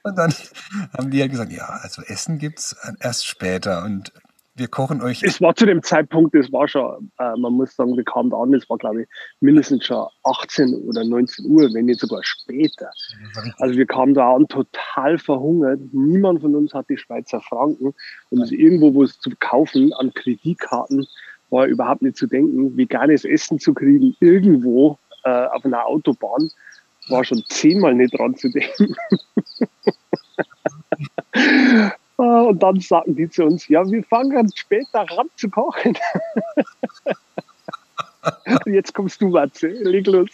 Und 0.06 0.18
dann 0.18 0.32
haben 0.98 1.12
die 1.12 1.18
ja 1.18 1.28
gesagt, 1.28 1.52
ja, 1.52 1.66
also 1.82 2.02
Essen 2.04 2.38
gibt 2.38 2.60
es 2.60 2.76
erst 3.00 3.26
später. 3.26 3.84
Und 3.84 4.14
wir 4.58 4.68
kochen 4.70 5.02
euch. 5.02 5.22
Es 5.22 5.42
war 5.42 5.54
zu 5.56 5.66
dem 5.66 5.84
Zeitpunkt, 5.84 6.34
es 6.34 6.52
war 6.54 6.68
schon, 6.68 7.12
äh, 7.20 7.36
man 7.38 7.54
muss 7.54 7.76
sagen, 7.76 7.98
wir 7.98 8.06
kamen 8.06 8.30
da 8.30 8.38
an, 8.38 8.54
es 8.54 8.70
war 8.70 8.78
glaube 8.78 9.02
ich 9.02 9.08
mindestens 9.42 9.86
schon 9.86 10.08
18 10.24 10.74
oder 10.88 11.04
19 11.04 11.46
Uhr, 11.46 11.74
wenn 11.74 11.86
nicht 11.86 12.00
sogar 12.00 12.22
später. 12.24 12.90
Also 13.58 13.76
wir 13.76 13.86
kamen 13.86 14.14
da 14.14 14.34
an 14.34 14.48
total 14.48 15.18
verhungert. 15.18 15.82
Niemand 15.92 16.40
von 16.40 16.56
uns 16.56 16.74
hat 16.74 16.90
die 16.90 16.98
Schweizer 16.98 17.42
Franken 17.42 17.94
und 18.30 18.42
es 18.42 18.52
irgendwo 18.52 18.94
wo 18.94 19.04
es 19.04 19.20
zu 19.20 19.32
kaufen 19.40 19.92
an 19.94 20.14
Kreditkarten 20.14 21.06
war 21.50 21.66
überhaupt 21.68 22.02
nicht 22.02 22.18
zu 22.18 22.28
denken, 22.28 22.78
veganes 22.78 23.26
Essen 23.26 23.60
zu 23.60 23.74
kriegen 23.74 24.16
irgendwo 24.20 24.98
äh, 25.24 25.48
auf 25.48 25.66
einer 25.66 25.86
Autobahn 25.86 26.50
war 27.10 27.24
schon 27.24 27.44
zehnmal 27.50 27.94
nicht 27.94 28.18
dran 28.18 28.36
zu 28.36 28.50
denken. 28.50 28.96
Ah, 32.18 32.44
und 32.44 32.64
dann 32.64 32.80
sagten 32.80 33.16
die 33.16 33.30
zu 33.30 33.44
uns, 33.44 33.68
ja, 33.68 33.86
wir 33.86 34.02
fangen 34.04 34.50
später 34.56 35.00
ran 35.02 35.28
zu 35.36 35.50
kochen. 35.50 35.98
Jetzt 38.66 38.94
kommst 38.94 39.22
du, 39.22 39.30
Matze, 39.30 39.68
leg 39.68 40.08
los. 40.08 40.30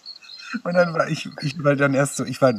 Und 0.63 0.73
dann 0.73 0.93
war 0.93 1.07
ich, 1.07 1.27
ich 1.41 1.63
war 1.63 1.75
dann 1.75 1.93
erst 1.93 2.17
so, 2.17 2.25
ich 2.25 2.41
war 2.41 2.53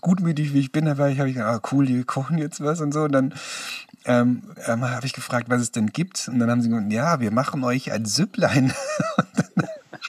gutmütig, 0.00 0.54
wie 0.54 0.60
ich 0.60 0.72
bin, 0.72 0.86
da 0.86 0.96
war 0.96 1.10
ich, 1.10 1.18
habe 1.18 1.28
ich 1.28 1.34
gedacht, 1.34 1.62
ah, 1.64 1.68
cool, 1.72 1.84
die 1.86 2.02
kochen 2.04 2.38
jetzt 2.38 2.62
was 2.62 2.80
und 2.80 2.92
so. 2.92 3.02
Und 3.02 3.12
dann 3.12 3.34
ähm, 4.04 4.42
ähm, 4.66 4.82
habe 4.82 5.06
ich 5.06 5.12
gefragt, 5.12 5.50
was 5.50 5.60
es 5.60 5.72
denn 5.72 5.88
gibt. 5.88 6.28
Und 6.28 6.38
dann 6.38 6.50
haben 6.50 6.62
sie 6.62 6.68
gesagt, 6.68 6.92
ja, 6.92 7.20
wir 7.20 7.30
machen 7.30 7.64
euch 7.64 7.92
ein 7.92 8.06
Süpplein. 8.06 8.72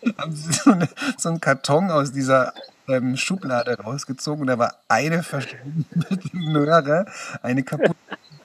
Haben 0.17 0.35
sie 0.35 0.53
so, 0.53 0.71
eine, 0.71 0.89
so 1.17 1.29
einen 1.29 1.39
Karton 1.39 1.91
aus 1.91 2.11
dieser 2.11 2.53
ähm, 2.87 3.15
Schublade 3.17 3.77
rausgezogen 3.79 4.41
und 4.41 4.47
da 4.47 4.57
war 4.57 4.79
eine 4.87 5.23
verschwundene 5.23 6.19
Möhre, 6.33 7.05
eine 7.41 7.63
kaputte 7.63 7.95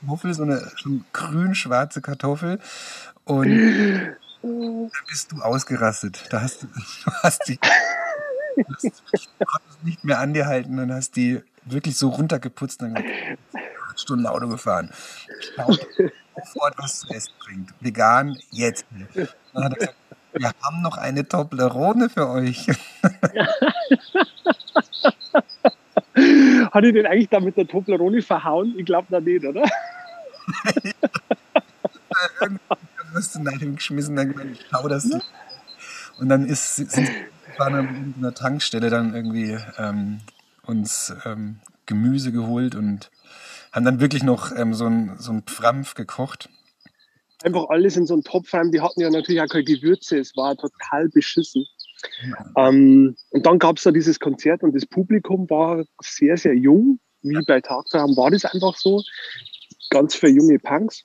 Kartoffel, 0.01 0.35
so 0.35 0.43
eine 0.45 0.71
schon 0.77 1.05
grün-schwarze 1.13 2.01
Kartoffel. 2.01 2.61
Und 3.25 3.49
da 4.43 4.99
bist 5.09 5.33
du 5.33 5.43
ausgerastet. 5.43 6.27
Da 6.31 6.43
hast 6.43 6.63
du, 6.63 6.67
du 6.67 7.13
hast 7.23 7.49
die 7.49 7.59
du 8.57 8.65
konntest 9.45 9.85
nicht 9.85 10.05
mehr 10.05 10.19
an 10.19 10.35
dir 10.35 10.47
halten 10.47 10.79
und 10.79 10.93
hast 10.93 11.17
die 11.17 11.41
wirklich 11.65 11.97
so 11.97 12.09
runtergeputzt 12.09 12.83
und 12.83 12.95
dann 12.95 13.05
acht 13.85 14.01
Stunden 14.01 14.27
Auto 14.27 14.49
gefahren. 14.49 14.91
Schaut 15.55 15.87
sofort, 16.45 16.75
was 16.79 17.01
zu 17.01 17.09
essen 17.09 17.33
bringt. 17.41 17.75
Vegan, 17.81 18.37
jetzt. 18.51 18.87
Dann 19.53 19.65
hat 19.65 19.73
er 19.73 19.79
gesagt, 19.79 19.97
wir 20.33 20.53
haben 20.63 20.83
noch 20.83 20.99
eine 20.99 21.27
Toblerone 21.27 22.09
für 22.09 22.29
euch. 22.29 22.67
Hat 26.73 26.85
ich 26.85 26.93
den 26.93 27.07
eigentlich 27.07 27.29
da 27.29 27.41
mit 27.41 27.57
der 27.57 27.67
Toblerone 27.67 28.23
verhauen? 28.23 28.75
Ich 28.77 28.87
glaube 28.87 29.07
da 29.11 29.21
nicht, 29.21 29.45
oder? 29.45 29.65
Irgendwann 32.41 32.79
wirst 33.13 33.35
du 33.35 33.43
nach 33.43 33.61
ihm 33.61 33.77
geschmissen, 33.77 34.17
dann 34.17 34.33
gemeint, 34.33 34.59
schau 34.71 34.89
das. 34.89 35.11
Ja. 35.11 35.21
Und 36.19 36.29
dann 36.29 36.47
ist, 36.47 36.77
sind 36.77 37.11
waren 37.57 37.75
an 37.75 38.15
einer 38.19 38.35
Tankstelle 38.35 38.91
dann 38.91 39.15
irgendwie 39.15 39.59
ähm, 39.79 40.21
uns 40.63 41.13
ähm, 41.25 41.61
Gemüse 41.87 42.31
geholt 42.33 42.75
und 42.75 43.11
haben 43.73 43.85
dann 43.85 44.01
wirklich 44.01 44.23
noch 44.23 44.55
ähm, 44.55 44.75
so 44.75 44.87
ein, 44.87 45.17
so 45.19 45.33
ein 45.33 45.43
Pframpf 45.43 45.95
gekocht. 45.95 46.49
Einfach 47.43 47.69
alles 47.69 47.97
in 47.97 48.07
so 48.07 48.15
einen 48.15 48.25
Topf 48.25 48.53
rein. 48.53 48.73
Die 48.73 48.81
hatten 48.81 49.01
ja 49.01 49.11
natürlich 49.11 49.41
auch 49.41 49.49
keine 49.49 49.65
Gewürze. 49.65 50.19
Es 50.19 50.37
war 50.37 50.57
total 50.57 51.09
beschissen. 51.09 51.67
Ähm, 52.57 53.17
und 53.31 53.47
dann 53.47 53.59
gab 53.59 53.77
es 53.77 53.85
da 53.85 53.91
dieses 53.91 54.19
Konzert 54.21 54.63
und 54.63 54.75
das 54.75 54.87
Publikum 54.87 55.49
war 55.51 55.85
sehr, 56.01 56.37
sehr 56.37 56.55
jung. 56.55 57.01
Wie 57.23 57.43
bei 57.47 57.61
Tagtraum 57.61 58.17
war 58.17 58.31
das 58.31 58.45
einfach 58.45 58.77
so. 58.77 59.03
Ganz 59.91 60.15
für 60.15 60.29
junge 60.29 60.59
Punks 60.59 61.05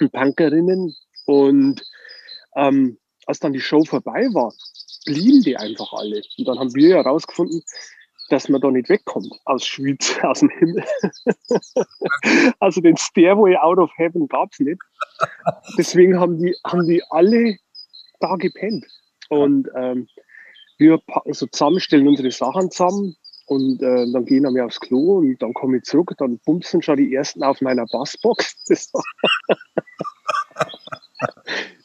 und 0.00 0.12
Punkerinnen. 0.12 0.94
Und 1.26 1.82
ähm, 2.56 2.98
als 3.26 3.40
dann 3.40 3.52
die 3.52 3.60
Show 3.60 3.84
vorbei 3.84 4.28
war, 4.32 4.52
blieben 5.06 5.42
die 5.42 5.56
einfach 5.56 5.92
alle. 5.92 6.22
Und 6.38 6.46
dann 6.46 6.58
haben 6.58 6.74
wir 6.74 6.96
herausgefunden, 6.96 7.62
dass 8.34 8.48
man 8.48 8.60
da 8.60 8.68
nicht 8.68 8.88
wegkommt 8.88 9.32
aus 9.44 9.64
Schwyz, 9.64 10.18
aus 10.22 10.40
dem 10.40 10.50
Himmel. 10.50 10.82
also 12.58 12.80
den 12.80 12.96
Stairway 12.96 13.56
out 13.56 13.78
of 13.78 13.92
heaven 13.96 14.26
gab 14.26 14.52
es 14.52 14.58
nicht. 14.58 14.82
Deswegen 15.78 16.18
haben 16.18 16.38
die, 16.38 16.52
haben 16.66 16.84
die 16.84 17.00
alle 17.10 17.56
da 18.18 18.34
gepennt. 18.34 18.86
Und 19.28 19.68
ähm, 19.76 20.08
wir 20.78 21.00
so 21.26 21.46
zusammenstellen 21.46 22.08
unsere 22.08 22.32
Sachen 22.32 22.72
zusammen 22.72 23.14
und 23.46 23.80
äh, 23.80 24.10
dann 24.10 24.24
gehen 24.24 24.52
wir 24.52 24.66
aufs 24.66 24.80
Klo 24.80 25.18
und 25.18 25.40
dann 25.40 25.54
komme 25.54 25.76
ich 25.76 25.84
zurück, 25.84 26.12
dann 26.18 26.40
bumsen 26.40 26.82
schon 26.82 26.96
die 26.96 27.14
ersten 27.14 27.44
auf 27.44 27.60
meiner 27.60 27.86
Bassbox. 27.86 28.56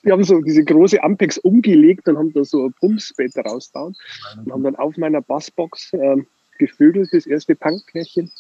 die 0.04 0.12
haben 0.12 0.24
so 0.24 0.41
diese 0.41 0.64
große 0.64 1.04
Ampex 1.04 1.38
umgelegt 1.38 2.08
und 2.08 2.18
haben 2.18 2.34
da 2.34 2.43
so 2.43 2.66
ein 2.66 2.74
Pumpsbett 2.80 3.38
rausgehauen 3.38 3.95
und 4.43 4.52
haben 4.52 4.64
dann 4.64 4.78
auf 4.78 4.97
meiner 4.97 5.22
Bassbox 5.22 5.93
äh, 5.93 6.18
gevögelt, 6.60 7.10
das 7.12 7.26
erste 7.26 7.55
Punkpärchen. 7.55 8.32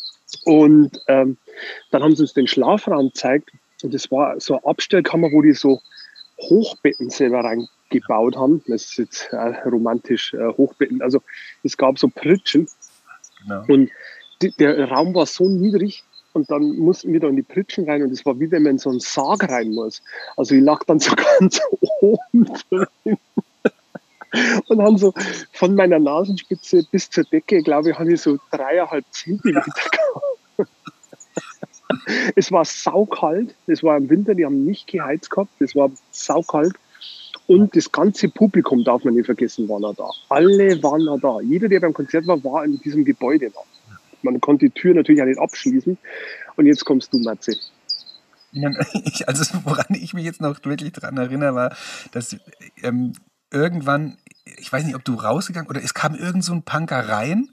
Und 0.45 1.01
ähm, 1.07 1.37
dann 1.91 2.03
haben 2.03 2.15
sie 2.15 2.21
uns 2.21 2.33
den 2.33 2.47
Schlafraum 2.47 3.07
gezeigt 3.07 3.49
und 3.81 3.93
das 3.93 4.11
war 4.11 4.39
so 4.39 4.55
eine 4.55 4.65
Abstellkammer, 4.65 5.31
wo 5.31 5.41
die 5.41 5.53
so 5.53 5.81
Hochbetten 6.37 7.09
selber 7.09 7.43
reingebaut 7.43 8.35
haben. 8.35 8.63
Das 8.67 8.83
ist 8.85 8.97
jetzt 8.97 9.33
äh, 9.33 9.37
romantisch, 9.67 10.33
äh, 10.33 10.47
Hochbetten. 10.57 11.01
Also 11.01 11.21
es 11.63 11.75
gab 11.77 11.97
so 11.97 12.09
Pritschen. 12.09 12.67
Genau. 13.43 13.63
Und 13.67 13.89
die, 14.41 14.51
der 14.51 14.89
Raum 14.89 15.15
war 15.15 15.25
so 15.25 15.49
niedrig, 15.49 16.03
und 16.33 16.49
dann 16.51 16.77
mussten 16.77 17.11
wir 17.11 17.19
da 17.19 17.27
in 17.27 17.35
die 17.35 17.43
Pritschen 17.43 17.89
rein 17.89 18.03
und 18.03 18.11
es 18.11 18.25
war 18.25 18.39
wie 18.39 18.51
wenn 18.51 18.63
man 18.63 18.73
in 18.73 18.77
so 18.77 18.89
einen 18.89 18.99
Sarg 18.99 19.49
rein 19.49 19.71
muss. 19.71 20.01
Also 20.37 20.55
ich 20.55 20.61
lag 20.61 20.83
dann 20.85 20.99
so 20.99 21.13
ganz 21.39 21.59
oben 22.01 22.45
drin 22.69 23.17
und 24.67 24.81
haben 24.81 24.97
so 24.97 25.13
von 25.53 25.75
meiner 25.75 25.99
Nasenspitze 25.99 26.85
bis 26.91 27.09
zur 27.09 27.23
Decke, 27.25 27.61
glaube 27.61 27.91
ich, 27.91 27.99
habe 27.99 28.13
ich 28.13 28.21
so 28.21 28.37
dreieinhalb 28.51 29.05
Zentimeter 29.11 29.61
gehabt. 29.91 30.71
es 32.35 32.51
war 32.51 32.65
saukalt, 32.65 33.55
es 33.67 33.83
war 33.83 33.97
im 33.97 34.09
Winter, 34.09 34.35
die 34.35 34.45
haben 34.45 34.65
nicht 34.65 34.87
geheizt 34.87 35.29
gehabt, 35.29 35.51
es 35.59 35.75
war 35.75 35.91
saukalt. 36.11 36.73
Und 37.47 37.75
das 37.75 37.91
ganze 37.91 38.29
Publikum, 38.29 38.83
darf 38.83 39.03
man 39.03 39.15
nicht 39.15 39.25
vergessen, 39.25 39.67
war 39.67 39.79
noch 39.79 39.95
da. 39.95 40.07
Alle 40.29 40.81
waren 40.83 41.03
noch 41.05 41.19
da. 41.19 41.41
Jeder, 41.41 41.67
der 41.67 41.79
beim 41.79 41.93
Konzert 41.93 42.27
war, 42.27 42.43
war 42.43 42.63
in 42.63 42.79
diesem 42.79 43.03
Gebäude 43.03 43.49
da. 43.49 43.61
Man 44.21 44.39
konnte 44.39 44.65
die 44.65 44.71
Tür 44.71 44.93
natürlich 44.93 45.21
auch 45.21 45.25
nicht 45.25 45.39
abschließen. 45.39 45.97
Und 46.57 46.65
jetzt 46.67 46.85
kommst 46.85 47.11
du, 47.11 47.19
Matze. 47.19 47.57
also 49.27 49.57
woran 49.63 49.95
ich 49.95 50.13
mich 50.13 50.25
jetzt 50.25 50.41
noch 50.41 50.63
wirklich 50.63 50.91
daran 50.91 51.17
erinnere, 51.17 51.55
war, 51.55 51.75
dass 52.11 52.35
ähm, 52.83 53.13
irgendwann, 53.51 54.17
ich 54.57 54.71
weiß 54.71 54.85
nicht, 54.85 54.95
ob 54.95 55.05
du 55.05 55.15
rausgegangen 55.15 55.69
oder 55.69 55.83
es 55.83 55.93
kam 55.93 56.15
irgend 56.15 56.43
so 56.43 56.53
ein 56.53 56.63
Punker 56.63 57.07
rein 57.07 57.49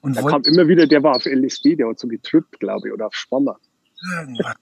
und 0.00 0.16
da 0.16 0.22
kam 0.22 0.42
immer 0.42 0.68
wieder, 0.68 0.86
der 0.86 1.02
war 1.02 1.16
auf 1.16 1.24
LSD, 1.24 1.76
der 1.76 1.88
hat 1.88 1.98
so 1.98 2.08
getrippt, 2.08 2.60
glaube 2.60 2.88
ich, 2.88 2.94
oder 2.94 3.06
auf 3.06 3.14
Spanner. 3.14 3.58
Irgendwas. 4.12 4.54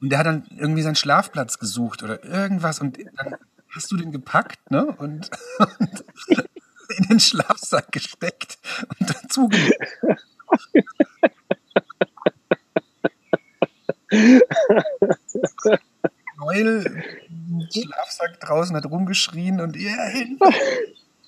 Und 0.00 0.10
der 0.10 0.18
hat 0.18 0.26
dann 0.26 0.44
irgendwie 0.58 0.82
seinen 0.82 0.96
Schlafplatz 0.96 1.58
gesucht 1.58 2.02
oder 2.02 2.24
irgendwas 2.24 2.80
und 2.80 2.98
dann 3.16 3.36
hast 3.74 3.90
du 3.90 3.96
den 3.96 4.12
gepackt, 4.12 4.70
ne? 4.70 4.86
Und, 4.86 5.30
und 5.58 6.04
in 6.96 7.08
den 7.08 7.20
Schlafsack 7.20 7.90
gesteckt 7.92 8.58
und 8.98 9.10
dazu 9.10 9.48
Neul 16.36 17.02
Schlafsack 17.72 18.40
draußen 18.40 18.76
hat 18.76 18.86
rumgeschrien 18.90 19.60
und 19.60 19.76
ihr 19.76 20.02
hin. 20.12 20.38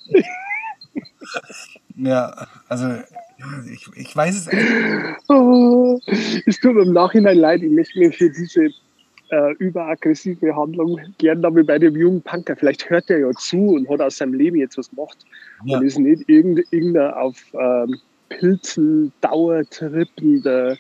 ja, 1.97 2.47
also 2.69 2.95
ich, 3.71 3.87
ich 3.97 4.17
weiß 4.17 4.37
es 4.37 4.53
nicht. 4.53 4.67
Oh, 5.29 6.01
es 6.47 6.59
tut 6.61 6.75
mir 6.75 6.83
im 6.83 6.93
Nachhinein 6.93 7.39
leid, 7.39 7.63
ich 7.63 7.71
möchte 7.71 7.99
mir 7.99 8.13
für 8.13 8.31
diese 8.31 8.71
äh, 9.31 9.53
überaggressive 9.59 10.55
Handlung 10.55 10.99
gern 11.19 11.43
damit 11.43 11.67
bei 11.67 11.79
dem 11.79 11.97
jungen 11.97 12.23
Punker. 12.23 12.57
Vielleicht 12.57 12.89
hört 12.89 13.11
er 13.11 13.19
ja 13.19 13.31
zu 13.33 13.75
und 13.75 13.89
hat 13.89 14.01
aus 14.01 14.19
seinem 14.19 14.35
Leben 14.35 14.57
jetzt 14.57 14.79
was 14.79 14.91
gemacht 14.91 15.19
ja. 15.65 15.79
und 15.79 15.87
ist 15.87 15.99
nicht 15.99 16.29
irgendein 16.29 17.13
auf 17.13 17.37
ähm, 17.55 17.99
Pilzen 18.29 19.13
dauertrippender 19.21 20.77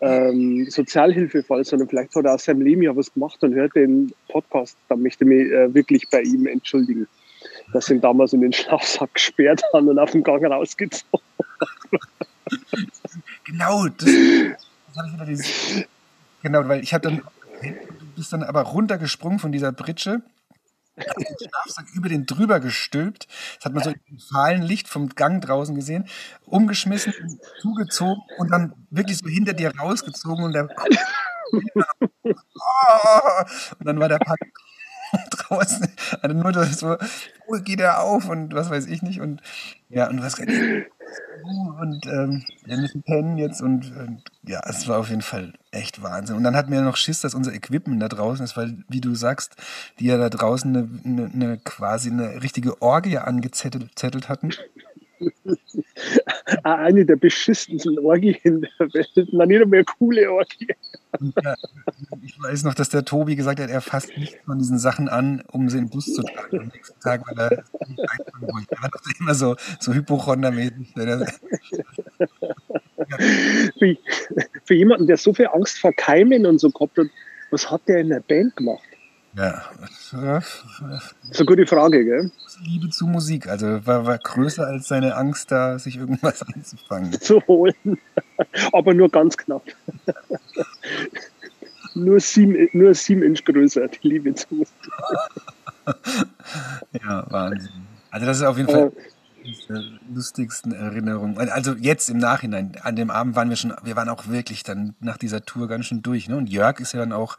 ähm, 0.00 0.66
Sozialhilfefall, 0.68 1.64
sondern 1.64 1.88
vielleicht 1.88 2.14
hat 2.14 2.24
er 2.24 2.34
aus 2.34 2.44
seinem 2.44 2.62
Leben 2.62 2.82
ja 2.82 2.94
was 2.94 3.12
gemacht 3.12 3.42
und 3.42 3.54
hört 3.54 3.74
den 3.74 4.12
Podcast. 4.28 4.76
Da 4.88 4.96
möchte 4.96 5.24
ich 5.24 5.28
mich 5.28 5.50
äh, 5.50 5.72
wirklich 5.74 6.08
bei 6.10 6.22
ihm 6.22 6.46
entschuldigen, 6.46 7.06
dass 7.72 7.90
ihn 7.90 8.00
damals 8.00 8.32
in 8.32 8.40
den 8.40 8.52
Schlafsack 8.52 9.14
gesperrt 9.14 9.62
haben 9.72 9.88
und 9.88 9.98
auf 9.98 10.12
den 10.12 10.22
Gang 10.22 10.44
rausgezogen 10.44 11.20
Genau, 13.44 13.88
das, 13.88 14.04
das 14.06 14.96
habe 14.96 15.08
ich 15.08 15.14
wieder 15.14 15.26
dieses, 15.26 15.84
Genau, 16.42 16.68
weil 16.68 16.82
ich 16.82 16.94
habe 16.94 17.02
dann, 17.02 17.22
du 17.62 18.06
bist 18.16 18.32
dann 18.32 18.42
aber 18.42 18.62
runtergesprungen 18.62 19.38
von 19.38 19.52
dieser 19.52 19.72
Pritsche 19.72 20.12
den 20.12 20.22
Schlafsack 21.00 21.86
über 21.94 22.08
den 22.08 22.26
drüber 22.26 22.60
gestülpt. 22.60 23.28
Das 23.56 23.66
hat 23.66 23.74
man 23.74 23.84
so 23.84 23.90
im 23.90 24.18
fahlen 24.18 24.62
Licht 24.62 24.88
vom 24.88 25.08
Gang 25.10 25.42
draußen 25.42 25.74
gesehen. 25.74 26.08
Umgeschmissen, 26.44 27.12
zugezogen 27.60 28.22
und 28.38 28.50
dann 28.50 28.74
wirklich 28.90 29.18
so 29.18 29.28
hinter 29.28 29.52
dir 29.52 29.72
rausgezogen 29.78 30.44
und 30.44 30.52
der 30.52 30.68
und 33.78 33.86
dann 33.86 33.98
war 34.00 34.08
der 34.08 34.18
Pack 34.18 34.38
draußen. 35.30 35.88
Also 36.20 36.36
nur 36.36 36.64
so, 36.64 36.96
wo 37.46 37.60
geht 37.62 37.80
er 37.80 38.02
auf 38.02 38.28
und 38.28 38.54
was 38.54 38.70
weiß 38.70 38.86
ich 38.86 39.02
nicht. 39.02 39.20
Und 39.20 39.42
ja, 39.88 40.08
und 40.08 40.22
was 40.22 40.38
und 40.38 42.06
ähm, 42.06 42.44
wir 42.64 42.76
müssen 42.76 43.02
pennen 43.02 43.38
jetzt 43.38 43.62
und, 43.62 43.96
und, 43.96 44.22
ja, 44.48 44.62
es 44.64 44.88
war 44.88 44.98
auf 44.98 45.10
jeden 45.10 45.22
Fall 45.22 45.52
echt 45.70 46.02
Wahnsinn. 46.02 46.36
Und 46.36 46.42
dann 46.42 46.56
hatten 46.56 46.72
wir 46.72 46.80
noch 46.80 46.96
Schiss, 46.96 47.20
dass 47.20 47.34
unser 47.34 47.52
Equipment 47.52 48.02
da 48.02 48.08
draußen 48.08 48.42
ist, 48.42 48.56
weil, 48.56 48.78
wie 48.88 49.02
du 49.02 49.14
sagst, 49.14 49.56
die 49.98 50.06
ja 50.06 50.16
da 50.16 50.30
draußen 50.30 50.74
eine, 50.74 50.88
eine, 51.04 51.30
eine 51.32 51.58
quasi 51.58 52.10
eine 52.10 52.42
richtige 52.42 52.80
Orgie 52.80 53.18
angezettelt 53.18 54.28
hatten. 54.28 54.50
Eine 56.62 57.04
der 57.04 57.16
beschissensten 57.16 57.98
Orgien 57.98 58.62
der 58.78 58.94
Welt. 58.94 59.28
Na, 59.32 59.46
nicht 59.46 59.66
mehr 59.66 59.84
coole 59.84 60.30
Orgie. 60.30 60.68
Ja, 61.42 61.54
ich 62.22 62.40
weiß 62.40 62.62
noch, 62.62 62.74
dass 62.74 62.88
der 62.88 63.04
Tobi 63.04 63.34
gesagt 63.34 63.58
hat, 63.60 63.68
er 63.68 63.80
fasst 63.80 64.16
nicht 64.16 64.38
von 64.44 64.58
diesen 64.58 64.78
Sachen 64.78 65.08
an, 65.08 65.42
um 65.50 65.68
sie 65.68 65.78
im 65.78 65.90
Bus 65.90 66.04
zu 66.06 66.22
tragen 66.22 66.60
am 66.60 66.68
nächsten 66.68 67.00
Tag, 67.00 67.22
weil 67.26 67.38
er 67.38 67.64
nicht 67.88 68.00
einfangen 68.00 68.48
wollte. 68.52 68.76
Er 68.76 68.82
war 68.82 68.90
immer 69.18 69.34
so, 69.34 69.56
so 69.80 69.92
Hypochondermäßig. 69.92 70.94
Für, 73.78 73.96
für 74.64 74.74
jemanden, 74.74 75.06
der 75.06 75.16
so 75.16 75.32
viel 75.32 75.48
Angst 75.48 75.78
vor 75.78 75.92
Keimen 75.92 76.46
und 76.46 76.58
so 76.58 76.70
gehabt 76.70 76.98
hat, 76.98 77.06
was 77.50 77.70
hat 77.70 77.82
der 77.88 78.00
in 78.00 78.10
der 78.10 78.20
Band 78.20 78.56
gemacht? 78.56 78.82
Ja. 79.36 79.62
Eine 80.12 80.42
gute 81.46 81.66
Frage, 81.66 82.04
gell? 82.04 82.30
Liebe 82.64 82.88
zu 82.88 83.06
Musik, 83.06 83.46
also 83.46 83.86
war, 83.86 84.04
war 84.04 84.18
größer 84.18 84.66
als 84.66 84.88
seine 84.88 85.14
Angst, 85.14 85.52
da 85.52 85.78
sich 85.78 85.96
irgendwas 85.96 86.42
anzufangen. 86.54 87.12
Zu 87.12 87.40
holen. 87.46 87.98
Aber 88.72 88.94
nur 88.94 89.08
ganz 89.08 89.36
knapp. 89.36 89.62
nur, 91.94 92.18
sieben, 92.18 92.68
nur 92.72 92.94
sieben 92.94 93.22
Inch 93.22 93.44
größer, 93.44 93.86
die 93.88 94.08
Liebe 94.08 94.34
zu 94.34 94.46
Musik. 94.50 94.74
ja, 96.92 97.24
Wahnsinn. 97.30 97.86
Also 98.10 98.26
das 98.26 98.38
ist 98.38 98.42
auf 98.42 98.56
jeden 98.56 98.70
Fall 98.70 98.92
lustigsten 100.12 100.72
Erinnerungen. 100.72 101.38
Also 101.38 101.74
jetzt 101.74 102.08
im 102.10 102.18
Nachhinein, 102.18 102.76
an 102.82 102.96
dem 102.96 103.10
Abend 103.10 103.36
waren 103.36 103.48
wir 103.48 103.56
schon, 103.56 103.74
wir 103.82 103.96
waren 103.96 104.08
auch 104.08 104.28
wirklich 104.28 104.62
dann 104.62 104.94
nach 105.00 105.18
dieser 105.18 105.42
Tour 105.44 105.68
ganz 105.68 105.86
schön 105.86 106.02
durch. 106.02 106.28
Ne? 106.28 106.36
Und 106.36 106.48
Jörg 106.48 106.80
ist 106.80 106.92
ja 106.92 107.00
dann 107.00 107.12
auch, 107.12 107.36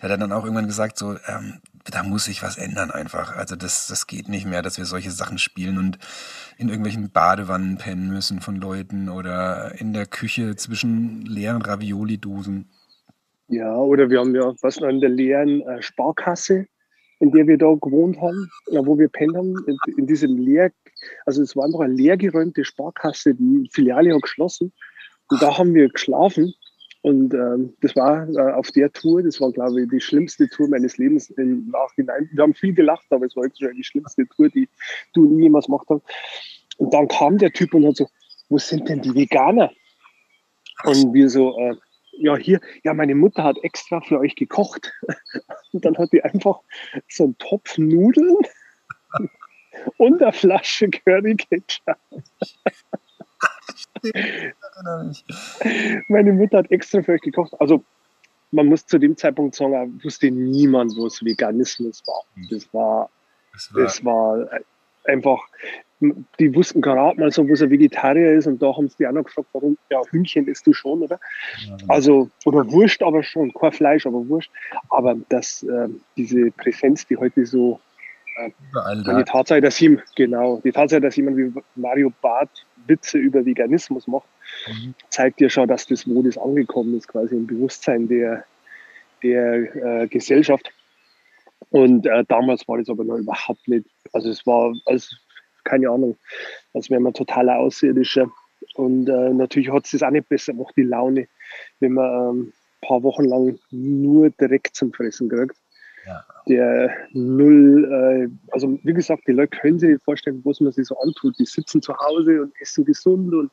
der 0.00 0.10
hat 0.10 0.20
dann 0.20 0.32
auch 0.32 0.44
irgendwann 0.44 0.66
gesagt, 0.66 0.98
so, 0.98 1.16
ähm, 1.26 1.60
da 1.90 2.02
muss 2.02 2.24
sich 2.24 2.42
was 2.42 2.58
ändern 2.58 2.90
einfach. 2.90 3.36
Also 3.36 3.56
das, 3.56 3.86
das 3.86 4.06
geht 4.06 4.28
nicht 4.28 4.46
mehr, 4.46 4.62
dass 4.62 4.78
wir 4.78 4.84
solche 4.84 5.10
Sachen 5.10 5.38
spielen 5.38 5.78
und 5.78 5.98
in 6.56 6.68
irgendwelchen 6.68 7.10
Badewannen 7.10 7.78
pennen 7.78 8.08
müssen 8.08 8.40
von 8.40 8.56
Leuten 8.56 9.08
oder 9.08 9.78
in 9.80 9.92
der 9.92 10.06
Küche 10.06 10.56
zwischen 10.56 11.22
leeren 11.22 11.62
Ravioli-Dosen. 11.62 12.68
Ja, 13.48 13.74
oder 13.74 14.10
wir 14.10 14.20
haben 14.20 14.34
ja 14.34 14.52
was 14.60 14.78
noch 14.80 14.88
in 14.88 15.00
der 15.00 15.08
leeren 15.08 15.62
äh, 15.62 15.80
Sparkasse 15.80 16.66
in 17.20 17.32
der 17.32 17.46
wir 17.46 17.58
da 17.58 17.74
gewohnt 17.80 18.20
haben, 18.20 18.48
wo 18.70 18.98
wir 18.98 19.08
pennt 19.08 19.36
haben, 19.36 19.54
in, 19.66 19.76
in 19.96 20.06
diesem 20.06 20.36
leer, 20.36 20.70
also 21.26 21.42
es 21.42 21.56
war 21.56 21.64
einfach 21.64 21.80
eine 21.80 21.94
leergeräumte 21.94 22.64
Sparkasse, 22.64 23.34
die 23.34 23.68
Filiale 23.72 24.14
hat 24.14 24.22
geschlossen 24.22 24.72
und 25.28 25.42
da 25.42 25.58
haben 25.58 25.74
wir 25.74 25.88
geschlafen 25.88 26.54
und 27.02 27.32
ähm, 27.32 27.74
das 27.80 27.94
war 27.96 28.28
äh, 28.28 28.52
auf 28.52 28.70
der 28.72 28.92
Tour, 28.92 29.22
das 29.22 29.40
war 29.40 29.52
glaube 29.52 29.82
ich 29.82 29.88
die 29.88 30.00
schlimmste 30.00 30.48
Tour 30.48 30.68
meines 30.68 30.98
Lebens 30.98 31.30
im 31.30 31.68
Nachhinein. 31.68 32.28
Wir 32.32 32.42
haben 32.42 32.54
viel 32.54 32.74
gelacht, 32.74 33.06
aber 33.10 33.26
es 33.26 33.36
war 33.36 33.44
jetzt 33.44 33.60
schon 33.60 33.74
die 33.74 33.84
schlimmste 33.84 34.26
Tour, 34.26 34.48
die 34.48 34.68
du 35.14 35.26
nie 35.26 35.44
jemals 35.44 35.66
gemacht 35.66 35.86
hast. 35.88 36.02
Und 36.76 36.92
dann 36.92 37.08
kam 37.08 37.38
der 37.38 37.52
Typ 37.52 37.74
und 37.74 37.86
hat 37.86 37.96
so, 37.96 38.08
wo 38.48 38.58
sind 38.58 38.88
denn 38.88 39.00
die 39.00 39.14
Veganer? 39.14 39.70
Und 40.84 41.12
wir 41.12 41.28
so, 41.28 41.58
äh, 41.58 41.76
ja, 42.12 42.36
hier, 42.36 42.60
ja, 42.84 42.94
meine 42.94 43.14
Mutter 43.14 43.44
hat 43.44 43.58
extra 43.62 44.00
für 44.00 44.18
euch 44.18 44.34
gekocht. 44.34 44.92
Und 45.72 45.84
dann 45.84 45.96
hat 45.96 46.12
die 46.12 46.22
einfach 46.22 46.60
so 47.08 47.24
einen 47.24 47.38
Topf 47.38 47.78
Nudeln 47.78 48.36
und 49.96 50.22
eine 50.22 50.32
Flasche 50.32 50.88
Curry 50.88 51.36
Ketchup. 51.36 51.96
Meine 56.08 56.32
Mutter 56.32 56.58
hat 56.58 56.70
extra 56.70 57.02
für 57.02 57.12
euch 57.12 57.20
gekocht. 57.20 57.52
Also 57.58 57.84
man 58.50 58.66
muss 58.66 58.86
zu 58.86 58.98
dem 58.98 59.16
Zeitpunkt 59.16 59.54
sagen, 59.54 60.00
wusste 60.02 60.30
niemand, 60.30 60.92
was 60.92 61.24
Veganismus 61.24 62.02
war. 62.06 62.22
Das 62.50 62.72
war, 62.72 63.10
das 63.52 63.74
war, 63.74 63.82
das 63.82 64.04
war 64.04 64.48
einfach, 65.04 65.46
die 66.38 66.54
wussten 66.54 66.80
gerade 66.80 67.18
mal 67.18 67.30
so, 67.32 67.48
wo 67.48 67.52
er 67.52 67.70
Vegetarier 67.70 68.32
ist 68.32 68.46
und 68.46 68.62
da 68.62 68.74
haben 68.76 68.88
sie 68.88 68.96
die 68.98 69.12
noch 69.12 69.24
gefragt, 69.24 69.48
warum, 69.52 69.76
ja, 69.90 70.00
Hühnchen 70.10 70.46
isst 70.46 70.66
du 70.66 70.72
schon, 70.72 71.02
oder? 71.02 71.18
Ja, 71.66 71.76
genau. 71.76 71.92
Also, 71.92 72.30
oder 72.44 72.70
Wurst 72.70 73.02
aber 73.02 73.22
schon, 73.22 73.52
kein 73.52 73.72
Fleisch, 73.72 74.06
aber 74.06 74.28
Wurst. 74.28 74.50
Aber 74.90 75.16
das, 75.28 75.64
äh, 75.64 75.88
diese 76.16 76.50
Präsenz, 76.52 77.06
die 77.06 77.16
heute 77.16 77.44
so, 77.46 77.80
äh, 77.80 77.87
die 79.18 79.24
Tatsache, 79.24 79.60
dass 79.60 79.80
ihm, 79.80 80.00
genau, 80.16 80.60
die 80.64 80.72
Tatsache, 80.72 81.00
dass 81.00 81.16
jemand 81.16 81.36
wie 81.36 81.52
Mario 81.74 82.12
Barth 82.22 82.66
Witze 82.86 83.18
über 83.18 83.44
Veganismus 83.44 84.06
macht, 84.06 84.28
mhm. 84.66 84.94
zeigt 85.10 85.40
ja 85.40 85.48
schon, 85.48 85.68
dass 85.68 85.86
das, 85.86 86.08
wo 86.08 86.22
das 86.22 86.38
angekommen 86.38 86.96
ist, 86.96 87.08
quasi 87.08 87.34
im 87.34 87.46
Bewusstsein 87.46 88.08
der, 88.08 88.44
der 89.22 90.02
äh, 90.02 90.08
Gesellschaft. 90.08 90.70
Und 91.70 92.06
äh, 92.06 92.24
damals 92.28 92.66
war 92.66 92.78
das 92.78 92.88
aber 92.88 93.04
noch 93.04 93.16
überhaupt 93.16 93.66
nicht, 93.68 93.86
also 94.12 94.30
es 94.30 94.46
war, 94.46 94.72
also 94.86 95.16
keine 95.64 95.90
Ahnung, 95.90 96.16
als 96.72 96.88
wäre 96.88 97.00
man 97.00 97.12
totaler 97.12 97.58
Außerirdischer. 97.58 98.30
Und 98.74 99.08
äh, 99.08 99.30
natürlich 99.30 99.70
hat 99.70 99.84
es 99.84 99.92
das 99.92 100.02
auch 100.02 100.10
nicht 100.10 100.28
besser 100.28 100.52
gemacht, 100.52 100.74
die 100.76 100.82
Laune, 100.82 101.28
wenn 101.80 101.92
man 101.92 102.06
ähm, 102.06 102.52
ein 102.80 102.88
paar 102.88 103.02
Wochen 103.02 103.24
lang 103.24 103.58
nur 103.70 104.30
direkt 104.30 104.76
zum 104.76 104.92
Fressen 104.92 105.28
kriegt. 105.28 105.56
Ja. 106.08 106.24
Der 106.48 106.90
null, 107.12 107.84
äh, 107.84 108.52
also 108.52 108.78
wie 108.82 108.94
gesagt, 108.94 109.24
die 109.26 109.32
Leute 109.32 109.58
können 109.58 109.78
sich 109.78 109.90
nicht 109.90 110.02
vorstellen, 110.02 110.40
was 110.44 110.60
man 110.60 110.72
sich 110.72 110.86
so 110.86 110.98
antut. 110.98 111.38
Die 111.38 111.44
sitzen 111.44 111.82
zu 111.82 111.94
Hause 111.96 112.42
und 112.42 112.52
essen 112.60 112.84
gesund 112.84 113.34
und 113.34 113.50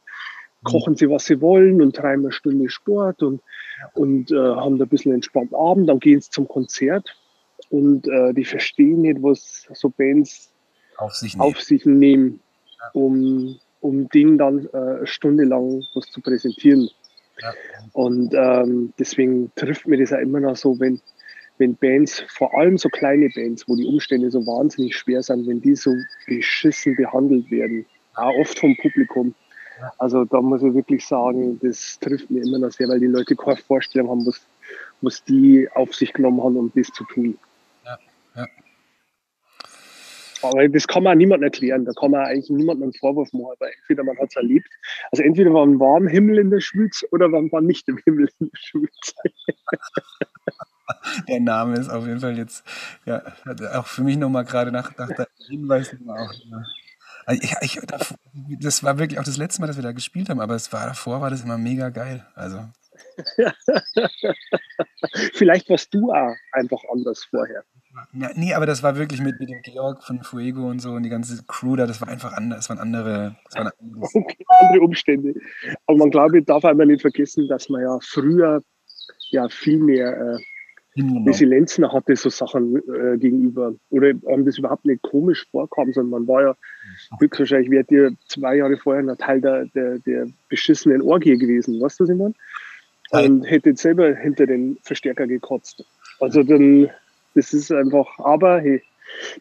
kochen 0.64 0.95
sie, 0.95 1.10
was 1.10 1.26
sie 1.26 1.41
wollen 1.41 1.82
und 1.82 1.95
treiben 1.95 2.24
eine 2.24 2.32
Stunde 2.32 2.70
Sport 2.70 3.22
und, 3.22 3.41
und 3.93 4.32
äh, 4.32 4.36
haben 4.36 4.78
da 4.78 4.86
ein 4.86 4.89
bisschen 4.89 5.14
entspannten 5.14 5.56
Abend. 5.56 5.89
Dann 5.89 5.99
gehen 5.99 6.22
sie 6.22 6.30
zum 6.30 6.47
Konzert 6.47 7.16
und 7.70 8.08
äh, 8.08 8.34
die 8.34 8.45
verstehen 8.45 9.01
nicht, 9.01 9.22
was 9.22 9.68
so 9.74 9.89
Bands 9.89 10.51
auf 10.97 11.14
sich 11.14 11.36
nehmen, 11.36 11.41
auf 11.41 11.62
sich 11.62 11.86
nehmen 11.86 12.39
um, 12.93 13.60
um 13.82 14.08
denen 14.10 14.38
dann 14.38 14.70
äh, 14.74 14.78
eine 14.78 15.08
Stunde 15.08 15.43
lang 15.43 15.84
was 15.93 16.10
zu 16.12 16.22
präsentieren. 16.22 16.89
Ja. 17.41 17.53
Und 17.93 18.34
ähm, 18.34 18.93
deswegen 18.97 19.51
trifft 19.56 19.88
mir 19.88 19.97
das 19.97 20.12
ja 20.12 20.18
immer 20.18 20.39
noch 20.39 20.56
so, 20.56 20.80
wenn, 20.80 21.01
wenn 21.58 21.76
Bands, 21.76 22.24
vor 22.28 22.58
allem 22.58 22.78
so 22.78 22.89
kleine 22.89 23.30
Bands, 23.30 23.68
wo 23.68 23.76
die 23.76 23.86
Umstände 23.86 24.30
so 24.30 24.45
wahnsinnig 24.45 24.95
schwer 24.95 25.24
sind, 25.24 25.47
wenn 25.47 25.62
die 25.62 25.76
so 25.76 25.95
beschissen 26.28 26.95
behandelt 26.95 27.49
werden, 27.49 27.86
auch 28.16 28.34
oft 28.39 28.60
vom 28.60 28.76
Publikum. 28.78 29.34
Also 29.97 30.26
da 30.26 30.41
muss 30.41 30.64
ich 30.64 30.74
wirklich 30.74 31.06
sagen, 31.06 31.60
das 31.62 31.99
trifft 31.99 32.30
mir 32.30 32.43
immer 32.43 32.60
noch 32.60 32.72
sehr, 32.72 32.88
weil 32.88 32.99
die 32.99 33.08
Leute 33.08 33.36
keine 33.36 33.58
Vorstellung 33.58 34.10
haben, 34.10 34.26
was, 34.26 34.45
was 35.01 35.24
die 35.24 35.68
auf 35.74 35.93
sich 35.93 36.14
genommen 36.14 36.41
haben, 36.41 36.58
um 36.58 36.72
das 36.76 36.88
zu 36.88 37.03
tun. 37.06 37.38
Ja, 37.84 37.97
ja. 38.36 38.47
Aber 40.41 40.68
das 40.70 40.88
kann 40.88 41.03
man 41.03 41.18
niemandem 41.18 41.45
erklären. 41.45 41.86
Da 41.86 41.91
kann 41.93 42.12
man 42.12 42.26
eigentlich 42.26 42.49
niemandem 42.49 42.84
einen 42.84 42.93
Vorwurf 42.93 43.34
machen, 43.34 43.56
weil 43.60 43.72
entweder 43.82 44.03
man 44.03 44.18
hat 44.18 44.30
es 44.30 44.36
erlebt. 44.36 44.70
Also 45.12 45.24
entweder 45.24 45.53
war 45.53 45.66
ein 45.66 45.80
warmer 45.80 46.10
Himmel 46.10 46.39
in 46.39 46.51
der 46.51 46.62
Schweiz 46.62 47.03
oder 47.12 47.28
man 47.28 47.51
war 47.51 47.62
nicht 47.62 47.88
im 47.89 47.97
Himmel 48.06 48.30
in 48.39 48.49
der 48.49 48.58
Schweiz. 48.58 49.16
Der 51.27 51.39
Name 51.39 51.77
ist 51.77 51.89
auf 51.89 52.05
jeden 52.05 52.19
Fall 52.19 52.38
jetzt, 52.38 52.63
ja, 53.05 53.21
auch 53.73 53.88
für 53.88 54.03
mich 54.03 54.17
nochmal 54.17 54.45
gerade 54.45 54.71
nach, 54.71 54.95
nach 54.97 55.07
der 55.07 55.27
Hinweis 55.47 55.95
auch. 56.07 56.33
Ja. 56.33 56.63
Also 57.25 57.41
ich, 57.41 57.55
ich, 57.61 57.79
das 58.59 58.83
war 58.83 58.99
wirklich 58.99 59.19
auch 59.19 59.23
das 59.23 59.38
letzte 59.38 59.61
Mal, 59.61 59.67
dass 59.67 59.77
wir 59.77 59.83
da 59.83 59.93
gespielt 59.93 60.29
haben, 60.29 60.39
aber 60.39 60.53
es 60.55 60.71
war 60.71 60.86
davor 60.86 61.21
war 61.21 61.31
das 61.31 61.43
immer 61.43 61.57
mega 61.57 61.89
geil. 61.89 62.25
Also. 62.36 62.59
Vielleicht 65.33 65.69
warst 65.69 65.93
du 65.93 66.11
auch 66.11 66.36
einfach 66.51 66.81
anders 66.91 67.25
vorher. 67.25 67.63
Ja, 68.13 68.29
nee, 68.36 68.53
aber 68.53 68.65
das 68.65 68.83
war 68.83 68.97
wirklich 68.97 69.21
mit, 69.21 69.39
mit 69.39 69.49
dem 69.49 69.61
Georg 69.61 70.03
von 70.03 70.21
Fuego 70.21 70.69
und 70.69 70.79
so 70.79 70.91
und 70.91 71.03
die 71.03 71.09
ganze 71.09 71.43
Crew 71.45 71.77
da, 71.77 71.88
das 71.88 72.01
war 72.01 72.09
einfach 72.09 72.33
anders, 72.33 72.59
das 72.59 72.69
waren 72.69 72.79
andere, 72.79 73.38
das 73.45 73.55
waren 73.55 73.71
okay, 74.13 74.45
andere 74.59 74.83
Umstände. 74.83 75.33
Aber 75.86 75.97
man 75.97 76.11
glaube, 76.11 76.43
darf 76.43 76.65
einmal 76.65 76.88
nicht 76.88 77.01
vergessen, 77.01 77.47
dass 77.47 77.69
man 77.69 77.81
ja 77.81 77.97
früher 78.01 78.61
ja 79.29 79.47
viel 79.49 79.79
mehr 79.79 80.13
äh, 80.17 80.38
Resilienzen 80.98 81.91
hatte, 81.91 82.16
so 82.16 82.30
Sachen 82.30 82.78
äh, 82.78 83.18
gegenüber. 83.18 83.74
Oder 83.89 84.14
haben 84.28 84.46
das 84.46 84.58
überhaupt 84.58 84.86
nicht 84.86 85.02
komisch 85.02 85.46
vorkommen, 85.52 85.91
sondern 85.91 86.22
man 86.22 86.28
war 86.28 86.41
ja 86.41 86.56
höchstwahrscheinlich, 87.20 87.70
wäre 87.70 87.84
dir 87.84 88.12
zwei 88.28 88.56
Jahre 88.56 88.78
vorher 88.78 89.04
ein 89.04 89.18
Teil 89.18 89.41
der, 89.41 89.66
der, 89.66 90.00
der 90.00 90.28
beschissenen 90.48 91.02
Orgie 91.02 91.38
gewesen, 91.38 91.82
weißt 91.82 92.00
du, 92.00 92.04
was 92.04 92.10
ich 92.10 92.18
meine? 92.18 92.34
Und 93.12 93.43
hätte 93.43 93.70
jetzt 93.70 93.82
selber 93.82 94.16
hinter 94.16 94.46
den 94.46 94.78
Verstärker 94.82 95.28
gekotzt. 95.28 95.86
Also 96.20 96.43
dann 96.43 96.89
das 97.36 97.54
ist 97.54 97.72
einfach, 97.72 98.08
aber 98.20 98.62
hey, 98.62 98.82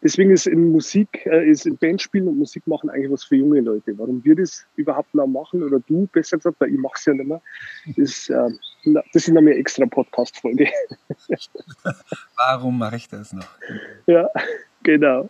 deswegen 0.03 0.31
ist 0.31 0.47
in 0.47 0.73
Musik, 0.73 1.27
äh, 1.27 1.49
ist 1.49 1.67
in 1.67 1.77
Bandspielen 1.77 2.29
und 2.29 2.39
Musik 2.39 2.67
machen 2.67 2.91
eigentlich 2.91 3.11
was 3.11 3.25
für 3.25 3.37
junge 3.37 3.61
Leute. 3.61 3.97
Warum 3.99 4.25
wir 4.25 4.37
das 4.37 4.67
überhaupt 4.77 5.15
noch 5.15 5.27
machen 5.27 5.63
oder 5.63 5.81
du 5.81 6.07
besser 6.13 6.37
gesagt, 6.37 6.57
weil 6.61 6.73
ich 6.73 6.79
mache 6.79 6.95
es 6.97 7.05
ja 7.05 7.15
nicht 7.15 7.27
mehr, 7.27 7.43
ist, 7.97 8.31
äh, 8.31 8.51
das 8.85 9.05
ist 9.15 9.29
noch 9.29 9.41
eine 9.41 9.55
extra 9.55 9.87
Podcast-Folge. 9.87 10.69
Warum 12.37 12.79
mache 12.79 12.97
ich 12.97 13.09
das 13.09 13.33
noch? 13.33 13.49
Ja, 14.07 14.29
genau. 14.83 15.29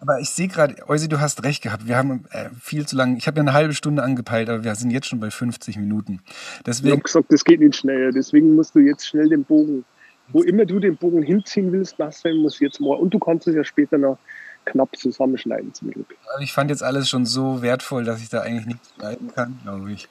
Aber 0.00 0.20
ich 0.20 0.30
sehe 0.30 0.48
gerade, 0.48 0.76
Eusi, 0.88 1.08
du 1.08 1.20
hast 1.20 1.42
recht 1.44 1.62
gehabt. 1.62 1.86
Wir 1.86 1.96
haben 1.96 2.24
äh, 2.30 2.50
viel 2.60 2.86
zu 2.86 2.96
lange, 2.96 3.16
ich 3.16 3.26
habe 3.26 3.38
ja 3.38 3.42
eine 3.42 3.52
halbe 3.52 3.74
Stunde 3.74 4.02
angepeilt, 4.02 4.48
aber 4.48 4.64
wir 4.64 4.74
sind 4.74 4.90
jetzt 4.90 5.06
schon 5.06 5.20
bei 5.20 5.30
50 5.30 5.76
Minuten. 5.76 6.20
Deswegen, 6.64 6.88
ich 6.88 6.92
habe 6.92 7.02
gesagt, 7.02 7.32
das 7.32 7.44
geht 7.44 7.60
nicht 7.60 7.76
schneller. 7.76 8.12
Deswegen 8.12 8.54
musst 8.54 8.74
du 8.74 8.80
jetzt 8.80 9.06
schnell 9.06 9.28
den 9.28 9.44
Bogen 9.44 9.84
wo 10.28 10.42
immer 10.42 10.64
du 10.64 10.78
den 10.78 10.96
Bogen 10.96 11.22
hinziehen 11.22 11.72
willst, 11.72 11.98
Marcel, 11.98 12.34
muss 12.34 12.60
jetzt 12.60 12.80
mal. 12.80 12.96
Und 12.96 13.14
du 13.14 13.18
kannst 13.18 13.46
es 13.48 13.54
ja 13.54 13.64
später 13.64 13.98
noch 13.98 14.18
knapp 14.64 14.96
zusammenschneiden 14.96 15.72
zum 15.72 15.90
Glück. 15.90 16.14
Also 16.32 16.42
ich 16.42 16.52
fand 16.52 16.70
jetzt 16.70 16.82
alles 16.82 17.08
schon 17.08 17.24
so 17.24 17.62
wertvoll, 17.62 18.04
dass 18.04 18.20
ich 18.20 18.28
da 18.28 18.40
eigentlich 18.40 18.66
nichts 18.66 18.92
schneiden 18.96 19.32
kann, 19.32 19.58
glaube 19.62 19.92
ich. 19.92 20.08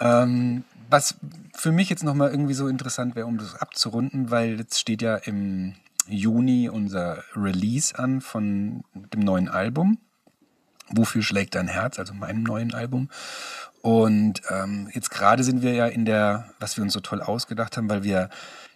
Ähm, 0.00 0.64
was 0.88 1.16
für 1.54 1.72
mich 1.72 1.90
jetzt 1.90 2.04
nochmal 2.04 2.30
irgendwie 2.30 2.54
so 2.54 2.68
interessant 2.68 3.14
wäre, 3.14 3.26
um 3.26 3.38
das 3.38 3.54
abzurunden, 3.54 4.30
weil 4.30 4.58
jetzt 4.58 4.78
steht 4.80 5.02
ja 5.02 5.16
im 5.16 5.74
Juni 6.08 6.68
unser 6.68 7.22
Release 7.36 7.96
an 7.96 8.20
von 8.20 8.82
dem 8.94 9.20
neuen 9.20 9.48
Album. 9.48 9.98
Wofür 10.88 11.22
schlägt 11.22 11.54
dein 11.54 11.68
Herz, 11.68 11.98
also 11.98 12.14
meinem 12.14 12.42
neuen 12.42 12.74
Album. 12.74 13.08
Und 13.82 14.42
ähm, 14.50 14.88
jetzt 14.92 15.10
gerade 15.10 15.44
sind 15.44 15.62
wir 15.62 15.72
ja 15.72 15.86
in 15.86 16.04
der, 16.04 16.50
was 16.58 16.76
wir 16.76 16.82
uns 16.82 16.92
so 16.92 17.00
toll 17.00 17.22
ausgedacht 17.22 17.76
haben, 17.76 17.88
weil 17.88 18.02
wir 18.02 18.28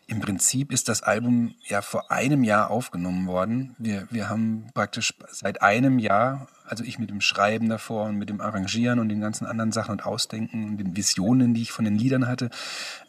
im 0.06 0.20
Prinzip 0.20 0.72
ist 0.72 0.88
das 0.88 1.02
Album 1.02 1.54
ja 1.66 1.80
vor 1.80 2.10
einem 2.10 2.44
Jahr 2.44 2.70
aufgenommen 2.70 3.26
worden. 3.26 3.74
Wir, 3.78 4.06
wir 4.10 4.28
haben 4.28 4.66
praktisch 4.74 5.14
seit 5.30 5.62
einem 5.62 5.98
Jahr, 5.98 6.46
also 6.66 6.84
ich 6.84 6.98
mit 6.98 7.10
dem 7.10 7.20
Schreiben 7.20 7.68
davor 7.68 8.04
und 8.06 8.16
mit 8.16 8.28
dem 8.28 8.40
Arrangieren 8.40 8.98
und 8.98 9.08
den 9.08 9.20
ganzen 9.20 9.46
anderen 9.46 9.72
Sachen 9.72 9.92
und 9.92 10.04
Ausdenken 10.04 10.64
und 10.68 10.76
den 10.76 10.96
Visionen, 10.96 11.54
die 11.54 11.62
ich 11.62 11.72
von 11.72 11.84
den 11.84 11.96
Liedern 11.96 12.26
hatte, 12.26 12.50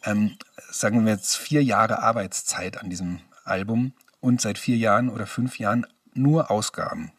ähm, 0.04 0.36
sagen 0.70 1.04
wir 1.04 1.12
jetzt 1.12 1.36
vier 1.36 1.62
Jahre 1.62 2.02
Arbeitszeit 2.02 2.80
an 2.80 2.88
diesem 2.88 3.20
Album 3.44 3.92
und 4.20 4.40
seit 4.40 4.58
vier 4.58 4.76
Jahren 4.76 5.08
oder 5.08 5.26
fünf 5.26 5.58
Jahren 5.58 5.86
nur 6.14 6.50
Ausgaben. 6.50 7.12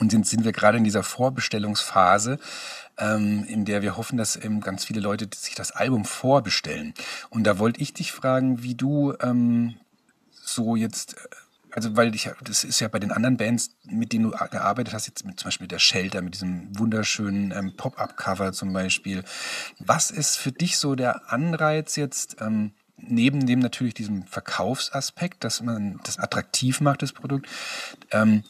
Und 0.00 0.10
sind, 0.10 0.26
sind 0.26 0.44
wir 0.44 0.52
gerade 0.52 0.78
in 0.78 0.84
dieser 0.84 1.02
Vorbestellungsphase, 1.02 2.38
ähm, 2.98 3.44
in 3.44 3.66
der 3.66 3.82
wir 3.82 3.96
hoffen, 3.96 4.16
dass 4.16 4.42
ähm, 4.42 4.60
ganz 4.62 4.84
viele 4.84 5.00
Leute 5.00 5.28
sich 5.36 5.54
das 5.54 5.72
Album 5.72 6.04
vorbestellen. 6.04 6.94
Und 7.28 7.44
da 7.44 7.58
wollte 7.58 7.80
ich 7.80 7.92
dich 7.92 8.10
fragen, 8.10 8.62
wie 8.62 8.74
du 8.74 9.14
ähm, 9.20 9.76
so 10.42 10.74
jetzt, 10.74 11.14
äh, 11.14 11.18
also 11.72 11.96
weil 11.96 12.14
ich, 12.14 12.30
das 12.42 12.64
ist 12.64 12.80
ja 12.80 12.88
bei 12.88 12.98
den 12.98 13.12
anderen 13.12 13.36
Bands, 13.36 13.70
mit 13.84 14.12
denen 14.12 14.24
du 14.24 14.30
gearbeitet 14.30 14.94
hast, 14.94 15.06
jetzt 15.06 15.24
mit, 15.26 15.38
zum 15.38 15.48
Beispiel 15.48 15.64
mit 15.64 15.72
der 15.72 15.78
Shelter, 15.78 16.22
mit 16.22 16.34
diesem 16.34 16.76
wunderschönen 16.78 17.52
ähm, 17.52 17.76
Pop-up-Cover 17.76 18.52
zum 18.52 18.72
Beispiel. 18.72 19.22
Was 19.78 20.10
ist 20.10 20.36
für 20.36 20.50
dich 20.50 20.78
so 20.78 20.94
der 20.94 21.30
Anreiz 21.30 21.96
jetzt? 21.96 22.38
Ähm, 22.40 22.72
neben 22.96 23.46
dem 23.46 23.60
natürlich 23.60 23.94
diesem 23.94 24.24
Verkaufsaspekt, 24.24 25.44
dass 25.44 25.62
man 25.62 26.00
das 26.04 26.18
attraktiv 26.18 26.80
macht, 26.80 27.02
das 27.02 27.12
Produkt, 27.12 27.46
ähm, 28.10 28.44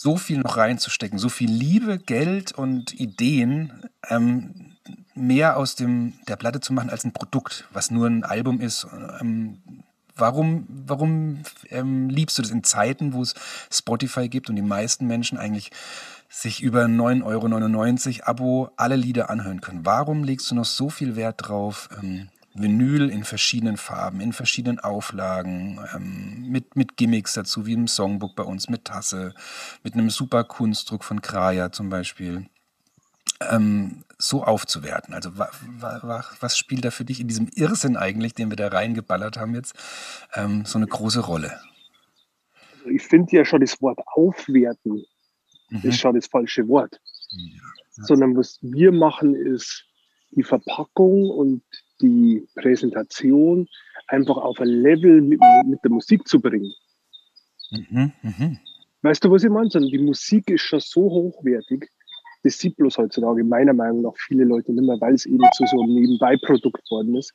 so 0.00 0.16
viel 0.16 0.38
noch 0.38 0.56
reinzustecken, 0.56 1.18
so 1.18 1.28
viel 1.28 1.50
Liebe, 1.50 1.98
Geld 1.98 2.52
und 2.52 2.98
Ideen, 2.98 3.84
ähm, 4.08 4.72
mehr 5.14 5.56
aus 5.56 5.74
dem, 5.74 6.14
der 6.28 6.36
Platte 6.36 6.60
zu 6.60 6.72
machen 6.72 6.90
als 6.90 7.04
ein 7.04 7.12
Produkt, 7.12 7.66
was 7.72 7.90
nur 7.90 8.06
ein 8.08 8.24
Album 8.24 8.60
ist. 8.60 8.86
Ähm, 9.20 9.58
warum 10.16 10.66
warum 10.68 11.42
ähm, 11.70 12.08
liebst 12.08 12.38
du 12.38 12.42
das 12.42 12.50
in 12.50 12.64
Zeiten, 12.64 13.12
wo 13.12 13.22
es 13.22 13.34
Spotify 13.70 14.28
gibt 14.28 14.48
und 14.48 14.56
die 14.56 14.62
meisten 14.62 15.06
Menschen 15.06 15.38
eigentlich 15.38 15.70
sich 16.28 16.62
über 16.62 16.84
9,99 16.84 18.20
Euro 18.20 18.26
Abo 18.26 18.70
alle 18.76 18.96
Lieder 18.96 19.30
anhören 19.30 19.60
können? 19.60 19.84
Warum 19.84 20.24
legst 20.24 20.50
du 20.50 20.54
noch 20.54 20.64
so 20.64 20.88
viel 20.88 21.16
Wert 21.16 21.48
drauf, 21.48 21.88
ähm, 22.02 22.28
Vinyl 22.54 23.08
in 23.10 23.24
verschiedenen 23.24 23.76
Farben, 23.76 24.20
in 24.20 24.32
verschiedenen 24.32 24.78
Auflagen, 24.78 25.80
ähm, 25.94 26.48
mit, 26.48 26.76
mit 26.76 26.96
Gimmicks 26.96 27.34
dazu, 27.34 27.66
wie 27.66 27.72
im 27.72 27.88
Songbook 27.88 28.36
bei 28.36 28.42
uns, 28.42 28.68
mit 28.68 28.84
Tasse, 28.84 29.34
mit 29.82 29.94
einem 29.94 30.10
super 30.10 30.44
Kunstdruck 30.44 31.04
von 31.04 31.22
Kraja 31.22 31.72
zum 31.72 31.88
Beispiel, 31.88 32.46
ähm, 33.50 34.04
so 34.18 34.44
aufzuwerten. 34.44 35.14
Also 35.14 35.36
wa, 35.38 35.50
wa, 35.78 36.24
was 36.40 36.58
spielt 36.58 36.84
da 36.84 36.90
für 36.90 37.04
dich 37.04 37.20
in 37.20 37.28
diesem 37.28 37.48
Irrsinn 37.54 37.96
eigentlich, 37.96 38.34
den 38.34 38.50
wir 38.50 38.56
da 38.56 38.68
reingeballert 38.68 39.38
haben 39.38 39.54
jetzt, 39.54 39.74
ähm, 40.34 40.64
so 40.64 40.78
eine 40.78 40.86
große 40.86 41.20
Rolle? 41.20 41.58
Also 42.78 42.90
ich 42.90 43.02
finde 43.02 43.36
ja 43.36 43.44
schon 43.44 43.60
das 43.60 43.80
Wort 43.80 43.98
aufwerten 44.06 45.04
mhm. 45.72 45.88
ist 45.88 46.00
schon 46.00 46.14
das 46.14 46.26
falsche 46.26 46.68
Wort. 46.68 47.00
Ja. 47.30 48.04
Sondern 48.04 48.36
was 48.36 48.58
wir 48.62 48.92
machen, 48.92 49.34
ist 49.34 49.84
die 50.30 50.42
Verpackung 50.42 51.28
und 51.30 51.62
die 52.02 52.46
Präsentation 52.56 53.66
einfach 54.08 54.36
auf 54.36 54.60
ein 54.60 54.68
Level 54.68 55.22
mit, 55.22 55.40
mit 55.64 55.78
der 55.82 55.90
Musik 55.90 56.26
zu 56.26 56.40
bringen. 56.40 56.72
Mhm, 57.70 58.12
mh. 58.22 58.56
Weißt 59.02 59.24
du, 59.24 59.30
was 59.30 59.44
ich 59.44 59.50
meine? 59.50 59.68
Die 59.68 59.98
Musik 59.98 60.50
ist 60.50 60.62
schon 60.62 60.80
so 60.80 61.02
hochwertig, 61.02 61.88
das 62.42 62.58
sieht 62.58 62.76
bloß 62.76 62.98
heutzutage 62.98 63.44
meiner 63.44 63.72
Meinung 63.72 64.02
nach 64.02 64.14
viele 64.16 64.44
Leute 64.44 64.72
nicht 64.72 64.84
mehr, 64.84 65.00
weil 65.00 65.14
es 65.14 65.26
eben 65.26 65.44
zu 65.54 65.64
so 65.66 65.80
einem 65.80 65.94
Nebenbei-Produkt 65.94 66.90
worden 66.90 67.14
ist. 67.16 67.32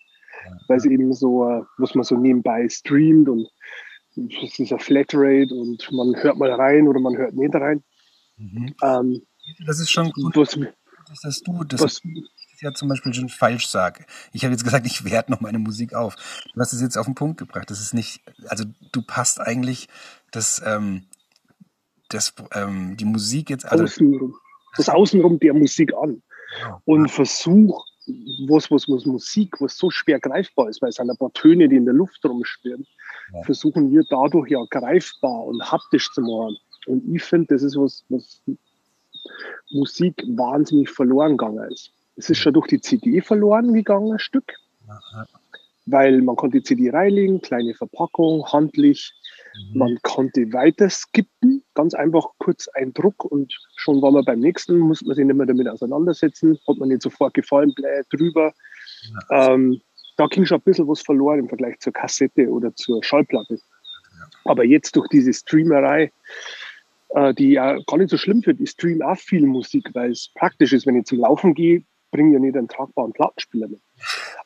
Weil 0.67 0.77
es 0.77 0.85
eben 0.85 1.11
so, 1.13 1.49
äh, 1.49 1.63
was 1.77 1.95
man 1.95 2.03
so 2.03 2.15
nebenbei 2.15 2.67
streamt 2.69 3.27
und 3.27 3.49
es 4.15 4.59
ist 4.59 4.71
ein 4.71 4.79
Flatrate 4.79 5.53
und 5.53 5.91
man 5.91 6.15
hört 6.21 6.37
mal 6.37 6.51
rein 6.51 6.87
oder 6.87 6.99
man 6.99 7.17
hört 7.17 7.33
nicht 7.35 7.55
rein. 7.55 7.83
Mhm. 8.37 8.75
Ähm, 8.83 9.21
das 9.65 9.79
ist 9.79 9.89
schon 9.89 10.11
gut, 10.11 10.35
was, 10.35 10.57
dass 11.23 11.41
du 11.41 11.63
das 11.63 11.81
was, 11.81 12.01
ja 12.61 12.73
zum 12.73 12.89
Beispiel 12.89 13.13
schon 13.13 13.29
falsch 13.29 13.67
sage. 13.67 14.05
Ich 14.33 14.43
habe 14.43 14.53
jetzt 14.53 14.63
gesagt, 14.63 14.85
ich 14.85 15.03
werte 15.05 15.31
noch 15.31 15.41
meine 15.41 15.59
Musik 15.59 15.93
auf. 15.93 16.15
Du 16.53 16.59
hast 16.59 16.73
es 16.73 16.81
jetzt 16.81 16.97
auf 16.97 17.05
den 17.05 17.15
Punkt 17.15 17.37
gebracht. 17.37 17.69
Das 17.69 17.79
ist 17.79 17.93
nicht, 17.93 18.21
also 18.47 18.65
du 18.91 19.01
passt 19.01 19.39
eigentlich 19.39 19.87
das, 20.31 20.61
ähm, 20.65 21.03
das, 22.09 22.33
ähm, 22.53 22.97
die 22.97 23.05
Musik 23.05 23.49
jetzt. 23.49 23.65
Also, 23.65 23.83
Außenrum, 23.83 24.35
das 24.75 24.89
Außenrum 24.89 25.39
der 25.39 25.53
Musik 25.53 25.93
an. 26.01 26.21
Ja. 26.61 26.81
Und 26.85 27.09
versuch, 27.09 27.85
was, 28.47 28.71
was, 28.71 28.87
was 28.87 29.05
Musik, 29.05 29.59
was 29.59 29.77
so 29.77 29.89
schwer 29.89 30.19
greifbar 30.19 30.69
ist, 30.69 30.81
weil 30.81 30.89
es 30.89 30.95
sind 30.95 31.09
ein 31.09 31.17
paar 31.17 31.33
Töne, 31.33 31.67
die 31.67 31.75
in 31.75 31.85
der 31.85 31.93
Luft 31.93 32.23
rumschwirren, 32.23 32.85
ja. 33.33 33.43
versuchen 33.43 33.91
wir 33.91 34.03
dadurch 34.09 34.49
ja 34.49 34.63
greifbar 34.69 35.45
und 35.45 35.61
haptisch 35.71 36.09
zu 36.13 36.21
machen. 36.21 36.57
Und 36.85 37.15
ich 37.15 37.23
finde, 37.23 37.47
das 37.53 37.63
ist 37.63 37.75
was, 37.75 38.05
was 38.09 38.41
Musik 39.71 40.23
wahnsinnig 40.27 40.89
verloren 40.89 41.37
gegangen 41.37 41.69
ist. 41.71 41.91
Es 42.17 42.29
ist 42.29 42.39
schon 42.39 42.53
durch 42.53 42.67
die 42.67 42.81
CD 42.81 43.21
verloren 43.21 43.73
gegangen, 43.73 44.11
ein 44.11 44.19
Stück. 44.19 44.53
Weil 45.85 46.21
man 46.21 46.35
konnte 46.35 46.57
die 46.57 46.63
CD 46.63 46.89
reinlegen, 46.89 47.41
kleine 47.41 47.73
Verpackung, 47.73 48.45
handlich. 48.51 49.13
Mhm. 49.71 49.77
Man 49.79 49.97
konnte 50.01 50.51
weiter 50.51 50.89
skippen, 50.89 51.63
ganz 51.75 51.93
einfach 51.93 52.25
kurz 52.39 52.67
ein 52.69 52.93
Druck 52.93 53.23
und 53.23 53.53
schon 53.75 54.01
war 54.01 54.11
man 54.11 54.25
beim 54.25 54.39
nächsten, 54.39 54.79
muss 54.79 55.01
man 55.03 55.15
sich 55.15 55.25
nicht 55.25 55.35
mehr 55.35 55.45
damit 55.45 55.69
auseinandersetzen, 55.69 56.59
hat 56.67 56.77
man 56.77 56.89
nicht 56.89 57.03
sofort 57.03 57.33
gefallen, 57.33 57.73
blä, 57.73 58.01
drüber. 58.09 58.53
Ja. 59.29 59.53
Ähm, 59.53 59.81
da 60.17 60.25
ging 60.27 60.45
schon 60.45 60.57
ein 60.57 60.63
bisschen 60.63 60.87
was 60.87 61.01
verloren 61.01 61.39
im 61.39 61.47
Vergleich 61.47 61.79
zur 61.79 61.93
Kassette 61.93 62.49
oder 62.49 62.75
zur 62.75 63.03
Schallplatte. 63.03 63.55
Ja. 63.55 64.29
Aber 64.45 64.65
jetzt 64.65 64.95
durch 64.95 65.07
diese 65.09 65.31
Streamerei, 65.31 66.11
äh, 67.09 67.33
die 67.33 67.51
ja 67.51 67.77
gar 67.85 67.97
nicht 67.97 68.09
so 68.09 68.17
schlimm 68.17 68.45
wird, 68.45 68.59
ich 68.59 68.71
stream 68.71 69.01
auch 69.01 69.17
viel 69.17 69.45
Musik, 69.45 69.89
weil 69.93 70.11
es 70.11 70.31
praktisch 70.35 70.73
ist, 70.73 70.85
wenn 70.87 70.97
ich 70.97 71.05
zum 71.05 71.19
Laufen 71.19 71.53
gehe, 71.53 71.83
bringe 72.11 72.33
ja 72.33 72.39
nicht 72.39 72.55
einen 72.55 72.67
tragbaren 72.67 73.13
Plattenspieler 73.13 73.67
mit. 73.67 73.81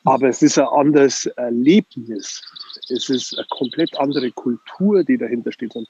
Aber 0.04 0.28
es 0.28 0.42
ist 0.42 0.58
ein 0.58 0.66
anderes 0.66 1.26
Erlebnis. 1.26 2.42
Es 2.88 3.08
ist 3.08 3.36
eine 3.36 3.46
komplett 3.50 3.98
andere 3.98 4.30
Kultur, 4.32 5.04
die 5.04 5.18
dahinter 5.18 5.52
steht. 5.52 5.74
Und 5.76 5.88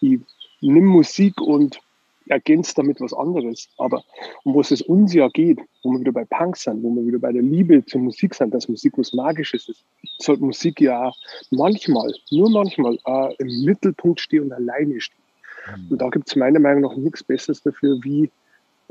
ich 0.00 0.18
nehme 0.60 0.88
Musik 0.88 1.40
und 1.40 1.78
ergänze 2.28 2.74
damit 2.76 3.00
was 3.00 3.12
anderes. 3.12 3.68
Aber 3.78 4.02
um 4.44 4.54
was 4.54 4.70
es 4.70 4.82
uns 4.82 5.12
ja 5.12 5.28
geht, 5.28 5.58
wo 5.82 5.92
wir 5.92 6.00
wieder 6.00 6.12
bei 6.12 6.24
Punk 6.24 6.56
sind, 6.56 6.82
wo 6.82 6.94
wir 6.94 7.06
wieder 7.06 7.18
bei 7.18 7.32
der 7.32 7.42
Liebe 7.42 7.84
zur 7.84 8.00
Musik 8.00 8.34
sind, 8.34 8.54
dass 8.54 8.68
Musik 8.68 8.96
was 8.96 9.12
Magisches 9.12 9.68
ist, 9.68 9.84
sollte 10.18 10.42
Musik 10.42 10.80
ja 10.80 11.12
manchmal, 11.50 12.12
nur 12.30 12.50
manchmal, 12.50 12.98
äh, 13.06 13.34
im 13.38 13.64
Mittelpunkt 13.64 14.20
stehen 14.20 14.44
und 14.44 14.52
alleine 14.52 15.00
stehen. 15.00 15.20
Und 15.90 16.00
da 16.00 16.08
gibt 16.08 16.28
es 16.28 16.36
meiner 16.36 16.58
Meinung 16.58 16.82
nach 16.82 16.96
nichts 16.96 17.22
Besseres 17.22 17.62
dafür 17.62 17.98
wie 18.02 18.30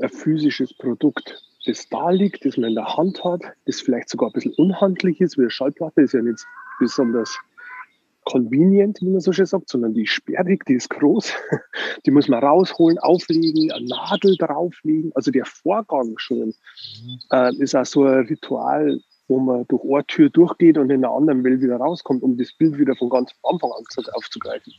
ein 0.00 0.08
physisches 0.08 0.74
Produkt 0.74 1.42
das 1.66 1.88
da 1.88 2.10
liegt, 2.10 2.44
das 2.44 2.56
man 2.56 2.70
in 2.70 2.74
der 2.74 2.96
Hand 2.96 3.22
hat, 3.24 3.42
das 3.66 3.80
vielleicht 3.80 4.08
sogar 4.08 4.30
ein 4.30 4.32
bisschen 4.32 4.54
unhandlich 4.54 5.20
ist, 5.20 5.36
wie 5.36 5.42
eine 5.42 5.50
Schallplatte 5.50 6.02
ist 6.02 6.14
ja 6.14 6.22
nicht 6.22 6.44
besonders 6.78 7.38
convenient, 8.24 8.98
wie 9.00 9.10
man 9.10 9.20
so 9.20 9.32
schön 9.32 9.46
sagt, 9.46 9.68
sondern 9.68 9.94
die 9.94 10.02
ist 10.04 10.10
sperrig, 10.10 10.64
die 10.66 10.74
ist 10.74 10.90
groß, 10.90 11.32
die 12.06 12.10
muss 12.10 12.28
man 12.28 12.42
rausholen, 12.42 12.98
auflegen, 12.98 13.72
eine 13.72 13.86
Nadel 13.86 14.36
drauflegen. 14.36 15.10
Also 15.14 15.30
der 15.30 15.44
Vorgang 15.44 16.14
schon 16.16 16.54
äh, 17.32 17.54
ist 17.56 17.74
auch 17.74 17.86
so 17.86 18.04
ein 18.04 18.26
Ritual, 18.26 19.00
wo 19.28 19.38
man 19.38 19.66
durch 19.68 19.82
eine 19.84 20.06
Tür 20.06 20.30
durchgeht 20.30 20.78
und 20.78 20.90
in 20.90 21.04
einer 21.04 21.14
anderen 21.14 21.44
Welt 21.44 21.60
wieder 21.60 21.76
rauskommt, 21.76 22.22
um 22.22 22.36
das 22.36 22.52
Bild 22.52 22.78
wieder 22.78 22.94
von 22.96 23.10
ganz 23.10 23.32
Anfang 23.42 23.70
an 23.72 23.84
aufzugreifen. 24.14 24.72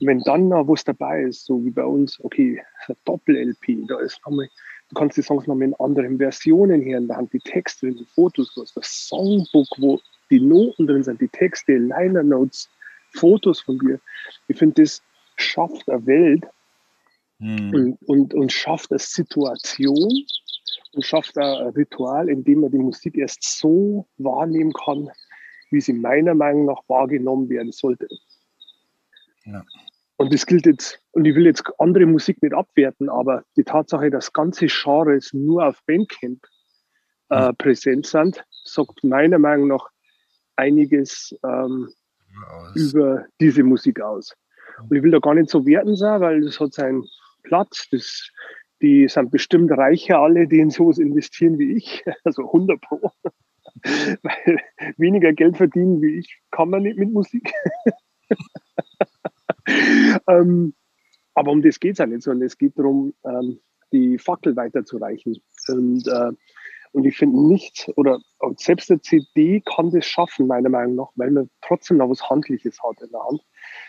Und 0.00 0.06
wenn 0.06 0.20
dann 0.20 0.48
noch 0.48 0.68
was 0.68 0.84
dabei 0.84 1.22
ist, 1.22 1.44
so 1.46 1.64
wie 1.64 1.70
bei 1.70 1.84
uns, 1.84 2.22
okay, 2.22 2.62
Doppel-LP, 3.04 3.86
da 3.88 3.98
ist 4.00 4.20
nochmal 4.24 4.48
Du 4.90 4.96
kannst 4.96 5.16
die 5.16 5.22
Songs 5.22 5.46
noch 5.46 5.58
in 5.60 5.74
anderen 5.74 6.18
Versionen 6.18 6.84
hören. 6.84 7.06
Da 7.06 7.16
haben 7.16 7.30
die 7.30 7.38
Texte, 7.38 7.92
die 7.92 8.04
Fotos, 8.04 8.52
du 8.54 8.62
hast 8.62 8.76
das 8.76 9.08
Songbook, 9.08 9.68
wo 9.78 10.00
die 10.30 10.40
Noten 10.40 10.86
drin 10.86 11.04
sind, 11.04 11.20
die 11.20 11.28
Texte, 11.28 11.76
Liner 11.76 12.24
Notes, 12.24 12.68
Fotos 13.14 13.60
von 13.60 13.78
dir. 13.78 14.00
Ich 14.48 14.58
finde, 14.58 14.82
das 14.82 15.00
schafft 15.36 15.88
eine 15.88 16.04
Welt 16.06 16.44
hm. 17.38 17.72
und, 17.72 17.98
und, 18.08 18.34
und 18.34 18.52
schafft 18.52 18.90
eine 18.90 18.98
Situation 18.98 20.26
und 20.92 21.04
schafft 21.04 21.38
ein 21.38 21.68
Ritual, 21.68 22.28
in 22.28 22.42
dem 22.42 22.62
man 22.62 22.72
die 22.72 22.78
Musik 22.78 23.16
erst 23.16 23.44
so 23.44 24.08
wahrnehmen 24.18 24.72
kann, 24.72 25.08
wie 25.70 25.80
sie 25.80 25.92
meiner 25.92 26.34
Meinung 26.34 26.66
nach 26.66 26.82
wahrgenommen 26.88 27.48
werden 27.48 27.70
sollte. 27.70 28.08
Ja. 29.44 29.64
Und 30.16 30.34
das 30.34 30.44
gilt 30.44 30.66
jetzt, 30.66 31.00
und 31.12 31.24
ich 31.24 31.34
will 31.34 31.46
jetzt 31.46 31.64
andere 31.78 32.04
Musik 32.04 32.42
nicht 32.42 32.54
abwerten, 32.54 33.08
aber 33.08 33.42
die 33.56 33.64
Tatsache, 33.64 34.10
dass 34.10 34.32
ganze 34.32 34.66
Genres 34.66 35.32
nur 35.32 35.66
auf 35.66 35.82
Bandcamp 35.86 36.44
äh, 37.30 37.52
präsent 37.54 38.06
sind, 38.06 38.44
sagt 38.64 39.02
meiner 39.02 39.38
Meinung 39.38 39.68
nach 39.68 39.88
einiges 40.56 41.34
ähm, 41.42 41.88
über 42.74 43.24
diese 43.40 43.62
Musik 43.62 44.00
aus. 44.00 44.34
Und 44.78 44.94
ich 44.94 45.02
will 45.02 45.10
da 45.10 45.18
gar 45.20 45.34
nicht 45.34 45.48
so 45.50 45.64
werten 45.66 45.96
sein, 45.96 46.20
weil 46.20 46.42
das 46.42 46.60
hat 46.60 46.74
seinen 46.74 47.04
Platz. 47.42 47.88
Das, 47.90 48.30
die 48.82 49.08
sind 49.08 49.30
bestimmt 49.30 49.70
reicher 49.72 50.18
alle, 50.18 50.46
die 50.46 50.60
in 50.60 50.70
sowas 50.70 50.98
investieren 50.98 51.58
wie 51.58 51.76
ich, 51.76 52.04
also 52.24 52.46
100 52.46 52.80
Pro. 52.80 53.10
weil 54.22 54.58
weniger 54.98 55.32
Geld 55.32 55.56
verdienen 55.56 56.02
wie 56.02 56.18
ich 56.18 56.40
kann 56.50 56.70
man 56.70 56.82
nicht 56.82 56.98
mit 56.98 57.10
Musik. 57.12 57.52
ähm, 60.28 60.74
aber 61.34 61.52
um 61.52 61.62
das 61.62 61.80
geht 61.80 61.92
es 61.92 61.98
ja 61.98 62.06
nicht, 62.06 62.22
sondern 62.22 62.46
es 62.46 62.58
geht 62.58 62.78
darum, 62.78 63.14
ähm, 63.24 63.60
die 63.92 64.18
Fackel 64.18 64.56
weiterzureichen. 64.56 65.36
Und, 65.68 66.06
äh, 66.06 66.32
und 66.92 67.04
ich 67.04 67.16
finde 67.16 67.40
nichts, 67.46 67.88
oder 67.96 68.20
selbst 68.56 68.90
eine 68.90 69.00
CD 69.00 69.60
kann 69.60 69.90
das 69.90 70.06
schaffen, 70.06 70.46
meiner 70.46 70.68
Meinung 70.68 70.96
nach, 70.96 71.10
weil 71.14 71.30
man 71.30 71.50
trotzdem 71.60 71.98
noch 71.98 72.10
was 72.10 72.28
Handliches 72.28 72.78
hat 72.82 73.00
in 73.00 73.10
der 73.10 73.24
Hand. 73.24 73.42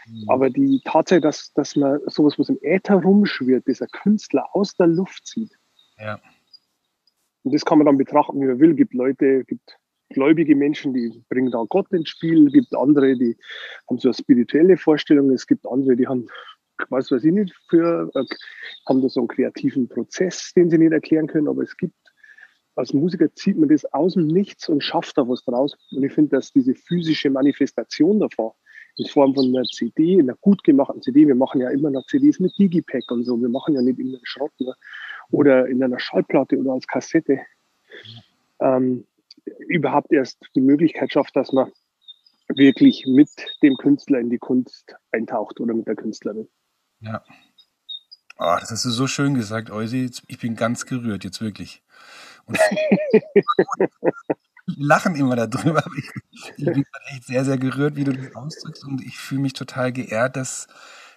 Mhm. 0.08 0.30
Aber 0.30 0.50
die 0.50 0.82
Tatsache, 0.86 1.22
dass, 1.22 1.52
dass 1.54 1.76
man 1.76 2.00
sowas, 2.06 2.38
was 2.38 2.50
im 2.50 2.60
Äther 2.62 2.96
rumschwirrt, 2.96 3.68
dieser 3.68 3.88
Künstler 3.88 4.48
aus 4.54 4.76
der 4.76 4.88
Luft 4.88 5.26
zieht. 5.26 5.58
Ja. 5.98 6.20
Und 7.44 7.54
das 7.54 7.66
kann 7.66 7.80
man 7.80 7.86
dann 7.86 7.98
betrachten, 7.98 8.40
wie 8.40 8.46
man 8.46 8.60
will. 8.60 8.76
Gibt 8.76 8.94
Leute, 8.94 9.44
gibt 9.46 9.80
gläubige 10.14 10.56
Menschen, 10.56 10.94
die 10.94 11.24
bringen 11.30 11.52
da 11.52 11.64
Gott 11.70 11.92
ins 11.92 12.10
Spiel. 12.10 12.48
Es 12.48 12.54
gibt 12.54 12.76
andere, 12.76 13.16
die 13.16 13.38
haben 13.90 13.98
so 13.98 14.10
eine 14.10 14.14
spirituelle 14.14 14.78
Vorstellung. 14.78 15.32
Es 15.32 15.48
gibt 15.48 15.66
andere, 15.66 15.96
die 15.96 16.08
haben, 16.08 16.28
was 16.90 17.12
weiß 17.12 17.24
ich 17.24 17.34
nicht, 17.34 17.56
für, 17.70 18.10
äh, 18.16 18.26
haben 18.88 19.02
da 19.02 19.10
so 19.10 19.22
einen 19.22 19.28
kreativen 19.28 19.88
Prozess, 19.88 20.54
den 20.56 20.70
sie 20.70 20.78
nicht 20.78 20.92
erklären 20.92 21.28
können. 21.28 21.48
Aber 21.48 21.64
es 21.64 21.76
gibt, 21.78 21.96
als 22.76 22.94
Musiker 22.94 23.34
zieht 23.34 23.58
man 23.58 23.70
das 23.70 23.86
aus 23.94 24.14
dem 24.14 24.28
Nichts 24.28 24.70
und 24.70 24.84
schafft 24.84 25.18
da 25.18 25.28
was 25.28 25.44
draus. 25.44 25.78
Und 25.92 26.04
ich 26.04 26.14
finde, 26.14 26.38
dass 26.38 26.52
diese 26.52 26.76
physische 26.76 27.30
Manifestation 27.30 28.20
davon, 28.20 28.52
in 28.98 29.06
Form 29.08 29.34
von 29.34 29.46
einer 29.46 29.64
CD, 29.64 30.20
einer 30.20 30.36
gut 30.42 30.64
gemachten 30.64 31.02
CD, 31.02 31.28
wir 31.28 31.36
machen 31.36 31.62
ja 31.62 31.70
immer 31.70 31.90
noch 31.90 32.06
CDs 32.08 32.40
mit 32.40 32.58
Digipack 32.58 33.10
und 33.10 33.24
so, 33.24 33.40
wir 33.40 33.50
machen 33.50 33.76
ja 33.76 33.82
nicht 33.82 34.00
in 34.00 34.10
einem 34.10 34.20
Schrott 34.24 34.52
ne? 34.60 34.74
oder 35.30 35.68
in 35.68 35.82
einer 35.82 36.00
Schallplatte 36.00 36.58
oder 36.58 36.74
als 36.74 36.88
Kassette. 36.88 37.40
Ähm, 38.60 39.06
überhaupt 39.68 40.12
erst 40.12 40.38
die 40.56 40.62
Möglichkeit 40.62 41.12
schafft, 41.12 41.36
dass 41.36 41.52
man 41.52 41.72
wirklich 42.48 43.06
mit 43.08 43.30
dem 43.62 43.78
Künstler 43.78 44.20
in 44.20 44.30
die 44.30 44.38
Kunst 44.38 44.96
eintaucht 45.12 45.60
oder 45.60 45.74
mit 45.74 45.88
der 45.88 45.96
Künstlerin. 45.96 46.48
Ja. 47.00 47.24
Oh, 48.38 48.56
das 48.60 48.72
hast 48.72 48.86
du 48.86 48.90
so 48.90 49.08
schön 49.08 49.36
gesagt, 49.36 49.70
Eusi. 49.70 50.10
Ich 50.28 50.40
bin 50.40 50.56
ganz 50.56 50.86
gerührt, 50.86 51.24
jetzt 51.24 51.42
wirklich. 51.42 51.84
Und 52.46 52.58
lachen 54.66 55.16
immer 55.16 55.36
darüber. 55.36 55.84
Ich, 55.98 56.10
ich 56.58 56.66
bin 56.66 56.84
echt 57.12 57.26
sehr, 57.26 57.46
sehr 57.46 57.58
gerührt, 57.58 57.96
wie 57.96 58.04
du 58.04 58.14
das 58.14 58.36
ausdrückst. 58.36 58.86
Und 58.86 59.02
ich 59.02 59.18
fühle 59.18 59.42
mich 59.42 59.54
total 59.54 59.92
geehrt, 59.92 60.36
dass, 60.36 60.68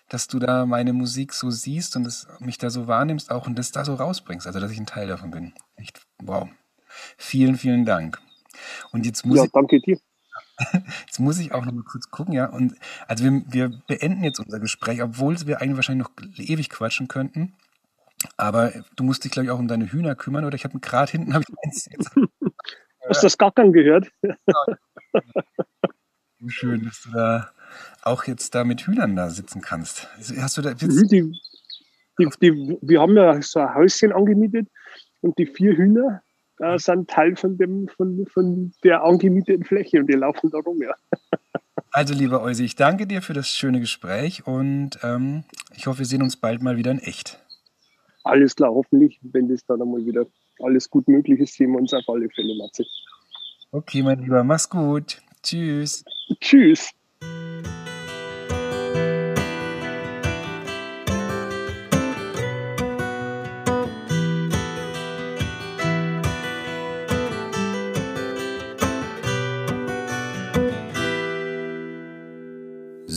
dass 0.09 0.29
du 0.29 0.39
da 0.39 0.67
meine 0.67 0.93
Musik 0.93 1.33
so 1.33 1.51
siehst 1.51 1.97
und 1.97 2.27
mich 2.41 2.59
da 2.59 2.71
so 2.71 2.89
wahrnimmst 2.89 3.31
auch 3.31 3.47
und 3.47 3.59
das 3.59 3.73
da 3.73 3.85
so 3.85 3.95
rausbringst. 3.95 4.47
Also, 4.47 4.61
dass 4.61 4.71
ich 4.71 4.79
ein 4.79 4.87
Teil 4.87 5.09
davon 5.09 5.31
bin. 5.31 5.55
Echt, 5.77 6.03
wow. 6.19 6.49
Vielen, 7.17 7.57
vielen 7.57 7.85
Dank. 7.85 8.21
Und 8.93 9.07
jetzt 9.07 9.25
muss 9.27 9.39
ja, 9.39 9.45
ich, 9.45 9.53
danke 9.53 9.81
dir. 9.81 9.99
Jetzt 11.07 11.19
muss 11.19 11.39
ich 11.41 11.53
auch 11.53 11.65
noch 11.65 11.73
mal 11.73 11.83
kurz 11.83 12.11
gucken, 12.11 12.33
ja. 12.33 12.47
Und 12.47 12.75
also 13.09 13.25
wir, 13.25 13.43
wir 13.49 13.83
beenden 13.89 14.23
jetzt 14.23 14.39
unser 14.39 14.61
Gespräch, 14.61 15.03
obwohl 15.03 15.37
wir 15.47 15.61
eigentlich 15.61 15.77
wahrscheinlich 15.77 16.07
noch 16.07 16.13
ewig 16.39 16.71
quatschen 16.71 17.09
könnten. 17.09 17.55
Aber 18.37 18.73
du 18.97 19.05
musst 19.05 19.25
dich, 19.25 19.33
glaube 19.33 19.47
ich, 19.47 19.51
auch 19.51 19.59
um 19.59 19.69
deine 19.69 19.91
Hühner 19.91 20.15
kümmern, 20.15 20.45
oder? 20.45 20.55
Ich 20.55 20.65
habe 20.65 20.79
gerade 20.79 21.11
hinten 21.11 21.35
habe 21.35 21.45
ich 21.49 21.55
eins. 21.65 21.91
Hast 23.09 23.23
du 23.23 23.27
das 23.27 23.39
Gackern 23.39 23.73
gehört? 23.73 24.11
Schön, 26.47 26.85
dass 26.85 27.03
du 27.03 27.11
da 27.13 27.51
auch 28.03 28.25
jetzt 28.25 28.55
da 28.55 28.65
mit 28.65 28.83
Hühnern 28.83 29.17
da 29.17 29.31
sitzen 29.31 29.61
kannst. 29.61 30.09
Hast 30.39 30.57
du 30.57 30.63
da 30.63 30.75
die, 30.75 30.89
die, 30.89 31.33
die, 32.19 32.79
wir 32.81 33.01
haben 33.01 33.17
ja 33.17 33.41
so 33.43 33.61
ein 33.61 33.75
Häuschen 33.75 34.13
angemietet 34.13 34.69
und 35.21 35.39
die 35.39 35.47
vier 35.47 35.77
Hühner 35.77 36.23
äh, 36.59 36.79
sind 36.79 37.09
Teil 37.09 37.37
von, 37.37 37.57
dem, 37.57 37.89
von, 37.89 38.27
von 38.27 38.73
der 38.83 39.03
angemieteten 39.03 39.65
Fläche 39.65 40.01
und 40.01 40.07
die 40.07 40.15
laufen 40.15 40.51
da 40.51 40.59
rum, 40.59 40.81
ja. 40.83 40.95
Also, 41.91 42.13
lieber 42.13 42.43
Eusi, 42.43 42.65
ich 42.65 42.75
danke 42.75 43.07
dir 43.07 43.23
für 43.23 43.35
das 43.35 43.49
schöne 43.49 43.79
Gespräch 43.79 44.47
und 44.47 44.99
ähm, 45.03 45.45
ich 45.77 45.87
hoffe, 45.87 46.01
wir 46.01 46.07
sehen 46.07 46.23
uns 46.23 46.37
bald 46.37 46.61
mal 46.61 46.77
wieder 46.77 46.91
in 46.91 46.99
echt. 46.99 47.39
Alles 48.25 48.57
klar, 48.57 48.71
hoffentlich, 48.71 49.21
wenn 49.23 49.49
das 49.49 49.65
dann 49.67 49.81
einmal 49.81 50.05
wieder 50.05 50.27
alles 50.61 50.91
gut 50.91 51.07
möglich 51.09 51.41
ist, 51.41 51.55
sehen 51.55 51.73
wir 51.73 51.79
uns 51.79 51.93
auf 51.93 52.09
alle 52.09 52.29
Fälle, 52.31 52.57
Matze. 52.57 52.85
Okay, 53.71 54.03
mein 54.03 54.21
Lieber, 54.21 54.43
mach's 54.43 54.69
gut. 54.69 55.21
Tschüss. 55.43 56.05
Tschüss. 56.41 56.91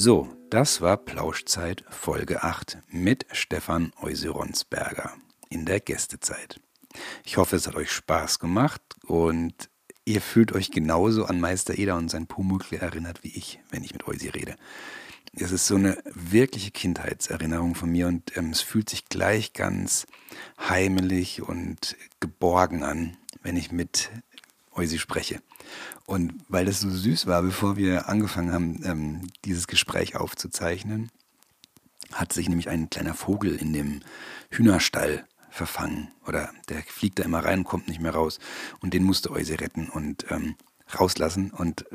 So, 0.07 0.33
das 0.49 0.79
war 0.79 0.95
Plauschzeit 0.95 1.83
Folge 1.89 2.41
8 2.41 2.77
mit 2.87 3.25
Stefan 3.33 3.91
Euseronsberger 3.99 5.11
in 5.49 5.65
der 5.65 5.81
Gästezeit. 5.81 6.61
Ich 7.25 7.35
hoffe, 7.35 7.57
es 7.57 7.67
hat 7.67 7.75
euch 7.75 7.91
Spaß 7.91 8.39
gemacht 8.39 8.81
und 9.03 9.69
ihr 10.05 10.21
fühlt 10.21 10.53
euch 10.53 10.71
genauso 10.71 11.25
an 11.25 11.41
Meister 11.41 11.77
Eder 11.77 11.97
und 11.97 12.07
sein 12.07 12.25
Pumuckl 12.25 12.75
erinnert 12.75 13.25
wie 13.25 13.35
ich, 13.35 13.59
wenn 13.69 13.83
ich 13.83 13.91
mit 13.91 14.07
Eusi 14.07 14.29
rede. 14.29 14.55
Es 15.33 15.51
ist 15.51 15.67
so 15.67 15.75
eine 15.75 16.01
wirkliche 16.05 16.71
Kindheitserinnerung 16.71 17.75
von 17.75 17.91
mir 17.91 18.07
und 18.07 18.37
ähm, 18.37 18.51
es 18.51 18.61
fühlt 18.61 18.89
sich 18.89 19.09
gleich 19.09 19.51
ganz 19.51 20.07
heimelig 20.57 21.41
und 21.41 21.97
geborgen 22.21 22.81
an, 22.81 23.17
wenn 23.41 23.57
ich 23.57 23.73
mit 23.73 24.09
Eusi 24.78 24.99
spreche. 24.99 25.41
Und 26.05 26.34
weil 26.47 26.65
das 26.65 26.80
so 26.80 26.89
süß 26.89 27.28
war, 27.28 27.41
bevor 27.41 27.75
wir 27.75 28.07
angefangen 28.07 28.53
haben, 28.53 28.82
ähm, 28.86 29.28
dieses 29.43 29.67
Gespräch 29.67 30.15
aufzuzeichnen, 30.15 31.11
hat 32.13 32.32
sich 32.32 32.47
nämlich 32.47 32.69
ein 32.69 32.89
kleiner 32.89 33.13
Vogel 33.13 33.55
in 33.55 33.73
dem 33.73 34.01
Hühnerstall 34.49 35.25
verfangen. 35.49 36.11
Oder 36.25 36.51
der 36.69 36.82
fliegt 36.84 37.19
da 37.19 37.23
immer 37.23 37.43
rein 37.43 37.59
und 37.59 37.65
kommt 37.65 37.88
nicht 37.88 37.99
mehr 37.99 38.13
raus. 38.13 38.39
Und 38.80 38.93
den 38.93 39.03
musste 39.03 39.32
Euse 39.32 39.59
retten 39.59 39.89
und 39.89 40.25
ähm, 40.30 40.55
rauslassen. 40.97 41.51
Und 41.51 41.86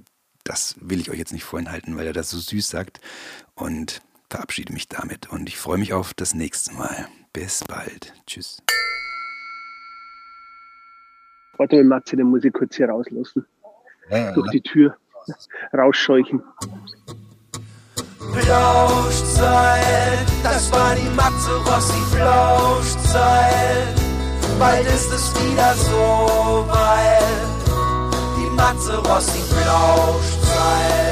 das 0.44 0.74
will 0.80 1.00
ich 1.00 1.10
euch 1.10 1.18
jetzt 1.18 1.32
nicht 1.32 1.44
vorenthalten, 1.44 1.96
weil 1.96 2.06
er 2.06 2.12
das 2.12 2.30
so 2.30 2.38
süß 2.38 2.68
sagt. 2.68 3.00
Und 3.54 4.02
verabschiede 4.28 4.72
mich 4.72 4.88
damit. 4.88 5.30
Und 5.30 5.48
ich 5.48 5.56
freue 5.56 5.78
mich 5.78 5.92
auf 5.92 6.14
das 6.14 6.34
nächste 6.34 6.74
Mal. 6.74 7.08
Bis 7.32 7.64
bald. 7.64 8.12
Tschüss. 8.26 8.62
Warte 11.62 11.76
mal, 11.76 11.84
Matze, 11.84 12.16
den 12.16 12.26
muss 12.26 12.42
ich 12.42 12.52
kurz 12.52 12.74
hier 12.74 12.88
rauslassen. 12.88 13.46
Ja, 14.10 14.16
ja, 14.16 14.32
Durch 14.32 14.50
die 14.50 14.60
Tür 14.60 14.96
rausscheuchen. 15.72 16.42
Flauschzeit, 18.32 19.78
das 20.42 20.72
war 20.72 20.96
die 20.96 21.08
Matze 21.14 21.54
Rossi 21.64 22.00
Flauschzeit. 22.10 23.94
Bald 24.58 24.86
ist 24.88 25.12
es 25.12 25.32
wieder 25.36 25.72
so 25.74 26.66
weit. 26.66 27.22
Die 28.38 28.50
Matze 28.56 28.96
Rossi 28.98 29.38
Flauschzeit. 29.54 31.11